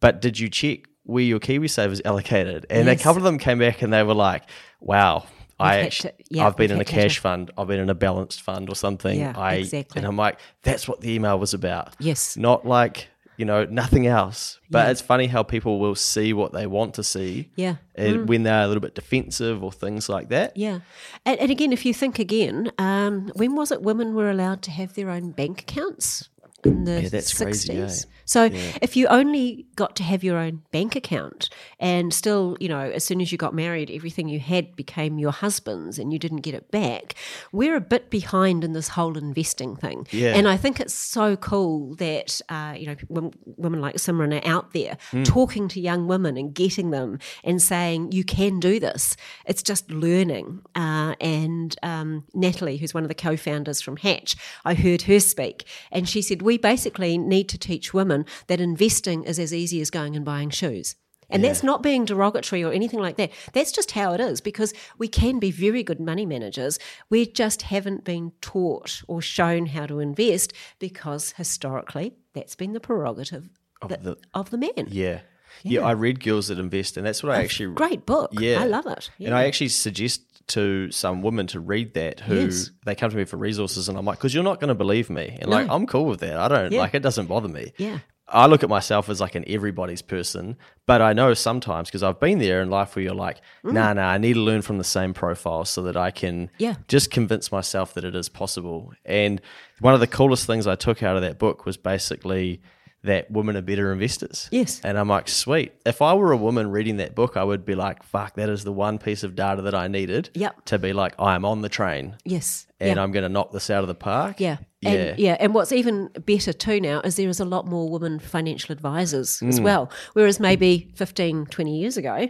"But 0.00 0.20
did 0.20 0.38
you 0.38 0.48
check 0.48 0.80
where 1.04 1.24
your 1.24 1.40
KiwiSaver's 1.40 2.02
allocated?" 2.04 2.66
And 2.70 2.86
Yes. 2.86 3.00
a 3.00 3.02
couple 3.02 3.18
of 3.18 3.24
them 3.24 3.38
came 3.38 3.58
back 3.58 3.82
and 3.82 3.92
they 3.92 4.02
were 4.02 4.14
like, 4.14 4.44
"Wow." 4.80 5.26
I 5.60 5.78
actually, 5.80 6.10
to, 6.10 6.24
yeah, 6.30 6.46
I've 6.46 6.56
been 6.56 6.70
in 6.70 6.80
a 6.80 6.84
to- 6.84 6.92
cash 6.92 7.18
fund. 7.18 7.50
I've 7.58 7.66
been 7.66 7.80
in 7.80 7.90
a 7.90 7.94
balanced 7.94 8.42
fund 8.42 8.68
or 8.70 8.76
something. 8.76 9.18
Yeah, 9.18 9.32
I, 9.36 9.54
exactly. 9.54 9.98
And 9.98 10.06
I'm 10.06 10.16
like, 10.16 10.38
that's 10.62 10.86
what 10.86 11.00
the 11.00 11.10
email 11.10 11.36
was 11.36 11.52
about 11.52 11.96
Yes. 11.98 12.36
not 12.36 12.64
like 12.64 13.08
you 13.38 13.44
know 13.44 13.64
nothing 13.64 14.06
else 14.06 14.58
but 14.70 14.84
Yeah. 14.84 14.90
it's 14.90 15.00
funny 15.00 15.26
how 15.28 15.42
people 15.42 15.78
will 15.78 15.94
see 15.94 16.32
what 16.32 16.52
they 16.52 16.66
want 16.66 16.94
to 16.94 17.02
see 17.04 17.48
Yeah. 17.56 17.76
and 17.94 18.28
when 18.28 18.42
they're 18.42 18.64
a 18.64 18.66
little 18.66 18.80
bit 18.82 18.94
defensive 18.94 19.62
or 19.64 19.72
things 19.72 20.08
like 20.08 20.28
that 20.28 20.56
Yeah. 20.56 20.80
And, 21.24 21.38
and 21.40 21.50
again, 21.50 21.72
if 21.72 21.84
you 21.86 21.94
think 21.94 22.18
again, 22.18 22.72
um, 22.78 23.30
when 23.40 23.54
was 23.54 23.70
it 23.72 23.80
women 23.82 24.14
were 24.14 24.28
allowed 24.30 24.60
to 24.62 24.70
have 24.70 24.94
their 24.94 25.10
own 25.10 25.30
bank 25.32 25.60
accounts? 25.62 26.28
In 26.64 26.84
the 26.84 27.02
Yeah, 27.02 27.08
that's 27.08 27.32
60s. 27.32 27.42
crazy, 27.44 27.72
eh? 27.72 27.94
So 28.28 28.50
if 28.82 28.96
you 28.96 29.06
only 29.08 29.66
got 29.74 29.96
to 29.96 30.02
have 30.02 30.22
your 30.22 30.36
own 30.38 30.62
bank 30.70 30.94
account 30.94 31.48
and 31.80 32.12
still, 32.12 32.56
you 32.60 32.68
know, 32.68 32.80
as 32.80 33.02
soon 33.04 33.20
as 33.20 33.32
you 33.32 33.38
got 33.38 33.54
married, 33.54 33.90
everything 33.90 34.28
you 34.28 34.38
had 34.38 34.76
became 34.76 35.18
your 35.18 35.32
husband's 35.32 35.98
and 35.98 36.12
you 36.12 36.18
didn't 36.18 36.42
get 36.42 36.54
it 36.54 36.70
back, 36.70 37.14
we're 37.52 37.74
a 37.74 37.80
bit 37.80 38.10
behind 38.10 38.64
in 38.64 38.72
this 38.74 38.88
whole 38.88 39.16
investing 39.16 39.76
thing. 39.76 40.06
Yeah. 40.10 40.34
And 40.34 40.46
I 40.46 40.56
think 40.58 40.78
it's 40.78 40.94
so 40.94 41.36
cool 41.36 41.94
that, 41.96 42.40
uh, 42.50 42.74
you 42.76 42.86
know, 42.86 42.96
women, 43.08 43.32
women 43.56 43.80
like 43.80 43.96
Simran 43.96 44.38
are 44.38 44.46
out 44.46 44.72
there 44.72 44.98
Hmm. 45.10 45.22
talking 45.22 45.68
to 45.68 45.80
young 45.80 46.06
women 46.06 46.36
and 46.36 46.52
getting 46.54 46.90
them 46.90 47.18
and 47.42 47.62
saying, 47.62 48.12
you 48.12 48.24
can 48.24 48.60
do 48.60 48.78
this. 48.78 49.16
It's 49.46 49.62
just 49.62 49.90
learning. 49.90 50.60
Uh, 50.74 51.14
and 51.20 51.74
um, 51.82 52.24
Natalie, 52.34 52.76
who's 52.76 52.92
one 52.92 53.04
of 53.04 53.08
the 53.08 53.14
co 53.14 53.36
founders 53.36 53.80
from 53.80 53.96
Hatch, 53.96 54.36
I 54.66 54.74
heard 54.74 55.02
her 55.02 55.18
speak 55.20 55.64
and 55.90 56.06
she 56.08 56.20
said, 56.20 56.42
We 56.42 56.58
basically 56.58 57.16
need 57.16 57.48
to 57.48 57.58
teach 57.58 57.94
women 57.94 58.17
that 58.46 58.60
investing 58.60 59.24
is 59.24 59.38
as 59.38 59.52
easy 59.52 59.80
as 59.80 59.90
going 59.90 60.16
and 60.16 60.24
buying 60.24 60.50
shoes. 60.50 60.96
And 61.30 61.44
that's 61.44 61.62
not 61.62 61.82
being 61.82 62.06
derogatory 62.06 62.64
or 62.64 62.72
anything 62.72 63.00
like 63.00 63.16
that. 63.18 63.30
That's 63.52 63.70
just 63.70 63.90
how 63.90 64.14
it 64.14 64.20
is 64.20 64.40
because 64.40 64.72
we 64.96 65.08
can 65.08 65.38
be 65.38 65.50
very 65.50 65.82
good 65.82 66.00
money 66.00 66.24
managers. 66.24 66.78
We 67.10 67.26
just 67.26 67.62
haven't 67.62 68.04
been 68.04 68.32
taught 68.40 69.02
or 69.08 69.20
shown 69.20 69.66
how 69.66 69.84
to 69.86 69.98
invest 70.00 70.54
because 70.78 71.32
historically 71.32 72.14
that's 72.32 72.54
been 72.54 72.72
the 72.72 72.80
prerogative 72.80 73.50
of, 73.82 73.90
the, 73.90 73.96
the- 73.98 74.16
of 74.32 74.48
the 74.48 74.56
man. 74.56 74.86
Yeah. 74.88 75.20
yeah. 75.62 75.82
I 75.82 75.90
read 75.92 76.24
Girls 76.24 76.48
That 76.48 76.58
Invest, 76.58 76.96
and 76.96 77.04
that's 77.06 77.22
what 77.22 77.34
I 77.34 77.42
actually. 77.42 77.74
Great 77.74 78.06
book. 78.06 78.30
Yeah. 78.32 78.62
I 78.62 78.64
love 78.64 78.86
it. 78.86 79.10
And 79.20 79.34
I 79.34 79.44
actually 79.44 79.68
suggest 79.68 80.22
to 80.48 80.90
some 80.90 81.22
women 81.22 81.46
to 81.48 81.60
read 81.60 81.94
that 81.94 82.20
who 82.20 82.34
Yes. 82.36 82.70
they 82.84 82.94
come 82.94 83.10
to 83.10 83.16
me 83.16 83.24
for 83.24 83.36
resources, 83.36 83.88
and 83.88 83.96
I'm 83.98 84.04
like, 84.04 84.18
because 84.18 84.34
you're 84.34 84.44
not 84.44 84.60
going 84.60 84.68
to 84.68 84.74
believe 84.74 85.08
me. 85.10 85.36
And 85.40 85.50
like, 85.50 85.66
I'm 85.70 85.86
cool 85.86 86.06
with 86.06 86.20
that. 86.20 86.36
I 86.38 86.48
don't, 86.48 86.72
Yeah. 86.72 86.80
like, 86.80 86.94
it 86.94 87.00
doesn't 87.02 87.26
bother 87.26 87.48
me. 87.48 87.72
Yeah. 87.76 87.98
I 88.30 88.44
look 88.46 88.62
at 88.62 88.68
myself 88.68 89.08
as 89.08 89.22
like 89.22 89.34
an 89.36 89.44
everybody's 89.46 90.02
person, 90.02 90.58
but 90.84 91.00
I 91.00 91.14
know 91.14 91.32
sometimes 91.32 91.88
because 91.88 92.02
I've 92.02 92.20
been 92.20 92.38
there 92.38 92.60
in 92.60 92.68
life 92.68 92.94
where 92.94 93.02
you're 93.02 93.14
like, 93.14 93.38
nah, 93.64 93.94
nah, 93.94 94.06
I 94.06 94.18
need 94.18 94.34
to 94.34 94.40
learn 94.40 94.60
from 94.60 94.76
the 94.76 94.84
same 94.84 95.14
profile 95.14 95.64
so 95.64 95.80
that 95.84 95.96
I 95.96 96.10
can 96.10 96.48
Mm. 96.48 96.50
Yeah. 96.58 96.74
just 96.88 97.10
convince 97.10 97.50
myself 97.50 97.94
that 97.94 98.04
it 98.04 98.14
is 98.14 98.28
possible. 98.28 98.92
And 99.06 99.40
one 99.80 99.94
of 99.94 100.00
the 100.00 100.06
coolest 100.06 100.46
things 100.46 100.66
I 100.66 100.74
took 100.74 101.02
out 101.02 101.16
of 101.16 101.22
that 101.22 101.38
book 101.38 101.64
was 101.64 101.78
basically 101.78 102.60
that 103.04 103.30
women 103.30 103.56
are 103.56 103.62
better 103.62 103.92
investors. 103.92 104.48
Yes. 104.50 104.80
And 104.82 104.98
I'm 104.98 105.08
like, 105.08 105.28
sweet. 105.28 105.72
If 105.86 106.02
I 106.02 106.14
were 106.14 106.32
a 106.32 106.36
woman 106.36 106.70
reading 106.70 106.96
that 106.96 107.14
book, 107.14 107.36
I 107.36 107.44
would 107.44 107.64
be 107.64 107.74
like, 107.76 108.02
fuck, 108.02 108.34
that 108.34 108.48
is 108.48 108.64
the 108.64 108.72
one 108.72 108.98
piece 108.98 109.22
of 109.22 109.36
data 109.36 109.62
that 109.62 109.74
I 109.74 109.86
needed 109.86 110.30
Yep. 110.34 110.64
to 110.66 110.78
be 110.80 110.92
like, 110.92 111.14
I 111.18 111.34
am 111.36 111.44
on 111.44 111.62
the 111.62 111.68
train 111.68 112.16
Yes. 112.24 112.66
and 112.80 112.96
yeah. 112.96 113.02
I'm 113.02 113.12
going 113.12 113.22
to 113.22 113.28
knock 113.28 113.52
this 113.52 113.70
out 113.70 113.82
of 113.82 113.88
the 113.88 113.94
park. 113.94 114.40
Yeah. 114.40 114.56
Yeah. 114.80 114.90
And, 114.90 115.18
yeah. 115.18 115.36
And 115.38 115.54
what's 115.54 115.70
even 115.72 116.08
better 116.26 116.52
too 116.52 116.80
now 116.80 117.00
is 117.02 117.14
there 117.16 117.28
is 117.28 117.38
a 117.40 117.44
lot 117.44 117.66
more 117.66 117.88
women 117.88 118.18
financial 118.18 118.72
advisors 118.72 119.38
Mm. 119.40 119.48
as 119.48 119.60
well. 119.60 119.90
Whereas 120.14 120.40
maybe 120.40 120.90
15, 120.96 121.46
20 121.46 121.78
years 121.78 121.96
ago, 121.96 122.28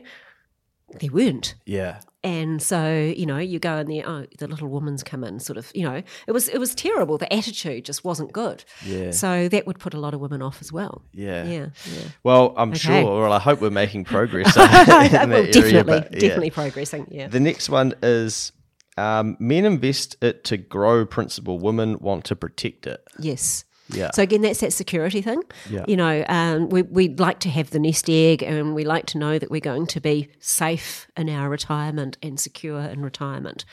there 1.01 1.11
weren't. 1.13 1.55
Yeah. 1.65 2.01
And 2.25 2.61
so, 2.61 2.93
you 3.17 3.27
know, 3.27 3.39
you 3.39 3.61
go 3.61 3.77
in 3.77 3.87
there, 3.87 4.03
oh, 4.05 4.27
the 4.39 4.49
little 4.49 4.67
woman's 4.67 5.05
come 5.05 5.23
in, 5.23 5.39
sort 5.39 5.57
of, 5.57 5.71
you 5.73 5.85
know, 5.85 6.03
it 6.27 6.33
was 6.33 6.49
it 6.49 6.59
was 6.59 6.75
terrible. 6.75 7.17
The 7.17 7.33
attitude 7.33 7.85
just 7.85 8.03
wasn't 8.05 8.33
good. 8.33 8.65
Yeah. 8.85 9.13
So 9.13 9.49
that 9.49 9.69
would 9.69 9.79
put 9.79 9.95
a 9.95 10.01
lot 10.01 10.15
of 10.15 10.21
women 10.21 10.43
off 10.43 10.61
as 10.61 10.73
well. 10.73 11.03
Yeah. 11.13 11.45
Yeah. 11.45 11.67
Yeah. 11.93 12.03
Well, 12.25 12.55
I'm 12.57 12.71
Okay. 12.71 12.79
sure, 13.03 13.05
or 13.05 13.29
I 13.29 13.39
hope 13.39 13.61
we're 13.61 13.71
making 13.71 14.05
progress. 14.17 14.49
in 14.57 14.63
that 14.63 15.29
well, 15.29 15.39
area, 15.39 15.53
definitely, 15.53 15.83
but 16.01 16.13
yeah. 16.15 16.19
definitely 16.21 16.51
progressing. 16.51 17.07
Yeah. 17.11 17.29
The 17.29 17.41
next 17.41 17.69
one 17.69 17.95
is 18.03 18.51
um, 18.97 19.37
men 19.39 19.65
invest 19.65 20.17
it 20.21 20.43
to 20.45 20.57
grow 20.57 21.07
principal. 21.07 21.61
Women 21.61 21.99
want 22.01 22.25
to 22.27 22.37
protect 22.37 22.87
it. 22.89 23.01
Yes. 23.21 23.65
Yeah. 23.91 24.11
So 24.15 24.23
again, 24.23 24.43
that's 24.43 24.61
that 24.61 24.73
security 24.73 25.23
thing. 25.23 25.43
Yeah. 25.71 25.85
You 25.89 25.97
know, 25.97 26.25
um, 26.29 26.69
we 26.69 26.83
we 26.83 27.09
like 27.09 27.39
to 27.41 27.49
have 27.51 27.71
the 27.71 27.79
nest 27.79 28.09
egg, 28.11 28.43
and 28.43 28.75
we 28.75 28.85
like 28.85 29.07
to 29.07 29.19
know 29.19 29.39
that 29.39 29.51
we're 29.51 29.61
going 29.61 29.87
to 29.89 30.01
be 30.01 30.29
safe 30.41 31.07
in 31.17 31.29
our 31.31 31.49
retirement 31.49 32.19
and 32.23 32.39
secure 32.39 32.81
in 32.81 33.03
retirement. 33.03 33.65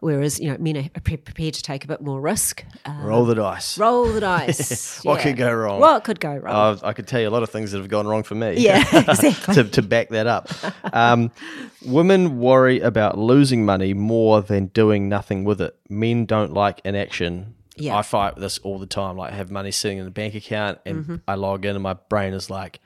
Whereas 0.00 0.40
you 0.40 0.50
know, 0.50 0.56
men 0.58 0.76
are 0.96 1.00
pre- 1.00 1.16
prepared 1.16 1.54
to 1.54 1.62
take 1.62 1.84
a 1.84 1.86
bit 1.88 2.00
more 2.00 2.20
risk. 2.20 2.64
Uh, 2.84 2.96
Roll 3.02 3.24
the 3.24 3.34
dice. 3.34 3.78
roll 3.78 4.06
the 4.12 4.20
dice. 4.32 5.04
What 5.04 5.18
Yeah. 5.18 5.22
could 5.24 5.36
go 5.36 5.52
wrong? 5.52 5.80
What 5.80 6.04
could 6.04 6.20
go 6.20 6.34
wrong? 6.36 6.78
Uh, 6.82 6.86
I 6.86 6.92
could 6.92 7.06
tell 7.06 7.20
you 7.20 7.28
a 7.28 7.30
lot 7.30 7.42
of 7.42 7.50
things 7.50 7.72
that 7.72 7.78
have 7.78 7.88
gone 7.88 8.06
wrong 8.06 8.22
for 8.22 8.34
me. 8.34 8.54
yeah, 8.58 8.82
exactly. 9.08 9.54
to, 9.54 9.64
to 9.64 9.82
back 9.82 10.08
that 10.10 10.26
up. 10.26 10.48
Um, 10.92 11.30
women 11.84 12.38
worry 12.40 12.80
about 12.80 13.18
losing 13.18 13.64
money 13.64 13.94
more 13.94 14.42
than 14.42 14.66
doing 14.66 15.08
nothing 15.08 15.44
with 15.44 15.60
it. 15.60 15.76
Men 15.88 16.26
don't 16.26 16.52
like 16.52 16.80
inaction. 16.84 17.54
Yeah. 17.76 17.96
I 17.96 18.02
fight 18.02 18.36
this 18.36 18.58
all 18.58 18.78
the 18.78 18.86
time. 18.86 19.16
Like, 19.16 19.32
I 19.32 19.36
have 19.36 19.50
money 19.50 19.70
sitting 19.70 19.98
in 19.98 20.06
a 20.06 20.10
bank 20.10 20.34
account 20.34 20.78
and 20.84 21.04
Mm-hmm. 21.04 21.14
I 21.28 21.34
log 21.36 21.64
in 21.64 21.76
and 21.76 21.82
my 21.82 21.94
brain 21.94 22.34
is 22.34 22.50
like, 22.50 22.80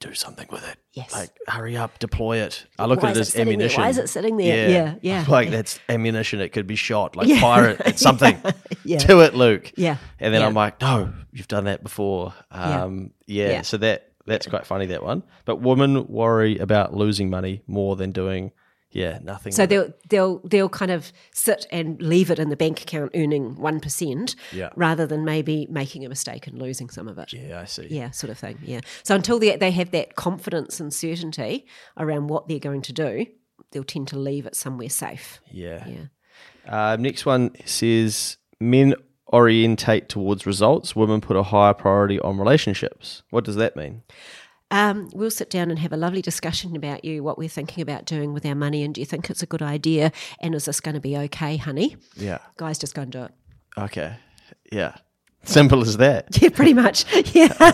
do 0.00 0.14
something 0.14 0.46
with 0.52 0.62
it. 0.68 0.76
Yes. 0.92 1.12
Like, 1.12 1.30
hurry 1.48 1.76
up, 1.76 1.98
deploy 1.98 2.36
it. 2.38 2.66
I 2.78 2.86
look 2.86 3.02
Why 3.02 3.10
at 3.10 3.16
it 3.16 3.20
as 3.20 3.28
it 3.28 3.32
sitting 3.32 3.46
there? 3.46 3.52
ammunition. 3.54 3.82
Why 3.82 3.88
is 3.88 3.98
it 3.98 4.08
sitting 4.08 4.36
there? 4.36 4.68
Yeah, 4.70 4.74
yeah. 4.76 4.94
yeah. 5.02 5.24
Like, 5.28 5.50
that's 5.50 5.80
ammunition. 5.88 6.40
It 6.40 6.50
could 6.50 6.68
be 6.68 6.76
shot. 6.76 7.16
Like, 7.16 7.28
fire 7.40 7.70
it 7.70 7.80
at 7.80 7.98
something. 8.08 8.40
Yeah. 8.84 8.98
To 8.98 9.20
it, 9.20 9.34
Luke. 9.34 9.72
Yeah. 9.76 9.96
And 10.20 10.32
then 10.32 10.40
Yeah. 10.40 10.46
I'm 10.46 10.54
like, 10.54 10.80
no, 10.80 11.12
you've 11.32 11.48
done 11.48 11.64
that 11.64 11.82
before. 11.82 12.32
Um, 12.50 13.10
yeah. 13.26 13.50
Yeah. 13.50 13.62
So 13.62 13.76
that 13.78 14.12
that's 14.24 14.46
quite 14.46 14.64
funny 14.66 14.86
that 14.86 15.02
one. 15.02 15.24
But 15.44 15.56
women 15.56 16.06
worry 16.06 16.56
about 16.58 16.94
losing 16.94 17.28
money 17.28 17.62
more 17.66 17.96
than 17.96 18.12
doing 18.12 18.52
yeah 18.90 19.18
nothing. 19.22 19.52
So 19.52 19.66
they'll 19.66 19.92
they'll 20.08 20.38
they'll 20.40 20.68
kind 20.68 20.90
of 20.90 21.12
sit 21.32 21.66
and 21.70 22.00
leave 22.02 22.30
it 22.30 22.38
in 22.38 22.48
the 22.48 22.56
bank 22.56 22.82
account 22.82 23.10
earning 23.14 23.56
one 23.56 23.80
percent, 23.80 24.34
Yeah. 24.52 24.70
rather 24.76 25.06
than 25.06 25.24
maybe 25.24 25.66
making 25.70 26.04
a 26.04 26.08
mistake 26.08 26.46
and 26.46 26.58
losing 26.58 26.88
some 26.90 27.08
of 27.08 27.18
it. 27.18 27.32
yeah, 27.32 27.60
I 27.60 27.64
see. 27.66 27.86
Yeah, 27.90 28.10
sort 28.10 28.30
of 28.30 28.38
thing. 28.38 28.58
Yeah. 28.62 28.80
So 29.02 29.14
until 29.14 29.38
they 29.38 29.56
they 29.56 29.70
have 29.72 29.90
that 29.92 30.16
confidence 30.16 30.80
and 30.80 30.92
certainty 30.92 31.66
around 31.96 32.28
what 32.28 32.48
they're 32.48 32.58
going 32.58 32.82
to 32.82 32.92
do, 32.92 33.26
they'll 33.72 33.84
tend 33.84 34.08
to 34.08 34.18
leave 34.18 34.46
it 34.46 34.56
somewhere 34.56 34.88
safe. 34.90 35.40
Yeah. 35.50 35.86
Yeah. 35.86 36.04
Uh, 36.66 36.96
next 36.98 37.24
one 37.26 37.50
says 37.64 38.36
men 38.60 38.94
orientate 39.32 40.08
towards 40.08 40.46
results. 40.46 40.96
Women 40.96 41.20
put 41.20 41.36
a 41.36 41.42
higher 41.42 41.74
priority 41.74 42.18
on 42.20 42.38
relationships. 42.38 43.22
What 43.30 43.44
does 43.44 43.56
that 43.56 43.76
mean? 43.76 44.02
Um, 44.70 45.08
we'll 45.14 45.30
sit 45.30 45.50
down 45.50 45.70
and 45.70 45.78
have 45.78 45.92
a 45.92 45.96
lovely 45.96 46.20
discussion 46.22 46.76
about 46.76 47.04
you, 47.04 47.22
what 47.22 47.38
we're 47.38 47.48
thinking 47.48 47.82
about 47.82 48.04
doing 48.04 48.34
with 48.34 48.44
our 48.44 48.54
money, 48.54 48.82
and 48.82 48.94
do 48.94 49.00
you 49.00 49.06
think 49.06 49.30
it's 49.30 49.42
a 49.42 49.46
good 49.46 49.62
idea? 49.62 50.12
And 50.40 50.54
is 50.54 50.66
this 50.66 50.80
going 50.80 50.94
to 50.94 51.00
be 51.00 51.16
okay, 51.16 51.56
honey? 51.56 51.96
Yeah. 52.16 52.38
Guys, 52.56 52.78
just 52.78 52.94
go 52.94 53.02
and 53.02 53.12
do 53.12 53.22
it. 53.24 53.32
Okay. 53.78 54.16
Yeah. 54.70 54.96
Simple 55.44 55.80
as 55.82 55.96
that. 55.98 56.36
Yeah, 56.42 56.50
pretty 56.50 56.74
much. 56.74 57.04
Yeah. 57.34 57.72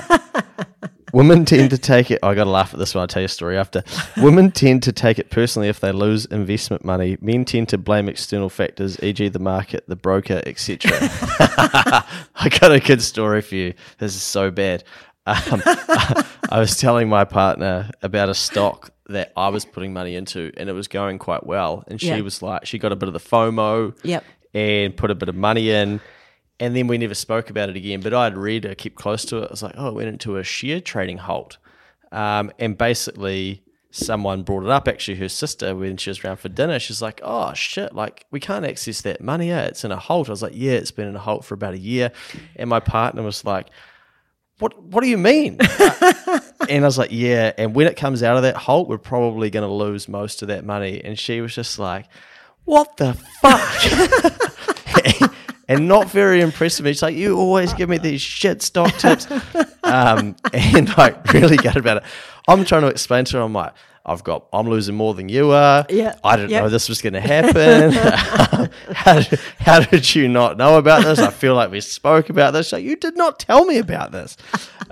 Women 1.12 1.44
tend 1.44 1.70
to 1.70 1.78
take 1.78 2.10
it. 2.10 2.18
I 2.24 2.34
got 2.34 2.42
to 2.42 2.50
laugh 2.50 2.74
at 2.74 2.80
this 2.80 2.92
one. 2.92 3.02
I'll 3.02 3.06
tell 3.06 3.22
you 3.22 3.26
a 3.26 3.28
story 3.28 3.56
after. 3.56 3.84
Women 4.16 4.50
tend 4.50 4.82
to 4.82 4.90
take 4.90 5.20
it 5.20 5.30
personally 5.30 5.68
if 5.68 5.78
they 5.78 5.92
lose 5.92 6.24
investment 6.24 6.84
money. 6.84 7.16
Men 7.20 7.44
tend 7.44 7.68
to 7.68 7.78
blame 7.78 8.08
external 8.08 8.48
factors, 8.48 9.00
e.g., 9.00 9.28
the 9.28 9.38
market, 9.38 9.84
the 9.86 9.94
broker, 9.94 10.42
etc. 10.44 10.90
I 12.34 12.48
got 12.60 12.72
a 12.72 12.80
good 12.80 13.00
story 13.00 13.42
for 13.42 13.54
you. 13.54 13.74
This 13.98 14.16
is 14.16 14.24
so 14.24 14.50
bad. 14.50 14.82
Um, 15.26 15.62
I 16.50 16.58
was 16.58 16.76
telling 16.76 17.08
my 17.08 17.24
partner 17.24 17.90
about 18.02 18.28
a 18.28 18.34
stock 18.34 18.90
that 19.08 19.32
I 19.36 19.48
was 19.48 19.64
putting 19.64 19.92
money 19.92 20.14
into, 20.14 20.52
and 20.56 20.68
it 20.68 20.72
was 20.72 20.88
going 20.88 21.18
quite 21.18 21.46
well. 21.46 21.84
And 21.88 22.00
she 22.00 22.08
Yeah. 22.08 22.20
was 22.20 22.42
like, 22.42 22.66
she 22.66 22.78
got 22.78 22.92
a 22.92 22.96
bit 22.96 23.08
of 23.08 23.12
the 23.12 23.20
FOMO 23.20 23.96
Yep. 24.02 24.24
and 24.54 24.96
put 24.96 25.10
a 25.10 25.14
bit 25.14 25.28
of 25.28 25.34
money 25.34 25.70
in. 25.70 26.00
And 26.60 26.74
then 26.76 26.86
we 26.86 26.98
never 26.98 27.14
spoke 27.14 27.50
about 27.50 27.68
it 27.68 27.76
again. 27.76 28.00
But 28.00 28.14
I'd 28.14 28.36
read, 28.36 28.64
I 28.64 28.74
kept 28.74 28.94
close 28.96 29.24
to 29.26 29.38
it. 29.38 29.44
I 29.48 29.50
was 29.50 29.62
like, 29.62 29.74
oh, 29.76 29.88
it 29.88 29.94
went 29.94 30.08
into 30.08 30.36
a 30.36 30.44
sheer 30.44 30.80
trading 30.80 31.18
halt. 31.18 31.58
Um, 32.12 32.52
and 32.60 32.78
basically, 32.78 33.62
someone 33.90 34.42
brought 34.42 34.62
it 34.62 34.70
up, 34.70 34.86
actually, 34.88 35.16
her 35.16 35.28
sister, 35.28 35.74
when 35.74 35.96
she 35.96 36.10
was 36.10 36.24
around 36.24 36.36
for 36.38 36.48
dinner. 36.48 36.78
She's 36.78 37.02
like, 37.02 37.20
oh, 37.24 37.52
shit, 37.54 37.94
like, 37.94 38.24
we 38.30 38.38
can't 38.40 38.64
access 38.64 39.00
that 39.02 39.20
money. 39.20 39.48
Yeah, 39.48 39.62
it's 39.62 39.84
in 39.84 39.90
a 39.92 39.96
halt. 39.96 40.28
I 40.28 40.32
was 40.32 40.42
like, 40.42 40.52
yeah, 40.54 40.72
it's 40.72 40.92
been 40.92 41.08
in 41.08 41.16
a 41.16 41.20
halt 41.20 41.44
for 41.44 41.54
about 41.54 41.74
a 41.74 41.78
year. 41.78 42.12
And 42.56 42.70
my 42.70 42.80
partner 42.80 43.22
was 43.22 43.44
like, 43.44 43.66
what, 44.58 44.80
what 44.82 45.02
do 45.02 45.08
you 45.08 45.18
mean? 45.18 45.58
and 46.68 46.84
I 46.84 46.86
was 46.86 46.98
like, 46.98 47.10
yeah. 47.12 47.52
And 47.58 47.74
when 47.74 47.86
it 47.86 47.96
comes 47.96 48.22
out 48.22 48.36
of 48.36 48.42
that 48.42 48.56
halt, 48.56 48.88
we're 48.88 48.98
probably 48.98 49.50
going 49.50 49.66
to 49.66 49.74
lose 49.74 50.08
most 50.08 50.42
of 50.42 50.48
that 50.48 50.64
money. 50.64 51.02
And 51.02 51.18
she 51.18 51.40
was 51.40 51.54
just 51.54 51.78
like, 51.78 52.06
what 52.64 52.96
the 52.96 53.14
fuck? 53.14 54.50
and 55.68 55.88
not 55.88 56.08
very 56.10 56.40
impressed 56.40 56.78
with 56.78 56.86
me. 56.86 56.92
She's 56.92 57.02
like, 57.02 57.16
you 57.16 57.36
always 57.36 57.72
give 57.74 57.88
me 57.88 57.98
these 57.98 58.20
shit 58.20 58.62
stock 58.62 58.92
tips. 58.94 59.26
Um, 59.82 60.36
and 60.52 60.96
like 60.96 61.32
really 61.32 61.56
gutted 61.56 61.78
about 61.78 61.98
it. 61.98 62.04
I'm 62.48 62.64
trying 62.64 62.82
to 62.82 62.88
explain 62.88 63.24
to 63.26 63.38
her, 63.38 63.42
I'm 63.42 63.52
like, 63.52 63.72
I've 64.06 64.22
got, 64.22 64.48
I'm 64.52 64.68
losing 64.68 64.94
more 64.96 65.14
than 65.14 65.30
you 65.30 65.52
are. 65.52 65.86
Yeah. 65.88 66.14
I 66.22 66.36
didn't 66.36 66.50
Yep. 66.50 66.62
know 66.64 66.68
this 66.68 66.90
was 66.90 67.00
going 67.00 67.14
to 67.14 67.22
happen. 67.22 67.90
how, 68.94 69.20
did, 69.20 69.40
how 69.60 69.80
did 69.80 70.14
you 70.14 70.28
not 70.28 70.58
know 70.58 70.76
about 70.76 71.04
this? 71.04 71.18
I 71.20 71.30
feel 71.30 71.54
like 71.54 71.70
we 71.70 71.80
spoke 71.80 72.28
about 72.28 72.52
this. 72.52 72.70
Like, 72.70 72.84
you 72.84 72.96
did 72.96 73.16
not 73.16 73.38
tell 73.38 73.64
me 73.64 73.78
about 73.78 74.12
this. 74.12 74.36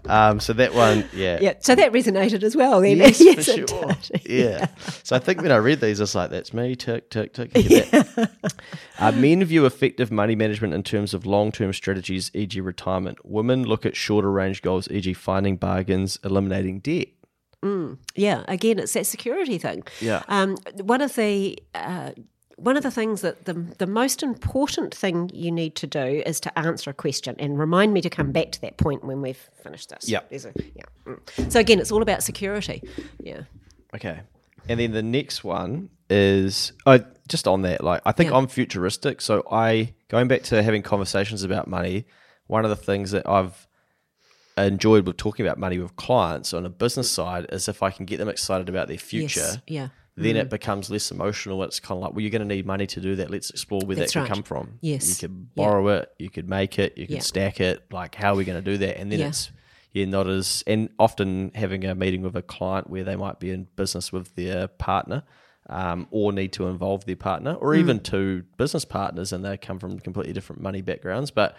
Um, 0.06 0.40
so 0.40 0.54
that 0.54 0.72
one, 0.72 1.06
yeah. 1.12 1.38
Yeah. 1.42 1.52
So 1.60 1.74
that 1.74 1.92
resonated 1.92 2.42
as 2.42 2.56
well 2.56 2.80
then. 2.80 2.96
Yes, 2.96 3.20
Yes, 3.24 3.34
for 3.44 3.52
sure. 3.52 3.66
did. 3.66 4.22
Yeah. 4.30 4.68
So 5.02 5.14
I 5.14 5.18
think 5.18 5.42
when 5.42 5.52
I 5.52 5.56
read 5.56 5.82
these, 5.82 6.00
it's 6.00 6.14
like, 6.14 6.30
that's 6.30 6.54
me, 6.54 6.74
tick, 6.74 7.10
tick, 7.10 7.34
tick. 7.34 7.52
that. 7.52 8.30
Uh, 8.98 9.12
men 9.12 9.44
view 9.44 9.66
effective 9.66 10.10
money 10.10 10.34
management 10.34 10.72
in 10.72 10.82
terms 10.82 11.12
of 11.12 11.26
long 11.26 11.52
term 11.52 11.74
strategies, 11.74 12.30
e.g., 12.32 12.58
retirement. 12.62 13.18
Women 13.26 13.64
look 13.64 13.84
at 13.84 13.94
shorter 13.94 14.32
range 14.32 14.62
goals, 14.62 14.88
e.g., 14.90 15.12
finding 15.12 15.58
bargains, 15.58 16.18
eliminating 16.24 16.78
debt. 16.80 17.08
Yeah, 18.14 18.44
again, 18.48 18.78
it's 18.78 18.92
that 18.94 19.06
security 19.06 19.58
thing. 19.58 19.84
Yeah. 20.00 20.22
Um, 20.28 20.56
one 20.80 21.00
of 21.00 21.14
the 21.14 21.58
uh, 21.74 22.10
one 22.56 22.76
of 22.76 22.82
the 22.82 22.90
things 22.90 23.20
that 23.22 23.44
the 23.44 23.54
the 23.54 23.86
most 23.86 24.22
important 24.22 24.94
thing 24.94 25.30
you 25.32 25.50
need 25.50 25.74
to 25.76 25.86
do 25.86 26.22
is 26.26 26.40
to 26.40 26.58
answer 26.58 26.90
a 26.90 26.94
question 26.94 27.36
and 27.38 27.58
remind 27.58 27.92
me 27.92 28.00
to 28.00 28.10
come 28.10 28.32
back 28.32 28.52
to 28.52 28.60
that 28.62 28.76
point 28.76 29.04
when 29.04 29.22
we've 29.22 29.48
finished 29.62 29.90
this. 29.90 30.08
Yep. 30.08 30.32
A, 30.32 30.52
yeah. 30.74 30.82
Mm. 31.06 31.52
So 31.52 31.60
again, 31.60 31.78
it's 31.78 31.92
all 31.92 32.02
about 32.02 32.22
security. 32.22 32.82
Yeah. 33.20 33.42
Okay. 33.94 34.20
And 34.68 34.78
then 34.78 34.92
the 34.92 35.02
next 35.02 35.42
one 35.42 35.90
is 36.08 36.72
oh, 36.86 37.00
just 37.28 37.48
on 37.48 37.62
that. 37.62 37.82
Like, 37.82 38.02
I 38.04 38.12
think 38.12 38.30
Yeah. 38.30 38.36
I'm 38.36 38.46
futuristic. 38.46 39.20
So 39.20 39.44
I 39.50 39.94
going 40.08 40.28
back 40.28 40.42
to 40.44 40.62
having 40.62 40.82
conversations 40.82 41.42
about 41.42 41.68
money. 41.68 42.06
One 42.46 42.64
of 42.64 42.70
the 42.70 42.76
things 42.76 43.12
that 43.12 43.28
I've 43.28 43.66
enjoyed 44.58 45.06
with 45.06 45.16
talking 45.16 45.46
about 45.46 45.58
money 45.58 45.78
with 45.78 45.96
clients 45.96 46.52
on 46.52 46.66
a 46.66 46.68
business 46.70 47.10
side 47.10 47.46
is 47.50 47.68
if 47.68 47.82
I 47.82 47.90
can 47.90 48.04
get 48.06 48.18
them 48.18 48.28
excited 48.28 48.68
about 48.68 48.88
their 48.88 48.98
future. 48.98 49.40
Yes. 49.40 49.58
Yeah. 49.66 49.88
Then 50.14 50.36
it 50.36 50.50
becomes 50.50 50.90
less 50.90 51.10
emotional. 51.10 51.62
It's 51.62 51.80
kind 51.80 51.96
of 51.96 52.02
like, 52.02 52.12
well, 52.12 52.20
you're 52.20 52.30
going 52.30 52.46
to 52.46 52.54
need 52.54 52.66
money 52.66 52.86
to 52.86 53.00
do 53.00 53.16
that. 53.16 53.30
Let's 53.30 53.48
explore 53.48 53.80
where 53.86 53.96
That's 53.96 54.12
that 54.12 54.20
right. 54.20 54.26
can 54.26 54.36
come 54.36 54.42
from. 54.42 54.78
Yes. 54.82 55.08
you 55.08 55.28
could 55.28 55.46
Yeah. 55.54 55.64
borrow 55.64 55.88
it, 55.88 56.12
you 56.18 56.28
could 56.28 56.48
make 56.50 56.78
it, 56.78 56.98
you 56.98 57.06
could 57.06 57.16
Yeah. 57.16 57.20
stack 57.22 57.60
it. 57.60 57.82
Like, 57.90 58.14
how 58.14 58.34
are 58.34 58.36
we 58.36 58.44
going 58.44 58.62
to 58.62 58.70
do 58.70 58.76
that? 58.78 58.98
And 59.00 59.10
then 59.10 59.20
Yeah. 59.20 59.28
it's 59.28 59.50
yeah, 59.94 60.04
not 60.06 60.26
as 60.26 60.62
and 60.66 60.88
often 60.98 61.50
having 61.54 61.84
a 61.84 61.94
meeting 61.94 62.20
with 62.22 62.34
a 62.36 62.42
client 62.42 62.88
where 62.90 63.04
they 63.04 63.16
might 63.16 63.38
be 63.40 63.50
in 63.50 63.68
business 63.76 64.12
with 64.12 64.34
their 64.36 64.68
partner. 64.68 65.22
Um, 65.68 66.08
or 66.10 66.32
need 66.32 66.52
to 66.54 66.66
involve 66.66 67.04
their 67.04 67.14
partner, 67.16 67.52
or 67.54 67.76
even 67.76 68.00
Mm. 68.00 68.02
two 68.02 68.44
business 68.58 68.84
partners, 68.84 69.32
and 69.32 69.44
they 69.44 69.56
come 69.56 69.78
from 69.78 70.00
completely 70.00 70.32
different 70.32 70.60
money 70.60 70.82
backgrounds. 70.82 71.30
But 71.30 71.56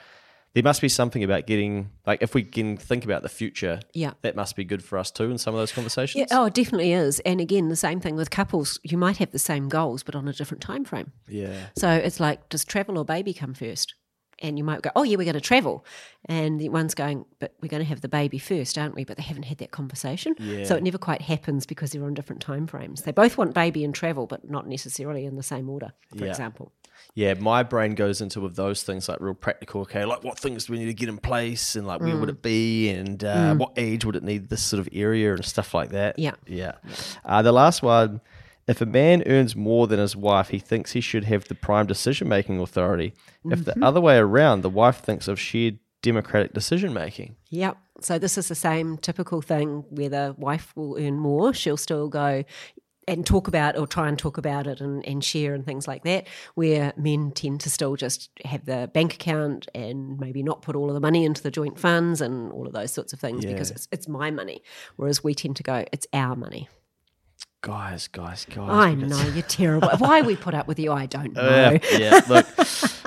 there 0.53 0.63
must 0.63 0.81
be 0.81 0.89
something 0.89 1.23
about 1.23 1.47
getting 1.47 1.89
like 2.05 2.21
if 2.21 2.35
we 2.35 2.43
can 2.43 2.77
think 2.77 3.03
about 3.05 3.23
the 3.23 3.29
future, 3.29 3.79
Yeah. 3.93 4.13
that 4.21 4.35
must 4.35 4.55
be 4.55 4.63
good 4.63 4.83
for 4.83 4.97
us 4.97 5.09
too 5.11 5.31
in 5.31 5.37
some 5.37 5.53
of 5.55 5.59
those 5.59 5.71
conversations. 5.71 6.19
Yeah, 6.29 6.37
oh, 6.39 6.45
it 6.45 6.53
definitely 6.53 6.93
is. 6.93 7.19
And 7.21 7.41
again, 7.41 7.69
the 7.69 7.75
same 7.75 7.99
thing 7.99 8.15
with 8.15 8.29
couples. 8.29 8.79
You 8.83 8.97
might 8.97 9.17
have 9.17 9.31
the 9.31 9.39
same 9.39 9.67
goals, 9.69 10.03
but 10.03 10.15
on 10.15 10.27
a 10.27 10.33
different 10.33 10.61
time 10.61 10.85
frame. 10.85 11.11
yeah. 11.27 11.67
So 11.77 11.89
it's 11.89 12.19
like, 12.19 12.49
does 12.49 12.63
travel 12.65 12.97
or 12.97 13.05
baby 13.05 13.33
come 13.33 13.53
first? 13.53 13.95
And 14.39 14.57
you 14.57 14.63
might 14.63 14.81
go, 14.81 14.89
oh, 14.95 15.03
yeah, 15.03 15.15
we're 15.15 15.23
going 15.23 15.35
to 15.35 15.39
travel. 15.41 15.85
And 16.25 16.59
the 16.59 16.67
one's 16.67 16.93
going, 16.95 17.23
but 17.39 17.53
we're 17.61 17.69
going 17.69 17.83
to 17.83 17.87
have 17.87 18.01
the 18.01 18.09
baby 18.09 18.39
first, 18.39 18.77
aren't 18.77 18.93
we? 18.93 19.05
But 19.05 19.15
they 19.15 19.23
haven't 19.23 19.43
had 19.43 19.59
that 19.59 19.71
conversation. 19.71 20.35
Yeah. 20.37 20.65
So 20.65 20.75
it 20.75 20.83
never 20.83 20.97
quite 20.97 21.21
happens 21.21 21.65
because 21.65 21.91
they're 21.91 22.03
on 22.03 22.13
different 22.13 22.41
time 22.41 22.67
frames. 22.67 23.03
They 23.03 23.11
both 23.13 23.37
want 23.37 23.53
baby 23.53 23.85
and 23.85 23.95
travel, 23.95 24.27
but 24.27 24.49
not 24.49 24.67
necessarily 24.67 25.23
in 25.25 25.35
the 25.37 25.43
same 25.43 25.69
order, 25.69 25.93
for 26.17 26.25
Yeah. 26.25 26.31
example. 26.31 26.73
Yeah, 27.15 27.33
my 27.35 27.63
brain 27.63 27.95
goes 27.95 28.21
into 28.21 28.41
with 28.41 28.55
those 28.55 28.83
things 28.83 29.07
like 29.09 29.19
real 29.21 29.33
practical. 29.33 29.81
Okay, 29.81 30.03
like 30.05 30.23
what 30.23 30.39
things 30.39 30.65
do 30.65 30.73
we 30.73 30.79
need 30.79 30.85
to 30.85 30.93
get 30.93 31.09
in 31.09 31.17
place, 31.17 31.75
and 31.75 31.85
like 31.87 32.01
where 32.01 32.13
Mm. 32.15 32.19
would 32.21 32.29
it 32.29 32.41
be, 32.41 32.89
and 32.89 33.23
uh, 33.23 33.55
what 33.55 33.71
age 33.77 34.03
would 34.05 34.15
it 34.15 34.23
need 34.23 34.49
this 34.49 34.61
sort 34.61 34.79
of 34.79 34.89
area 34.91 35.33
and 35.33 35.45
stuff 35.45 35.73
like 35.73 35.89
that. 35.89 36.17
Yeah. 36.17 36.35
yeah. 36.47 36.73
Uh, 37.23 37.41
the 37.41 37.51
last 37.51 37.83
one: 37.83 38.21
if 38.67 38.81
a 38.81 38.85
man 38.85 39.23
earns 39.27 39.55
more 39.55 39.87
than 39.87 39.99
his 39.99 40.15
wife, 40.15 40.49
he 40.49 40.59
thinks 40.59 40.93
he 40.93 41.01
should 41.01 41.25
have 41.25 41.47
the 41.47 41.55
prime 41.55 41.85
decision 41.85 42.27
making 42.27 42.59
authority. 42.59 43.13
If 43.45 43.59
Mm-hmm. 43.59 43.79
the 43.79 43.85
other 43.85 44.01
way 44.01 44.17
around, 44.17 44.61
the 44.61 44.69
wife 44.69 44.99
thinks 45.01 45.27
of 45.27 45.39
shared 45.39 45.79
democratic 46.01 46.53
decision 46.53 46.93
making. 46.93 47.35
Yep. 47.49 47.77
So 48.01 48.19
this 48.19 48.37
is 48.37 48.49
the 48.49 48.55
same 48.55 48.97
typical 48.97 49.41
thing 49.41 49.85
where 49.89 50.09
the 50.09 50.35
wife 50.37 50.73
will 50.75 50.97
earn 50.99 51.17
more. 51.17 51.53
She'll 51.53 51.77
still 51.77 52.09
go 52.09 52.43
and 53.07 53.25
talk 53.25 53.47
about 53.47 53.77
or 53.77 53.87
try 53.87 54.07
and 54.07 54.17
talk 54.17 54.37
about 54.37 54.67
it 54.67 54.81
and, 54.81 55.05
and 55.05 55.23
share 55.23 55.53
and 55.53 55.65
things 55.65 55.87
like 55.87 56.03
that. 56.03 56.27
Where 56.55 56.93
men 56.97 57.31
tend 57.31 57.61
to 57.61 57.69
still 57.69 57.95
just 57.95 58.29
have 58.45 58.65
the 58.65 58.89
bank 58.93 59.15
account 59.15 59.67
and 59.75 60.19
maybe 60.19 60.43
not 60.43 60.61
put 60.61 60.75
all 60.75 60.89
of 60.89 60.93
the 60.93 60.99
money 61.01 61.25
into 61.25 61.41
the 61.43 61.51
joint 61.51 61.79
funds 61.79 62.21
and 62.21 62.51
all 62.51 62.67
of 62.67 62.73
those 62.73 62.91
sorts 62.91 63.13
of 63.13 63.19
things 63.19 63.45
because 63.45 63.71
it's 63.71 63.87
it's 63.91 64.07
my 64.07 64.31
money. 64.31 64.61
Whereas 64.95 65.23
we 65.23 65.33
tend 65.33 65.55
to 65.57 65.63
go, 65.63 65.85
it's 65.91 66.07
our 66.13 66.35
money. 66.35 66.69
Guys, 67.61 68.09
guys, 68.09 68.45
guys. 68.45 68.69
I 68.69 68.93
know 68.93 69.21
you're 69.33 69.41
terrible. 69.43 69.87
Why 69.97 70.21
we 70.21 70.35
put 70.35 70.53
up 70.53 70.67
with 70.67 70.79
you, 70.79 70.91
I 70.91 71.05
don't 71.05 71.31
know. 71.33 71.41
Uh, 71.41 71.79
yeah, 71.97 72.19
look, 72.27 72.45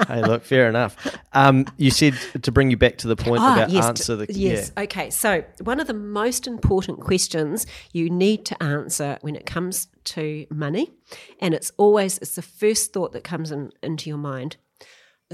hey, 0.09 0.23
look, 0.23 0.45
fair 0.45 0.67
enough. 0.67 0.97
Um, 1.37 1.67
you 1.77 1.91
said 1.91 2.15
to 2.43 2.51
bring 2.51 2.71
you 2.71 2.79
back 2.79 2.97
to 2.99 3.09
the 3.09 3.15
point 3.15 3.43
Ah, 3.43 3.53
about 3.53 3.71
yes, 3.71 3.85
answer 3.85 4.17
the 4.17 4.27
yes. 4.33 4.73
Okay, 4.79 5.11
so 5.11 5.45
one 5.61 5.81
of 5.81 5.87
the 5.87 5.93
most 5.93 6.47
important 6.47 7.01
questions 7.01 7.67
you 7.93 8.09
need 8.09 8.47
to 8.47 8.63
answer 8.63 9.19
when 9.21 9.37
it 9.37 9.45
comes 9.45 9.89
to 10.05 10.47
money, 10.51 10.93
and 11.39 11.53
it's 11.53 11.73
always 11.77 12.17
it's 12.19 12.37
the 12.37 12.43
first 12.43 12.95
thought 12.95 13.13
that 13.13 13.23
comes 13.23 13.53
in, 13.53 13.71
into 13.83 14.09
your 14.09 14.19
mind. 14.19 14.57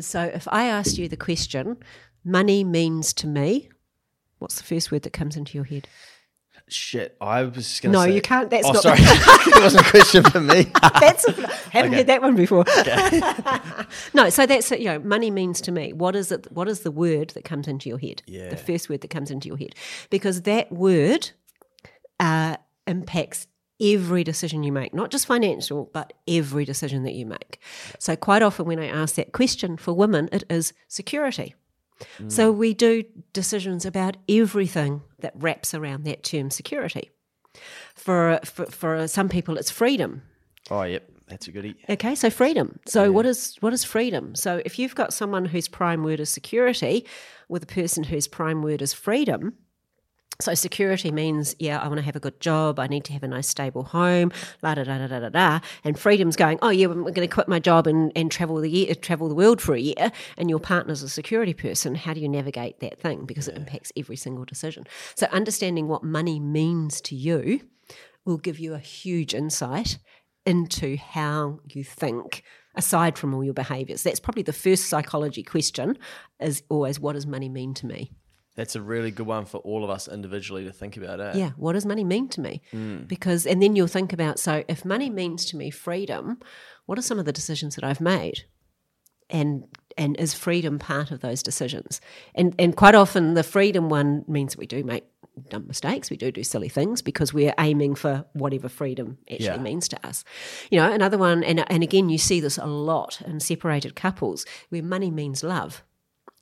So 0.00 0.22
if 0.22 0.48
I 0.50 0.64
asked 0.64 0.98
you 0.98 1.08
the 1.08 1.16
question, 1.16 1.76
money 2.24 2.64
means 2.64 3.12
to 3.14 3.28
me, 3.28 3.68
what's 4.38 4.56
the 4.56 4.64
first 4.64 4.90
word 4.90 5.02
that 5.02 5.12
comes 5.12 5.36
into 5.36 5.56
your 5.56 5.64
head? 5.64 5.86
Shit, 6.72 7.16
I 7.20 7.42
was 7.44 7.54
just 7.54 7.82
going 7.82 7.92
to 7.92 7.98
No, 7.98 8.04
say. 8.04 8.14
you 8.14 8.22
can't. 8.22 8.50
That's 8.50 8.66
oh, 8.66 8.72
not. 8.72 8.82
sorry, 8.82 8.98
it 9.02 9.62
wasn't 9.62 9.86
a 9.86 9.90
question 9.90 10.24
for 10.24 10.40
me. 10.40 10.64
that's 11.00 11.26
a, 11.28 11.32
haven't 11.70 11.92
heard 11.92 12.06
that 12.06 12.22
one 12.22 12.34
before. 12.34 12.64
no, 14.14 14.30
so 14.30 14.46
that's 14.46 14.72
it. 14.72 14.80
You 14.80 14.86
know, 14.86 14.98
money 15.00 15.30
means 15.30 15.60
to 15.62 15.72
me. 15.72 15.92
What 15.92 16.16
is 16.16 16.32
it? 16.32 16.50
What 16.50 16.68
is 16.68 16.80
the 16.80 16.90
word 16.90 17.30
that 17.30 17.44
comes 17.44 17.68
into 17.68 17.88
your 17.88 17.98
head? 17.98 18.22
Yeah. 18.26 18.48
The 18.48 18.56
first 18.56 18.88
word 18.88 19.02
that 19.02 19.08
comes 19.08 19.30
into 19.30 19.48
your 19.48 19.56
head, 19.56 19.74
because 20.10 20.42
that 20.42 20.72
word 20.72 21.30
uh, 22.20 22.56
impacts 22.86 23.46
every 23.80 24.22
decision 24.24 24.62
you 24.62 24.72
make, 24.72 24.94
not 24.94 25.10
just 25.10 25.26
financial, 25.26 25.90
but 25.92 26.12
every 26.28 26.64
decision 26.64 27.02
that 27.02 27.14
you 27.14 27.26
make. 27.26 27.58
So 27.98 28.14
quite 28.16 28.42
often 28.42 28.66
when 28.66 28.78
I 28.78 28.86
ask 28.86 29.16
that 29.16 29.32
question 29.32 29.76
for 29.76 29.92
women, 29.92 30.28
it 30.32 30.44
is 30.48 30.72
security. 30.88 31.54
Mm. 32.18 32.30
So 32.30 32.52
we 32.52 32.74
do 32.74 33.04
decisions 33.32 33.84
about 33.84 34.16
everything 34.28 35.02
that 35.20 35.32
wraps 35.34 35.74
around 35.74 36.04
that 36.04 36.22
term 36.22 36.50
security. 36.50 37.10
For, 37.94 38.40
for 38.44 38.66
for 38.66 39.06
some 39.08 39.28
people, 39.28 39.58
it's 39.58 39.70
freedom. 39.70 40.22
Oh, 40.70 40.82
yep, 40.82 41.08
that's 41.28 41.48
a 41.48 41.52
goodie. 41.52 41.74
Okay, 41.88 42.14
so 42.14 42.30
freedom. 42.30 42.78
So 42.86 43.12
what 43.12 43.26
is 43.26 43.56
what 43.60 43.72
is 43.72 43.84
freedom? 43.84 44.34
So 44.34 44.62
if 44.64 44.78
you've 44.78 44.94
got 44.94 45.12
someone 45.12 45.44
whose 45.44 45.68
prime 45.68 46.02
word 46.02 46.20
is 46.20 46.30
security, 46.30 47.06
with 47.48 47.62
a 47.62 47.66
person 47.66 48.04
whose 48.04 48.26
prime 48.26 48.62
word 48.62 48.80
is 48.80 48.94
freedom. 48.94 49.54
So 50.42 50.54
security 50.54 51.10
means, 51.12 51.54
yeah, 51.58 51.78
I 51.78 51.86
want 51.86 51.98
to 51.98 52.04
have 52.04 52.16
a 52.16 52.20
good 52.20 52.40
job. 52.40 52.78
I 52.78 52.88
need 52.88 53.04
to 53.04 53.12
have 53.12 53.22
a 53.22 53.28
nice 53.28 53.46
stable 53.46 53.84
home. 53.84 54.32
La 54.62 54.74
da 54.74 54.84
da 54.84 54.98
da 54.98 55.06
da 55.06 55.20
da 55.20 55.28
da. 55.28 55.60
And 55.84 55.98
freedom's 55.98 56.36
going, 56.36 56.58
oh 56.62 56.70
yeah, 56.70 56.88
I'm 56.88 57.02
going 57.02 57.14
to 57.14 57.28
quit 57.28 57.48
my 57.48 57.60
job 57.60 57.86
and, 57.86 58.10
and 58.16 58.30
travel 58.30 58.60
the 58.60 58.70
year, 58.70 58.94
travel 58.94 59.28
the 59.28 59.34
world 59.34 59.60
for 59.60 59.74
a 59.74 59.80
year. 59.80 60.10
And 60.36 60.50
your 60.50 60.58
partner's 60.58 61.02
a 61.02 61.08
security 61.08 61.54
person. 61.54 61.94
How 61.94 62.12
do 62.14 62.20
you 62.20 62.28
navigate 62.28 62.80
that 62.80 62.98
thing? 62.98 63.24
Because 63.24 63.48
it 63.48 63.56
impacts 63.56 63.92
every 63.96 64.16
single 64.16 64.44
decision. 64.44 64.84
So 65.14 65.26
understanding 65.30 65.86
what 65.86 66.02
money 66.02 66.40
means 66.40 67.00
to 67.02 67.14
you 67.14 67.60
will 68.24 68.38
give 68.38 68.58
you 68.58 68.74
a 68.74 68.78
huge 68.78 69.34
insight 69.34 69.98
into 70.44 70.96
how 70.96 71.60
you 71.68 71.84
think 71.84 72.42
aside 72.74 73.16
from 73.16 73.34
all 73.34 73.44
your 73.44 73.54
behaviors 73.54 74.02
that's 74.02 74.18
probably 74.18 74.42
the 74.42 74.52
first 74.52 74.86
psychology 74.86 75.42
question 75.42 75.96
is 76.40 76.62
always 76.68 76.98
what 76.98 77.12
does 77.12 77.26
money 77.26 77.48
mean 77.48 77.74
to 77.74 77.86
me 77.86 78.10
That's 78.54 78.76
a 78.76 78.82
really 78.82 79.10
good 79.10 79.26
one 79.26 79.44
for 79.46 79.58
all 79.58 79.82
of 79.84 79.90
us 79.90 80.08
individually 80.08 80.64
to 80.64 80.72
think 80.72 80.96
about. 80.96 81.20
Eh? 81.20 81.32
yeah 81.38 81.50
what 81.56 81.72
does 81.72 81.86
money 81.86 82.04
mean 82.04 82.28
to 82.28 82.40
me 82.40 82.60
Hmm. 82.70 82.98
because 83.04 83.46
and 83.46 83.62
then 83.62 83.76
you'll 83.76 83.86
think 83.98 84.12
about 84.12 84.38
so 84.38 84.62
if 84.68 84.84
money 84.84 85.08
means 85.10 85.44
to 85.46 85.56
me 85.56 85.70
freedom 85.70 86.38
what 86.86 86.98
are 86.98 87.02
some 87.02 87.18
of 87.18 87.24
the 87.24 87.32
decisions 87.32 87.74
that 87.76 87.84
i've 87.84 88.00
made 88.00 88.44
and 89.30 89.64
and 89.96 90.18
is 90.18 90.34
freedom 90.34 90.78
part 90.78 91.10
of 91.10 91.20
those 91.20 91.42
decisions 91.42 92.00
and 92.34 92.54
and 92.58 92.76
quite 92.76 92.94
often 92.94 93.34
the 93.34 93.42
freedom 93.42 93.88
one 93.88 94.24
means 94.28 94.52
that 94.52 94.58
we 94.58 94.66
do 94.66 94.82
make 94.84 95.04
dumb 95.48 95.66
mistakes 95.66 96.10
we 96.10 96.16
do 96.16 96.30
do 96.30 96.44
silly 96.44 96.68
things 96.68 97.00
because 97.00 97.32
we're 97.32 97.54
aiming 97.58 97.94
for 97.94 98.24
whatever 98.34 98.68
freedom 98.68 99.16
actually 99.30 99.46
Yeah. 99.46 99.56
means 99.58 99.88
to 99.88 100.06
us 100.06 100.24
you 100.70 100.78
know 100.78 100.92
another 100.92 101.16
one 101.18 101.42
and 101.42 101.64
and 101.72 101.82
again 101.82 102.10
you 102.10 102.18
see 102.18 102.40
this 102.40 102.58
a 102.58 102.66
lot 102.66 103.20
in 103.22 103.40
separated 103.40 103.94
couples 103.96 104.44
where 104.68 104.82
money 104.82 105.10
means 105.10 105.42
love 105.42 105.82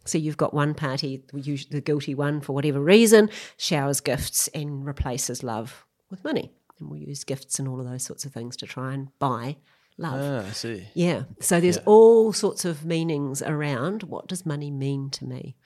so 0.04 0.18
you've 0.18 0.36
got 0.36 0.54
one 0.54 0.74
party, 0.74 1.22
the 1.32 1.80
guilty 1.80 2.14
one 2.14 2.40
for 2.40 2.52
whatever 2.52 2.80
reason, 2.80 3.30
showers 3.56 4.00
gifts 4.00 4.48
and 4.48 4.84
replaces 4.86 5.42
love 5.42 5.84
with 6.10 6.24
money. 6.24 6.50
And 6.78 6.90
we'll 6.90 7.00
use 7.00 7.24
gifts 7.24 7.58
and 7.58 7.68
all 7.68 7.78
of 7.80 7.86
those 7.86 8.02
sorts 8.04 8.24
of 8.24 8.32
things 8.32 8.56
to 8.58 8.66
try 8.66 8.94
and 8.94 9.08
buy 9.18 9.56
love. 9.98 10.18
Ah, 10.18 10.48
I 10.48 10.52
see. 10.52 10.86
yeah. 10.94 11.24
So 11.40 11.60
there's 11.60 11.76
all 11.78 12.32
sorts 12.32 12.64
of 12.64 12.84
meanings 12.86 13.42
around 13.42 14.04
what 14.04 14.26
does 14.26 14.46
money 14.46 14.70
mean 14.70 15.10
to 15.10 15.26
me? 15.26 15.56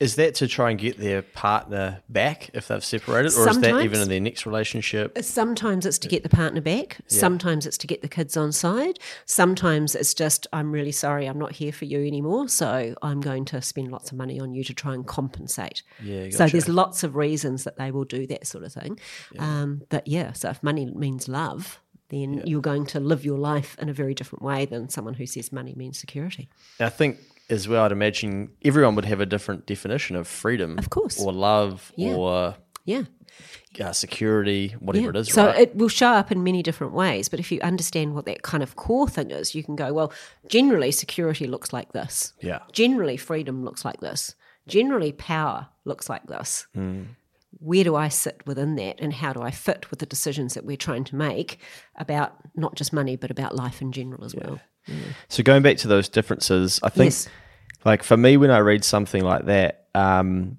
Is 0.00 0.16
that 0.16 0.34
to 0.36 0.48
try 0.48 0.70
and 0.70 0.78
get 0.78 0.96
their 0.96 1.20
partner 1.20 2.00
back 2.08 2.48
if 2.54 2.68
they've 2.68 2.82
separated, 2.82 3.34
or 3.36 3.46
is 3.48 3.58
that 3.58 3.84
even 3.84 4.00
in 4.00 4.08
their 4.08 4.18
next 4.18 4.46
relationship? 4.46 5.16
Sometimes 5.22 5.84
it's 5.84 5.98
to 5.98 6.08
get 6.08 6.22
the 6.22 6.30
partner 6.30 6.62
back. 6.62 6.98
Sometimes 7.06 7.66
it's 7.66 7.76
to 7.78 7.86
get 7.86 8.00
the 8.00 8.08
kids 8.08 8.34
on 8.34 8.50
side. 8.50 8.98
Sometimes 9.26 9.94
it's 9.94 10.14
just, 10.14 10.46
I'm 10.54 10.72
really 10.72 10.92
sorry, 10.92 11.26
I'm 11.26 11.38
not 11.38 11.52
here 11.52 11.70
for 11.70 11.84
you 11.84 12.06
anymore. 12.06 12.48
So 12.48 12.94
I'm 13.02 13.20
going 13.20 13.44
to 13.46 13.60
spend 13.60 13.92
lots 13.92 14.10
of 14.10 14.16
money 14.16 14.40
on 14.40 14.54
you 14.54 14.64
to 14.64 14.72
try 14.72 14.94
and 14.94 15.06
compensate. 15.06 15.82
Yeah, 16.02 16.30
So 16.30 16.46
there's 16.46 16.68
lots 16.68 17.02
of 17.04 17.14
reasons 17.14 17.64
that 17.64 17.76
they 17.76 17.90
will 17.90 18.04
do 18.04 18.26
that 18.28 18.46
sort 18.46 18.64
of 18.64 18.72
thing. 18.72 18.98
Um, 19.38 19.82
but 19.90 20.08
yeah, 20.08 20.32
so 20.32 20.48
if 20.48 20.62
money 20.62 20.86
means 20.86 21.28
love, 21.28 21.78
then 22.08 22.42
you're 22.44 22.60
going 22.60 22.86
to 22.86 23.00
live 23.00 23.24
your 23.24 23.38
life 23.38 23.76
in 23.78 23.88
a 23.88 23.92
very 23.92 24.14
different 24.14 24.42
way 24.42 24.64
than 24.64 24.88
someone 24.88 25.14
who 25.14 25.26
says 25.26 25.52
money 25.52 25.74
means 25.76 25.98
security. 25.98 26.48
I 26.80 26.88
think 26.88 27.18
as 27.50 27.68
well, 27.68 27.84
I'd 27.84 27.92
imagine 27.92 28.50
everyone 28.64 28.94
would 28.94 29.04
have 29.04 29.20
a 29.20 29.26
different 29.26 29.66
definition 29.66 30.16
of 30.16 30.26
freedom, 30.28 30.78
Of 30.78 30.90
course. 30.90 31.20
or 31.20 31.32
love, 31.32 31.92
Yeah. 31.96 32.14
or 32.14 32.54
Yeah. 32.84 33.02
uh, 33.80 33.92
security, 33.92 34.74
whatever 34.80 35.10
it 35.10 35.16
is. 35.16 35.28
So 35.32 35.46
right? 35.46 35.60
it 35.60 35.76
will 35.76 35.88
show 35.88 36.08
up 36.08 36.32
in 36.32 36.42
many 36.42 36.62
different 36.62 36.92
ways. 36.92 37.28
But 37.28 37.40
if 37.40 37.52
you 37.52 37.60
understand 37.60 38.14
what 38.14 38.24
that 38.26 38.42
kind 38.42 38.62
of 38.62 38.76
core 38.76 39.08
thing 39.08 39.30
is, 39.30 39.54
you 39.54 39.62
can 39.62 39.76
go, 39.76 39.92
well, 39.92 40.12
generally 40.48 40.90
security 40.90 41.46
looks 41.46 41.72
like 41.72 41.92
this. 41.92 42.32
yeah, 42.40 42.60
Generally 42.72 43.18
freedom 43.18 43.64
looks 43.64 43.84
like 43.84 44.00
this. 44.00 44.34
Generally 44.66 45.12
power 45.12 45.68
looks 45.84 46.08
like 46.08 46.26
this. 46.26 46.66
Hmm. 46.74 47.02
Where 47.58 47.82
do 47.84 47.96
I 47.96 48.08
sit 48.08 48.40
within 48.46 48.76
that 48.76 49.00
and 49.00 49.12
how 49.12 49.32
do 49.32 49.42
I 49.42 49.50
fit 49.50 49.90
with 49.90 49.98
the 49.98 50.06
decisions 50.06 50.54
that 50.54 50.64
we're 50.64 50.76
trying 50.76 51.04
to 51.04 51.16
make 51.16 51.58
about 51.96 52.32
not 52.54 52.76
just 52.76 52.92
money, 52.92 53.16
but 53.16 53.30
about 53.30 53.56
life 53.56 53.82
in 53.82 53.90
general 53.92 54.24
as 54.24 54.34
well? 54.34 54.60
So 55.28 55.42
going 55.42 55.62
back 55.62 55.76
to 55.78 55.88
those 55.88 56.08
differences, 56.08 56.80
I 56.82 56.88
think, 56.88 57.06
Yes. 57.12 57.28
like 57.84 58.02
for 58.02 58.16
me, 58.16 58.36
when 58.36 58.50
I 58.50 58.58
read 58.58 58.84
something 58.84 59.22
like 59.24 59.46
that, 59.46 59.86
um, 59.94 60.58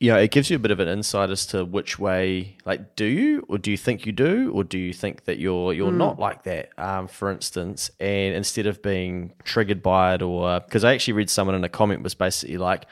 you 0.00 0.10
know, 0.10 0.18
it 0.18 0.32
gives 0.32 0.50
you 0.50 0.56
a 0.56 0.58
bit 0.58 0.72
of 0.72 0.80
an 0.80 0.88
insight 0.88 1.30
as 1.30 1.46
to 1.46 1.64
which 1.64 1.96
way, 1.98 2.56
like, 2.64 2.96
do 2.96 3.04
you, 3.04 3.44
or 3.48 3.56
do 3.56 3.70
you 3.70 3.76
think 3.76 4.04
you 4.04 4.10
do, 4.10 4.50
or 4.52 4.64
do 4.64 4.76
you 4.76 4.92
think 4.92 5.26
that 5.26 5.38
you're 5.38 5.72
you're 5.72 5.92
not 5.92 6.18
like 6.18 6.42
that? 6.42 6.70
Um, 6.76 7.06
for 7.06 7.30
instance, 7.30 7.88
and 8.00 8.34
instead 8.34 8.66
of 8.66 8.82
being 8.82 9.32
triggered 9.44 9.80
by 9.80 10.14
it, 10.14 10.22
or 10.22 10.58
because 10.58 10.82
I 10.82 10.92
actually 10.92 11.12
read 11.14 11.30
someone 11.30 11.54
in 11.54 11.62
a 11.62 11.68
comment 11.68 12.02
was 12.02 12.14
basically 12.14 12.56
like, 12.56 12.86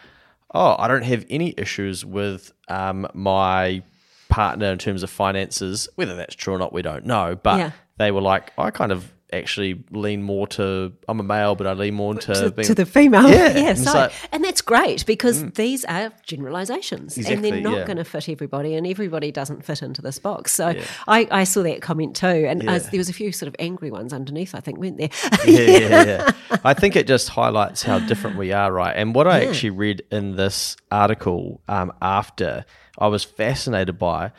"Oh, 0.54 0.76
I 0.78 0.86
don't 0.86 1.02
have 1.02 1.26
any 1.28 1.52
issues 1.58 2.04
with 2.04 2.52
um, 2.68 3.08
my 3.12 3.82
partner 4.28 4.70
in 4.70 4.78
terms 4.78 5.02
of 5.02 5.10
finances. 5.10 5.88
Whether 5.96 6.14
that's 6.14 6.36
true 6.36 6.54
or 6.54 6.58
not, 6.58 6.72
we 6.72 6.82
don't 6.82 7.06
know." 7.06 7.36
But 7.42 7.58
Yeah. 7.58 7.70
they 7.98 8.12
were 8.12 8.20
like, 8.22 8.52
"I 8.56 8.70
kind 8.70 8.92
of." 8.92 9.10
Actually, 9.32 9.82
lean 9.90 10.22
more 10.22 10.46
to. 10.48 10.92
I'm 11.08 11.20
a 11.20 11.22
male, 11.22 11.54
but 11.54 11.66
I 11.66 11.72
lean 11.74 11.94
more 11.94 12.14
to, 12.14 12.34
to, 12.34 12.50
being 12.50 12.66
to 12.66 12.74
the 12.74 12.86
female. 12.86 13.28
Yeah, 13.30 13.50
Yeah, 13.56 13.68
and 13.70 13.78
so, 13.78 13.92
like- 13.92 14.12
and 14.32 14.42
that's 14.44 14.60
great 14.60 15.06
because 15.06 15.44
these 15.52 15.84
are 15.84 16.12
generalizations 16.24 17.16
and 17.16 17.44
they're 17.44 17.60
not 17.60 17.78
yeah. 17.78 17.84
going 17.84 17.96
to 17.98 18.04
fit 18.04 18.28
everybody 18.28 18.74
and 18.74 18.86
everybody 18.86 19.30
doesn't 19.30 19.64
fit 19.64 19.82
into 19.82 20.02
this 20.02 20.18
box. 20.18 20.52
So 20.52 20.74
I, 21.06 21.28
I 21.30 21.44
saw 21.44 21.62
that 21.62 21.80
comment 21.82 22.16
too. 22.16 22.26
And 22.26 22.62
Yeah. 22.62 22.78
there 22.78 22.98
was 22.98 23.08
a 23.08 23.12
few 23.12 23.32
sort 23.32 23.48
of 23.48 23.56
angry 23.58 23.90
ones 23.90 24.12
underneath, 24.12 24.54
I 24.54 24.60
think, 24.60 24.78
weren't 24.78 24.98
there? 24.98 25.10
yeah, 25.46 25.60
yeah, 25.78 26.04
yeah. 26.04 26.30
I 26.64 26.74
think 26.74 26.96
it 26.96 27.06
just 27.06 27.28
highlights 27.28 27.82
how 27.82 27.98
different 28.00 28.36
we 28.36 28.52
are, 28.52 28.72
right? 28.72 28.94
And 28.96 29.14
what 29.14 29.26
I 29.28 29.46
actually 29.46 29.70
read 29.70 30.02
in 30.10 30.36
this 30.36 30.76
article 30.90 31.60
um, 31.68 31.92
after, 32.02 32.64
I 32.98 33.06
was 33.06 33.24
fascinated 33.24 33.98
by, 33.98 34.32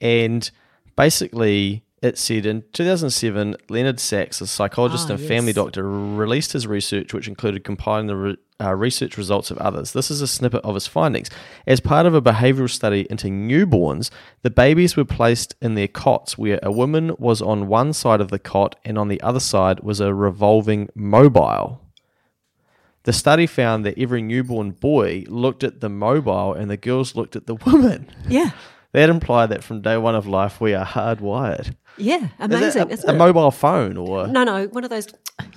and 0.00 0.48
basically 0.96 1.84
it 2.02 2.16
said 2.18 2.46
in 2.46 2.62
2007, 2.72 3.56
Leonard 3.68 3.98
Sax, 3.98 4.40
a 4.40 4.46
psychologist 4.46 5.08
Ah, 5.10 5.14
and 5.14 5.20
family 5.22 5.52
doctor, 5.52 5.82
released 5.88 6.52
his 6.52 6.66
research, 6.66 7.12
which 7.12 7.26
included 7.28 7.64
compiling 7.64 8.06
the 8.06 8.16
re- 8.16 8.36
uh, 8.60 8.74
research 8.74 9.16
results 9.16 9.50
of 9.50 9.58
others. 9.58 9.92
This 9.92 10.10
is 10.10 10.20
a 10.20 10.26
snippet 10.26 10.64
of 10.64 10.74
his 10.74 10.86
findings. 10.86 11.28
As 11.66 11.80
part 11.80 12.06
of 12.06 12.14
a 12.14 12.22
behavioral 12.22 12.70
study 12.70 13.06
into 13.08 13.28
newborns, 13.28 14.10
the 14.42 14.50
babies 14.50 14.96
were 14.96 15.04
placed 15.04 15.54
in 15.62 15.74
their 15.74 15.88
cots 15.88 16.36
where 16.36 16.58
a 16.62 16.72
woman 16.72 17.14
was 17.18 17.40
on 17.40 17.68
one 17.68 17.92
side 17.92 18.20
of 18.20 18.30
the 18.30 18.38
cot 18.38 18.76
and 18.84 18.98
on 18.98 19.08
the 19.08 19.20
other 19.20 19.40
side 19.40 19.80
was 19.80 20.00
a 20.00 20.12
revolving 20.14 20.88
mobile. 20.94 21.80
The 23.04 23.12
study 23.12 23.46
found 23.46 23.86
that 23.86 23.98
every 23.98 24.22
newborn 24.22 24.72
boy 24.72 25.24
looked 25.28 25.64
at 25.64 25.80
the 25.80 25.88
mobile 25.88 26.52
and 26.52 26.68
the 26.70 26.76
girls 26.76 27.14
looked 27.16 27.36
at 27.36 27.46
the 27.46 27.54
woman. 27.56 28.10
yeah. 28.28 28.50
That 28.92 29.10
implied 29.10 29.50
that 29.50 29.62
from 29.62 29.82
day 29.82 29.98
one 29.98 30.14
of 30.14 30.26
life 30.26 30.62
we 30.62 30.72
are 30.72 30.86
hardwired. 30.86 31.76
Yeah. 31.98 32.28
Amazing, 32.38 32.90
it 32.90 33.04
a, 33.04 33.10
a 33.10 33.14
it? 33.14 33.16
mobile 33.16 33.50
phone 33.50 33.96
or 33.96 34.26
No, 34.26 34.44
no, 34.44 34.66
one 34.68 34.84
of 34.84 34.90
those. 34.90 35.08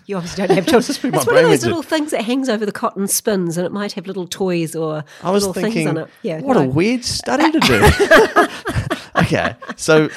You 0.05 0.17
obviously 0.17 0.47
don't 0.47 0.55
have 0.55 0.65
children. 0.65 1.15
It's 1.15 1.25
one 1.25 1.37
of 1.37 1.43
those 1.43 1.63
little 1.65 1.83
things 1.83 2.11
that 2.11 2.23
hangs 2.23 2.49
over 2.49 2.65
the 2.65 2.71
cot 2.71 2.95
and 2.95 3.09
spins, 3.09 3.57
and 3.57 3.65
it 3.65 3.71
might 3.71 3.93
have 3.93 4.07
little 4.07 4.27
toys 4.27 4.75
or 4.75 5.03
I 5.23 5.31
was 5.31 5.45
little 5.45 5.53
thinking, 5.53 5.85
things 5.85 5.89
on 5.89 5.97
it. 5.97 6.09
Yeah, 6.21 6.41
what 6.41 6.57
no. 6.57 6.63
a 6.63 6.67
weird 6.67 7.05
study 7.05 7.51
to 7.51 7.59
do. 7.59 8.91
okay, 9.21 9.55
so 9.75 10.09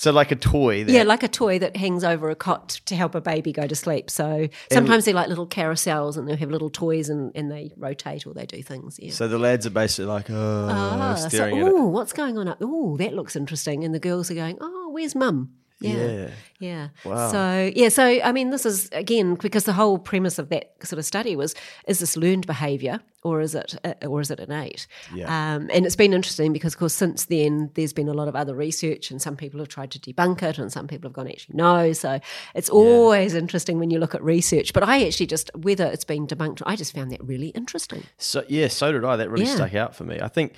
so 0.00 0.12
like 0.12 0.30
a 0.32 0.36
toy. 0.36 0.84
That, 0.84 0.92
Yeah, 0.92 1.02
like 1.02 1.22
a 1.22 1.28
toy 1.28 1.58
that 1.58 1.76
hangs 1.76 2.04
over 2.04 2.30
a 2.30 2.34
cot 2.34 2.80
to 2.86 2.96
help 2.96 3.14
a 3.14 3.20
baby 3.20 3.52
go 3.52 3.66
to 3.66 3.76
sleep. 3.76 4.08
So 4.08 4.48
sometimes 4.72 5.04
they're 5.04 5.12
like 5.12 5.28
little 5.28 5.46
carousels 5.46 6.16
and 6.16 6.26
they'll 6.26 6.38
have 6.38 6.50
little 6.50 6.70
toys 6.70 7.10
and, 7.10 7.30
and 7.34 7.52
they 7.52 7.72
rotate 7.76 8.26
or 8.26 8.32
they 8.32 8.46
do 8.46 8.62
things. 8.62 8.98
Yeah. 8.98 9.12
So 9.12 9.28
the 9.28 9.38
lads 9.38 9.66
are 9.66 9.70
basically 9.70 10.06
like, 10.06 10.30
oh, 10.30 10.68
Ah, 10.70 11.16
so, 11.16 11.28
staring 11.28 11.58
at 11.58 11.66
it. 11.66 11.72
oh, 11.74 11.86
what's 11.88 12.14
going 12.14 12.38
on 12.38 12.48
up? 12.48 12.56
Oh, 12.62 12.96
that 12.96 13.12
looks 13.12 13.36
interesting. 13.36 13.84
And 13.84 13.94
the 13.94 13.98
girls 13.98 14.30
are 14.30 14.34
going, 14.34 14.56
oh, 14.62 14.88
where's 14.90 15.14
mum? 15.14 15.50
Yeah. 15.80 16.06
Yeah. 16.06 16.30
Yeah. 16.60 16.88
Wow. 17.04 17.30
So, 17.30 17.72
yeah. 17.74 17.88
So, 17.88 18.04
I 18.04 18.32
mean, 18.32 18.50
this 18.50 18.66
is, 18.66 18.90
again, 18.92 19.34
because 19.34 19.64
the 19.64 19.72
whole 19.72 19.98
premise 19.98 20.38
of 20.38 20.50
that 20.50 20.74
sort 20.82 20.98
of 20.98 21.06
study 21.06 21.34
was 21.36 21.54
is 21.86 22.00
this 22.00 22.16
learned 22.18 22.46
behavior 22.46 23.00
or 23.22 23.40
is 23.40 23.54
it 23.54 23.76
uh, 23.82 23.94
or 24.06 24.20
is 24.20 24.30
it 24.30 24.40
innate? 24.40 24.86
Yeah. 25.14 25.24
Um, 25.54 25.70
and 25.72 25.86
it's 25.86 25.96
been 25.96 26.12
interesting 26.12 26.52
because, 26.52 26.74
of 26.74 26.78
course, 26.78 26.92
since 26.92 27.24
then, 27.26 27.70
there's 27.74 27.94
been 27.94 28.08
a 28.08 28.12
lot 28.12 28.28
of 28.28 28.36
other 28.36 28.54
research 28.54 29.10
and 29.10 29.22
some 29.22 29.36
people 29.36 29.58
have 29.60 29.68
tried 29.68 29.90
to 29.92 29.98
debunk 29.98 30.42
it 30.42 30.58
and 30.58 30.70
some 30.70 30.86
people 30.86 31.08
have 31.08 31.14
gone, 31.14 31.28
actually, 31.28 31.56
no. 31.56 31.94
So, 31.94 32.20
it's 32.54 32.68
always 32.68 33.32
interesting 33.34 33.78
when 33.78 33.90
you 33.90 33.98
look 33.98 34.14
at 34.14 34.22
research. 34.22 34.74
But 34.74 34.82
I 34.82 35.06
actually 35.06 35.26
just, 35.26 35.50
whether 35.56 35.86
it's 35.86 36.04
been 36.04 36.26
debunked, 36.26 36.60
I 36.66 36.76
just 36.76 36.94
found 36.94 37.10
that 37.12 37.24
really 37.24 37.48
interesting. 37.48 38.04
So 38.18 38.44
yeah, 38.48 38.68
so 38.68 38.92
did 38.92 39.04
I. 39.04 39.16
That 39.16 39.30
really 39.30 39.46
Yeah. 39.46 39.54
stuck 39.54 39.74
out 39.74 39.96
for 39.96 40.04
me. 40.04 40.20
I 40.20 40.28
think 40.28 40.54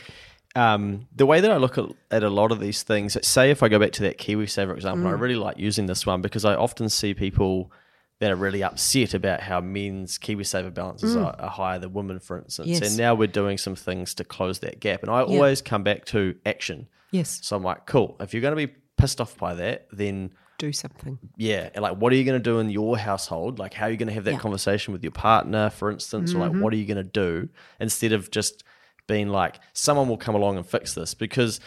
um, 0.55 1.07
the 1.15 1.25
way 1.27 1.41
that 1.41 1.51
I 1.51 1.57
look 1.57 1.79
at, 1.79 1.87
at 2.11 2.23
a 2.23 2.29
lot 2.31 2.53
of 2.53 2.61
these 2.61 2.83
things, 2.83 3.17
say 3.27 3.51
if 3.51 3.63
I 3.63 3.69
go 3.69 3.79
back 3.79 3.93
to 3.93 4.03
that 4.03 4.19
KiwiSaver 4.19 4.75
example, 4.75 5.05
Mm. 5.11 5.15
I 5.15 5.19
really 5.19 5.35
like 5.37 5.59
using 5.59 5.87
this 5.87 6.05
one 6.07 6.21
because 6.21 6.45
I 6.45 6.55
often 6.55 6.89
see 6.89 7.15
people 7.15 7.73
that 8.21 8.31
are 8.31 8.37
really 8.37 8.63
upset 8.63 9.15
about 9.15 9.41
how 9.41 9.61
men's 9.61 10.19
KiwiSaver 10.19 10.73
balances 10.73 11.17
are, 11.17 11.35
are 11.41 11.51
higher 11.51 11.79
than 11.79 11.93
women, 11.93 12.21
for 12.21 12.39
instance. 12.39 12.69
Mm. 12.69 12.81
Yes. 12.81 12.89
And 12.89 12.97
now 12.99 13.15
we're 13.15 13.27
doing 13.27 13.59
some 13.59 13.75
things 13.75 14.15
to 14.15 14.25
close 14.25 14.61
that 14.61 14.79
gap. 14.79 15.03
And 15.03 15.11
I 15.11 15.23
always 15.23 15.61
come 15.63 15.83
back 15.83 16.05
to 16.07 16.37
action. 16.47 16.87
Yes. 17.11 17.41
So 17.43 17.57
I'm 17.57 17.65
like, 17.65 17.87
cool. 17.87 18.17
If 18.21 18.33
you're 18.33 18.43
going 18.43 18.57
to 18.57 18.67
be 18.67 18.73
pissed 18.97 19.21
off 19.21 19.37
by 19.39 19.55
that, 19.55 19.89
then 19.91 20.31
Do 20.59 20.71
something. 20.73 21.19
yeah, 21.37 21.71
and 21.75 21.83
like 21.83 21.97
what 21.97 22.13
are 22.13 22.17
you 22.17 22.23
going 22.25 22.39
to 22.41 22.43
do 22.43 22.61
in 22.61 22.71
your 22.71 22.97
household? 22.97 23.59
Like 23.59 23.75
how 23.75 23.87
are 23.87 23.91
you 23.91 23.97
going 23.97 24.07
to 24.09 24.15
have 24.15 24.25
that 24.25 24.31
Yeah. 24.31 24.37
Mm-hmm. 24.37 24.43
conversation 24.43 24.93
with 24.93 25.03
your 25.03 25.11
partner, 25.11 25.71
for 25.71 25.91
instance, 25.91 26.33
or 26.33 26.39
like 26.39 26.53
what 26.53 26.73
are 26.73 26.77
you 26.77 26.87
going 26.87 26.99
to 26.99 27.03
do 27.03 27.49
instead 27.81 28.13
of 28.13 28.31
just 28.31 28.63
being 29.07 29.29
like 29.29 29.61
someone 29.73 30.09
will 30.09 30.17
come 30.17 30.35
along 30.35 30.57
and 30.57 30.67
fix 30.67 30.95
this? 30.95 31.15
Because 31.15 31.61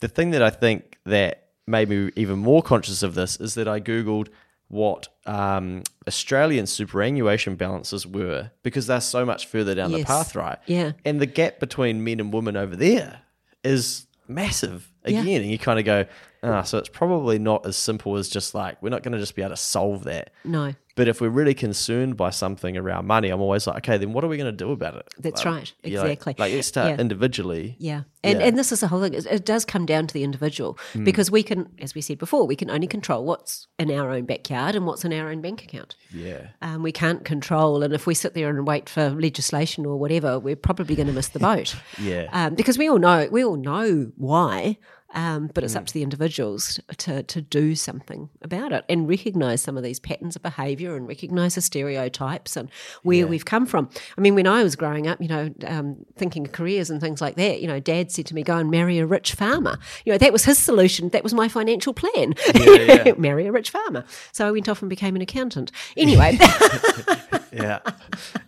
the 0.00 0.08
thing 0.08 0.30
that 0.30 0.42
I 0.42 0.50
think 0.50 0.98
that 1.06 1.48
made 1.66 1.88
me 1.88 2.10
even 2.16 2.38
more 2.38 2.62
conscious 2.62 3.02
of 3.02 3.14
this 3.14 3.36
is 3.38 3.54
that 3.54 3.68
I 3.68 3.80
googled 3.80 4.28
what 4.68 5.08
um, 5.26 5.82
Australian 6.06 6.66
superannuation 6.66 7.56
balances 7.56 8.06
were 8.06 8.50
because 8.62 8.86
they're 8.86 9.00
so 9.00 9.24
much 9.24 9.46
further 9.46 9.74
down 9.74 9.90
the 9.92 10.04
path, 10.04 10.34
right? 10.36 10.58
Yeah. 10.66 10.92
and 11.04 11.20
the 11.20 11.26
gap 11.26 11.58
between 11.60 12.04
men 12.04 12.20
and 12.20 12.32
women 12.32 12.56
over 12.56 12.76
there 12.76 13.22
is 13.64 14.06
massive 14.28 14.90
Yeah. 15.04 15.22
again, 15.22 15.42
and 15.42 15.50
you 15.50 15.58
kind 15.58 15.78
of 15.80 15.84
go, 15.84 16.06
ah, 16.44 16.62
so 16.62 16.78
it's 16.78 16.88
probably 16.88 17.38
not 17.38 17.66
as 17.66 17.76
simple 17.76 18.16
as 18.16 18.28
just 18.28 18.54
like 18.54 18.80
we're 18.82 18.90
not 18.90 19.02
going 19.02 19.12
to 19.12 19.18
just 19.18 19.34
be 19.34 19.42
able 19.42 19.50
to 19.50 19.56
solve 19.56 20.04
that. 20.04 20.30
No. 20.44 20.72
But 21.00 21.08
if 21.08 21.18
we're 21.22 21.30
really 21.30 21.54
concerned 21.54 22.18
by 22.18 22.28
something 22.28 22.76
around 22.76 23.06
money, 23.06 23.30
I'm 23.30 23.40
always 23.40 23.66
like, 23.66 23.78
okay, 23.78 23.96
then 23.96 24.12
what 24.12 24.22
are 24.22 24.28
we 24.28 24.36
going 24.36 24.52
to 24.54 24.64
do 24.64 24.70
about 24.70 24.96
it? 24.96 25.08
That's 25.18 25.46
Like, 25.46 25.54
right. 25.54 25.72
you 25.82 25.94
know, 25.96 26.02
like- 26.02 26.10
Exactly. 26.18 26.34
Like, 26.38 26.52
let's 26.52 26.68
start 26.68 26.90
Yeah. 26.90 27.00
individually. 27.00 27.76
Yeah. 27.78 28.02
And, 28.22 28.38
Yeah. 28.38 28.46
and 28.48 28.58
this 28.58 28.70
is 28.70 28.80
the 28.80 28.88
whole 28.88 29.00
thing. 29.00 29.14
It, 29.14 29.46
does 29.46 29.64
come 29.64 29.86
down 29.86 30.06
to 30.08 30.12
the 30.12 30.22
individual 30.24 30.76
because 31.02 31.30
we 31.30 31.42
can, 31.42 31.68
as 31.80 31.94
we 31.94 32.02
said 32.02 32.18
before, 32.18 32.46
we 32.46 32.54
can 32.54 32.68
only 32.70 32.86
control 32.86 33.24
what's 33.24 33.66
in 33.78 33.90
our 33.90 34.10
own 34.10 34.26
backyard 34.26 34.74
and 34.76 34.84
what's 34.86 35.02
in 35.06 35.12
our 35.14 35.30
own 35.30 35.40
bank 35.40 35.64
account. 35.64 35.96
Yeah. 36.14 36.48
Um, 36.60 36.82
we 36.82 36.92
can't 36.92 37.24
control, 37.24 37.82
and 37.82 37.94
if 37.94 38.06
we 38.06 38.12
sit 38.12 38.34
there 38.34 38.50
and 38.50 38.66
wait 38.66 38.90
for 38.90 39.08
legislation 39.08 39.86
or 39.86 39.96
whatever, 39.98 40.38
we're 40.38 40.54
probably 40.54 40.94
going 40.96 41.06
to 41.06 41.14
miss 41.14 41.28
the 41.28 41.38
boat. 41.38 41.74
Yeah. 41.98 42.28
um, 42.34 42.54
because 42.56 42.76
we 42.76 42.90
all 42.90 42.98
know 42.98 43.26
we 43.32 43.42
all 43.42 43.56
know 43.56 44.12
why, 44.18 44.76
um, 45.14 45.50
but 45.54 45.64
it's 45.64 45.74
Mm. 45.74 45.78
up 45.78 45.86
to 45.86 45.94
the 45.94 46.02
individuals 46.02 46.78
to 46.98 47.22
to 47.24 47.40
do 47.40 47.74
something 47.74 48.28
about 48.42 48.72
it 48.72 48.84
and 48.88 49.08
recognise 49.08 49.60
some 49.62 49.76
of 49.76 49.82
these 49.82 49.98
patterns 50.00 50.36
of 50.36 50.42
behaviour 50.42 50.96
and 50.96 51.08
recognise 51.08 51.54
the 51.56 51.60
stereotypes 51.60 52.56
and 52.56 52.68
where 53.02 53.26
we've 53.26 53.44
come 53.44 53.66
from. 53.66 53.88
I 54.16 54.20
mean, 54.20 54.34
when 54.34 54.46
I 54.46 54.62
was 54.62 54.76
growing 54.76 55.06
up, 55.06 55.20
you 55.20 55.28
know, 55.28 55.50
um, 55.66 55.96
thinking 56.16 56.46
of 56.46 56.52
careers 56.52 56.90
and 56.90 57.00
things 57.00 57.20
like 57.20 57.36
that, 57.36 57.60
you 57.60 57.66
know, 57.68 57.80
Dad 57.80 58.10
said 58.12 58.26
to 58.26 58.34
me, 58.34 58.42
"Go 58.42 58.56
and 58.56 58.70
marry 58.70 58.98
a 58.98 59.06
rich 59.06 59.32
farmer." 59.34 59.78
You 60.04 60.12
know, 60.12 60.18
that 60.18 60.32
was 60.32 60.44
his 60.44 60.58
solution. 60.58 61.08
That 61.10 61.22
was 61.24 61.34
my 61.34 61.48
financial 61.48 61.92
plan. 61.94 62.34
yeah. 62.54 63.12
marry 63.18 63.46
a 63.46 63.52
rich 63.52 63.70
farmer. 63.70 64.04
So 64.32 64.46
I 64.46 64.50
went 64.50 64.68
off 64.68 64.82
and 64.82 64.88
became 64.90 65.16
an 65.16 65.22
accountant. 65.22 65.72
Anyway. 65.96 66.38
yeah, 67.52 67.80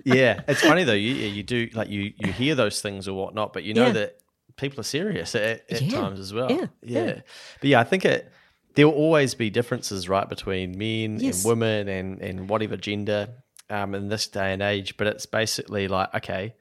yeah. 0.05 0.41
It's 0.49 0.61
funny 0.63 0.85
though. 0.85 0.93
You 0.93 1.13
you 1.15 1.43
do 1.43 1.69
like 1.75 1.89
you 1.89 2.13
you 2.19 2.33
hear 2.33 2.55
those 2.55 2.81
things 2.81 3.09
or 3.09 3.15
whatnot, 3.15 3.53
but 3.53 3.65
you 3.65 3.75
know 3.75 3.87
Yeah. 3.87 3.93
that 3.93 4.19
people 4.63 4.81
are 4.81 4.85
serious 4.85 5.35
at, 5.35 5.71
at 5.71 5.83
Yeah. 5.83 5.91
times 6.01 6.19
as 6.21 6.33
well. 6.33 6.51
Yeah, 6.51 6.67
yeah. 6.83 7.05
yeah. 7.07 7.21
But 7.61 7.69
yeah, 7.71 7.81
I 7.81 7.85
think 7.85 8.05
it 8.07 8.33
there 8.75 8.89
will 8.89 8.95
always 8.95 9.35
be 9.35 9.51
differences, 9.51 10.09
right, 10.09 10.27
between 10.29 10.79
men 10.79 11.21
Yes. 11.21 11.45
and 11.45 11.49
women 11.51 11.89
and 11.89 12.21
and 12.23 12.49
whatever 12.49 12.79
gender 12.79 13.29
um, 13.69 13.95
in 13.95 14.09
this 14.09 14.27
day 14.29 14.53
and 14.55 14.63
age. 14.63 14.97
But 14.97 15.07
it's 15.09 15.27
basically 15.27 15.89
like, 15.89 16.15
okay, 16.15 16.55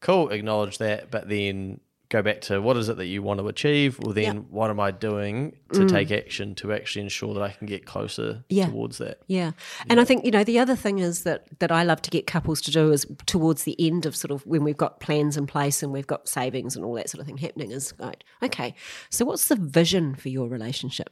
cool, 0.00 0.28
acknowledge 0.30 0.78
that, 0.78 1.10
but 1.10 1.28
then 1.28 1.80
go 2.08 2.22
back 2.22 2.40
to 2.42 2.60
what 2.62 2.76
is 2.76 2.88
it 2.88 2.96
that 2.98 3.06
you 3.06 3.22
want 3.22 3.40
to 3.40 3.48
achieve? 3.48 3.98
Well, 4.00 4.12
then 4.12 4.22
Yeah. 4.24 4.32
Mm. 4.34 4.50
what 4.50 4.70
am 4.70 4.78
I 4.78 4.90
doing 4.92 5.56
to 5.72 5.86
take 5.88 6.10
action 6.12 6.54
to 6.56 6.72
actually 6.72 7.02
ensure 7.02 7.34
that 7.34 7.42
I 7.42 7.50
can 7.50 7.66
get 7.66 7.84
closer 7.84 8.44
Yeah. 8.48 8.66
towards 8.66 8.98
that? 8.98 9.18
Yeah. 9.26 9.52
And 9.90 10.00
I 10.00 10.04
think, 10.04 10.24
you 10.24 10.30
know, 10.30 10.44
the 10.44 10.58
other 10.58 10.76
thing 10.76 10.98
is 11.00 11.24
that 11.24 11.46
that 11.58 11.72
I 11.72 11.82
love 11.82 12.02
to 12.02 12.10
get 12.10 12.26
couples 12.26 12.60
to 12.62 12.70
do 12.70 12.92
is 12.92 13.06
towards 13.26 13.64
the 13.64 13.74
end 13.84 14.06
of 14.06 14.14
sort 14.14 14.30
of 14.30 14.46
when 14.46 14.62
we've 14.64 14.76
got 14.76 15.00
plans 15.00 15.36
in 15.36 15.46
place 15.46 15.82
and 15.82 15.92
we've 15.92 16.06
got 16.06 16.28
savings 16.28 16.76
and 16.76 16.84
all 16.84 16.94
that 16.94 17.10
sort 17.10 17.20
of 17.20 17.26
thing 17.26 17.38
happening 17.38 17.70
is 17.72 17.92
like, 17.98 18.22
okay, 18.42 18.74
so 19.10 19.24
what's 19.24 19.48
the 19.48 19.56
vision 19.56 20.14
for 20.14 20.28
your 20.28 20.48
relationship? 20.48 21.10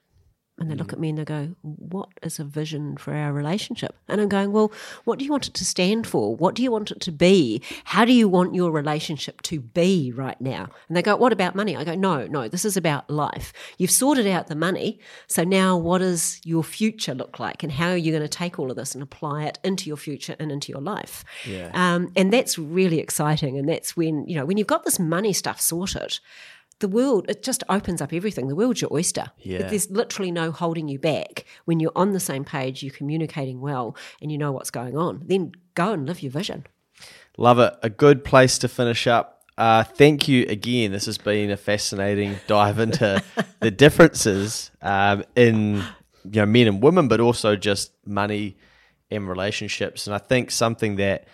And 0.56 0.70
they 0.70 0.76
look 0.76 0.92
at 0.92 1.00
me 1.00 1.08
and 1.08 1.18
they 1.18 1.24
go, 1.24 1.56
What 1.62 2.10
is 2.22 2.38
a 2.38 2.44
vision 2.44 2.96
for 2.96 3.12
our 3.12 3.32
relationship? 3.32 3.96
And 4.06 4.20
I'm 4.20 4.28
going, 4.28 4.52
Well, 4.52 4.70
what 5.04 5.18
do 5.18 5.24
you 5.24 5.30
want 5.32 5.48
it 5.48 5.54
to 5.54 5.64
stand 5.64 6.06
for? 6.06 6.36
What 6.36 6.54
do 6.54 6.62
you 6.62 6.70
want 6.70 6.92
it 6.92 7.00
to 7.00 7.12
be? 7.12 7.60
How 7.82 8.04
do 8.04 8.12
you 8.12 8.28
want 8.28 8.54
your 8.54 8.70
relationship 8.70 9.42
to 9.42 9.58
be 9.58 10.12
right 10.14 10.40
now? 10.40 10.68
And 10.88 10.96
they 10.96 11.02
go, 11.02 11.16
What 11.16 11.32
about 11.32 11.56
money? 11.56 11.76
I 11.76 11.82
go, 11.82 11.96
No, 11.96 12.28
no, 12.28 12.46
this 12.46 12.64
is 12.64 12.76
about 12.76 13.10
life. 13.10 13.52
You've 13.78 13.90
sorted 13.90 14.28
out 14.28 14.46
the 14.46 14.54
money. 14.54 15.00
So 15.26 15.42
now 15.42 15.76
what 15.76 15.98
does 15.98 16.40
your 16.44 16.62
future 16.62 17.14
look 17.14 17.40
like? 17.40 17.64
And 17.64 17.72
how 17.72 17.88
are 17.88 17.96
you 17.96 18.12
going 18.12 18.22
to 18.22 18.28
take 18.28 18.60
all 18.60 18.70
of 18.70 18.76
this 18.76 18.94
and 18.94 19.02
apply 19.02 19.44
it 19.46 19.58
into 19.64 19.88
your 19.88 19.96
future 19.96 20.36
and 20.38 20.52
into 20.52 20.70
your 20.70 20.80
life? 20.80 21.24
Yeah. 21.44 21.70
Um, 21.74 22.12
and 22.14 22.32
that's 22.32 22.58
really 22.58 23.00
exciting. 23.00 23.58
And 23.58 23.68
that's 23.68 23.96
when, 23.96 24.24
you 24.28 24.36
know, 24.36 24.44
when 24.44 24.56
you've 24.56 24.68
got 24.68 24.84
this 24.84 25.00
money 25.00 25.32
stuff 25.32 25.60
sorted, 25.60 26.20
the 26.80 26.88
world 26.88 27.24
it 27.28 27.42
just 27.42 27.62
opens 27.68 28.00
up 28.02 28.12
everything 28.12 28.48
the 28.48 28.56
world's 28.56 28.80
your 28.80 28.92
oyster 28.92 29.26
Yeah. 29.38 29.68
there's 29.68 29.90
literally 29.90 30.30
no 30.32 30.50
holding 30.50 30.88
you 30.88 30.98
back 30.98 31.44
when 31.64 31.80
you're 31.80 31.92
on 31.96 32.12
the 32.12 32.20
same 32.20 32.44
page 32.44 32.82
you're 32.82 32.92
communicating 32.94 33.60
well 33.60 33.96
and 34.20 34.30
you 34.32 34.38
know 34.38 34.52
what's 34.52 34.70
going 34.70 34.96
on 34.96 35.22
then 35.26 35.52
go 35.74 35.92
and 35.92 36.06
live 36.06 36.22
your 36.22 36.32
vision 36.32 36.66
Love 37.36 37.58
it. 37.58 37.74
A 37.82 37.90
good 37.90 38.22
place 38.24 38.58
to 38.58 38.68
finish 38.68 39.08
up. 39.08 39.42
Uh, 39.58 39.82
thank 39.82 40.28
you 40.28 40.46
again. 40.48 40.92
This 40.92 41.06
has 41.06 41.18
been 41.18 41.50
a 41.50 41.56
fascinating 41.56 42.36
dive 42.46 42.78
into 42.78 43.20
the 43.60 43.72
differences 43.72 44.70
um, 44.80 45.24
in 45.34 45.76
you 46.24 46.40
know 46.40 46.46
men 46.46 46.68
and 46.68 46.80
women, 46.80 47.08
but 47.08 47.18
also 47.18 47.56
just 47.56 47.90
money 48.06 48.56
and 49.10 49.28
relationships. 49.28 50.06
And 50.06 50.14
I 50.14 50.18
think 50.18 50.52
something 50.52 50.94
that 50.96 51.26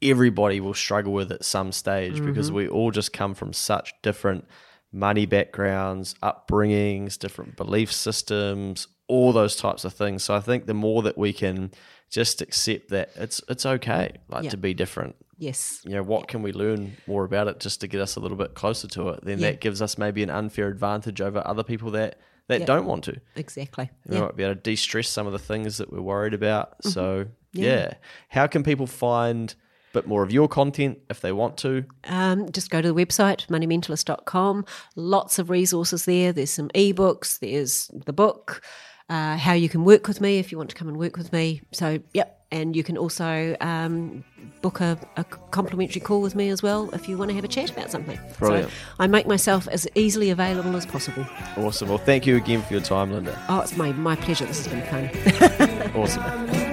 everybody 0.00 0.58
will 0.58 0.72
struggle 0.74 1.12
with 1.12 1.30
at 1.30 1.44
some 1.44 1.70
stage 1.70 2.24
because 2.24 2.50
we 2.50 2.66
all 2.66 2.90
just 2.90 3.12
come 3.12 3.34
from 3.34 3.52
such 3.52 3.92
different 4.00 4.46
money 4.92 5.26
backgrounds, 5.26 6.14
upbringings, 6.22 7.18
different 7.18 7.56
belief 7.56 7.92
systems, 7.92 8.86
all 9.08 9.32
those 9.32 9.56
types 9.56 9.84
of 9.84 9.92
things. 9.94 10.22
So 10.22 10.34
I 10.34 10.40
think 10.40 10.66
the 10.66 10.74
more 10.74 11.02
that 11.02 11.16
we 11.18 11.32
can 11.32 11.70
just 12.10 12.42
accept 12.42 12.90
that 12.90 13.10
it's 13.16 13.40
it's 13.48 13.64
okay, 13.64 14.16
like 14.28 14.44
Yeah. 14.44 14.50
to 14.50 14.56
be 14.56 14.74
different 14.74 15.16
yes 15.38 15.80
you 15.84 15.90
know, 15.90 16.02
what 16.04 16.28
can 16.28 16.40
we 16.42 16.52
learn 16.52 16.92
more 17.08 17.24
about 17.24 17.48
it 17.48 17.58
just 17.58 17.80
to 17.80 17.88
get 17.88 18.00
us 18.00 18.14
a 18.16 18.20
little 18.20 18.36
bit 18.36 18.54
closer 18.54 18.86
to 18.86 19.08
it? 19.08 19.24
Then 19.24 19.38
Yeah. 19.38 19.50
that 19.52 19.60
gives 19.60 19.80
us 19.82 19.96
maybe 19.98 20.22
an 20.22 20.30
unfair 20.30 20.68
advantage 20.68 21.20
over 21.20 21.42
other 21.44 21.62
people 21.64 21.90
that 21.92 22.18
that 22.48 22.60
Yeah. 22.60 22.66
don't 22.66 22.86
want 22.86 23.04
to. 23.04 23.18
exactly 23.36 23.88
We 24.06 24.16
yeah. 24.16 24.22
might 24.22 24.36
be 24.36 24.42
able 24.44 24.54
to 24.56 24.60
de-stress 24.60 25.08
some 25.08 25.26
of 25.26 25.32
the 25.32 25.38
things 25.38 25.78
that 25.78 25.90
we're 25.92 26.02
worried 26.02 26.34
about. 26.34 26.72
Mm-hmm. 26.78 26.88
So 26.90 27.26
yeah. 27.52 27.94
how 28.28 28.46
can 28.46 28.62
people 28.62 28.86
find 28.86 29.54
bit 29.92 30.06
more 30.06 30.22
of 30.22 30.32
your 30.32 30.48
content 30.48 30.98
if 31.10 31.20
they 31.20 31.32
want 31.32 31.56
to? 31.58 31.84
um, 32.04 32.50
just 32.52 32.70
go 32.70 32.80
to 32.82 32.92
the 32.92 32.94
website 33.06 33.46
moneymentalist.com 33.48 34.64
lots 34.96 35.38
of 35.38 35.50
resources 35.50 36.04
there 36.04 36.32
there's 36.32 36.50
some 36.50 36.68
ebooks 36.70 37.38
there's 37.40 37.88
the 38.06 38.12
book 38.12 38.62
uh, 39.08 39.36
how 39.36 39.52
you 39.52 39.68
can 39.68 39.84
work 39.84 40.08
with 40.08 40.20
me 40.20 40.38
if 40.38 40.50
you 40.50 40.58
want 40.58 40.70
to 40.70 40.76
come 40.76 40.88
and 40.88 40.96
work 40.96 41.16
with 41.16 41.32
me 41.32 41.60
so 41.72 41.98
yep 42.14 42.38
and 42.50 42.76
you 42.76 42.82
can 42.84 42.98
also 42.98 43.56
um, 43.62 44.22
book 44.60 44.80
a, 44.80 44.98
a 45.16 45.24
complimentary 45.24 46.00
call 46.02 46.20
with 46.20 46.34
me 46.34 46.50
as 46.50 46.62
well 46.62 46.90
if 46.94 47.08
you 47.08 47.16
want 47.16 47.30
to 47.30 47.34
have 47.34 47.44
a 47.44 47.48
chat 47.48 47.70
about 47.70 47.90
something 47.90 48.18
Brilliant. 48.38 48.68
so 48.70 48.74
i 48.98 49.06
make 49.06 49.26
myself 49.26 49.66
as 49.68 49.86
easily 49.94 50.30
available 50.30 50.76
as 50.76 50.86
possible 50.86 51.26
Awesome. 51.56 51.88
Well, 51.88 51.98
thank 51.98 52.26
you 52.26 52.36
again 52.36 52.62
for 52.62 52.72
your 52.74 52.82
time, 52.82 53.10
Lynda. 53.10 53.36
oh 53.48 53.60
it's 53.60 53.76
my, 53.76 53.92
my 53.92 54.16
pleasure 54.16 54.46
this 54.46 54.64
has 54.66 54.72
been 54.72 54.82
fun 54.86 55.92
Awesome. 55.96 56.71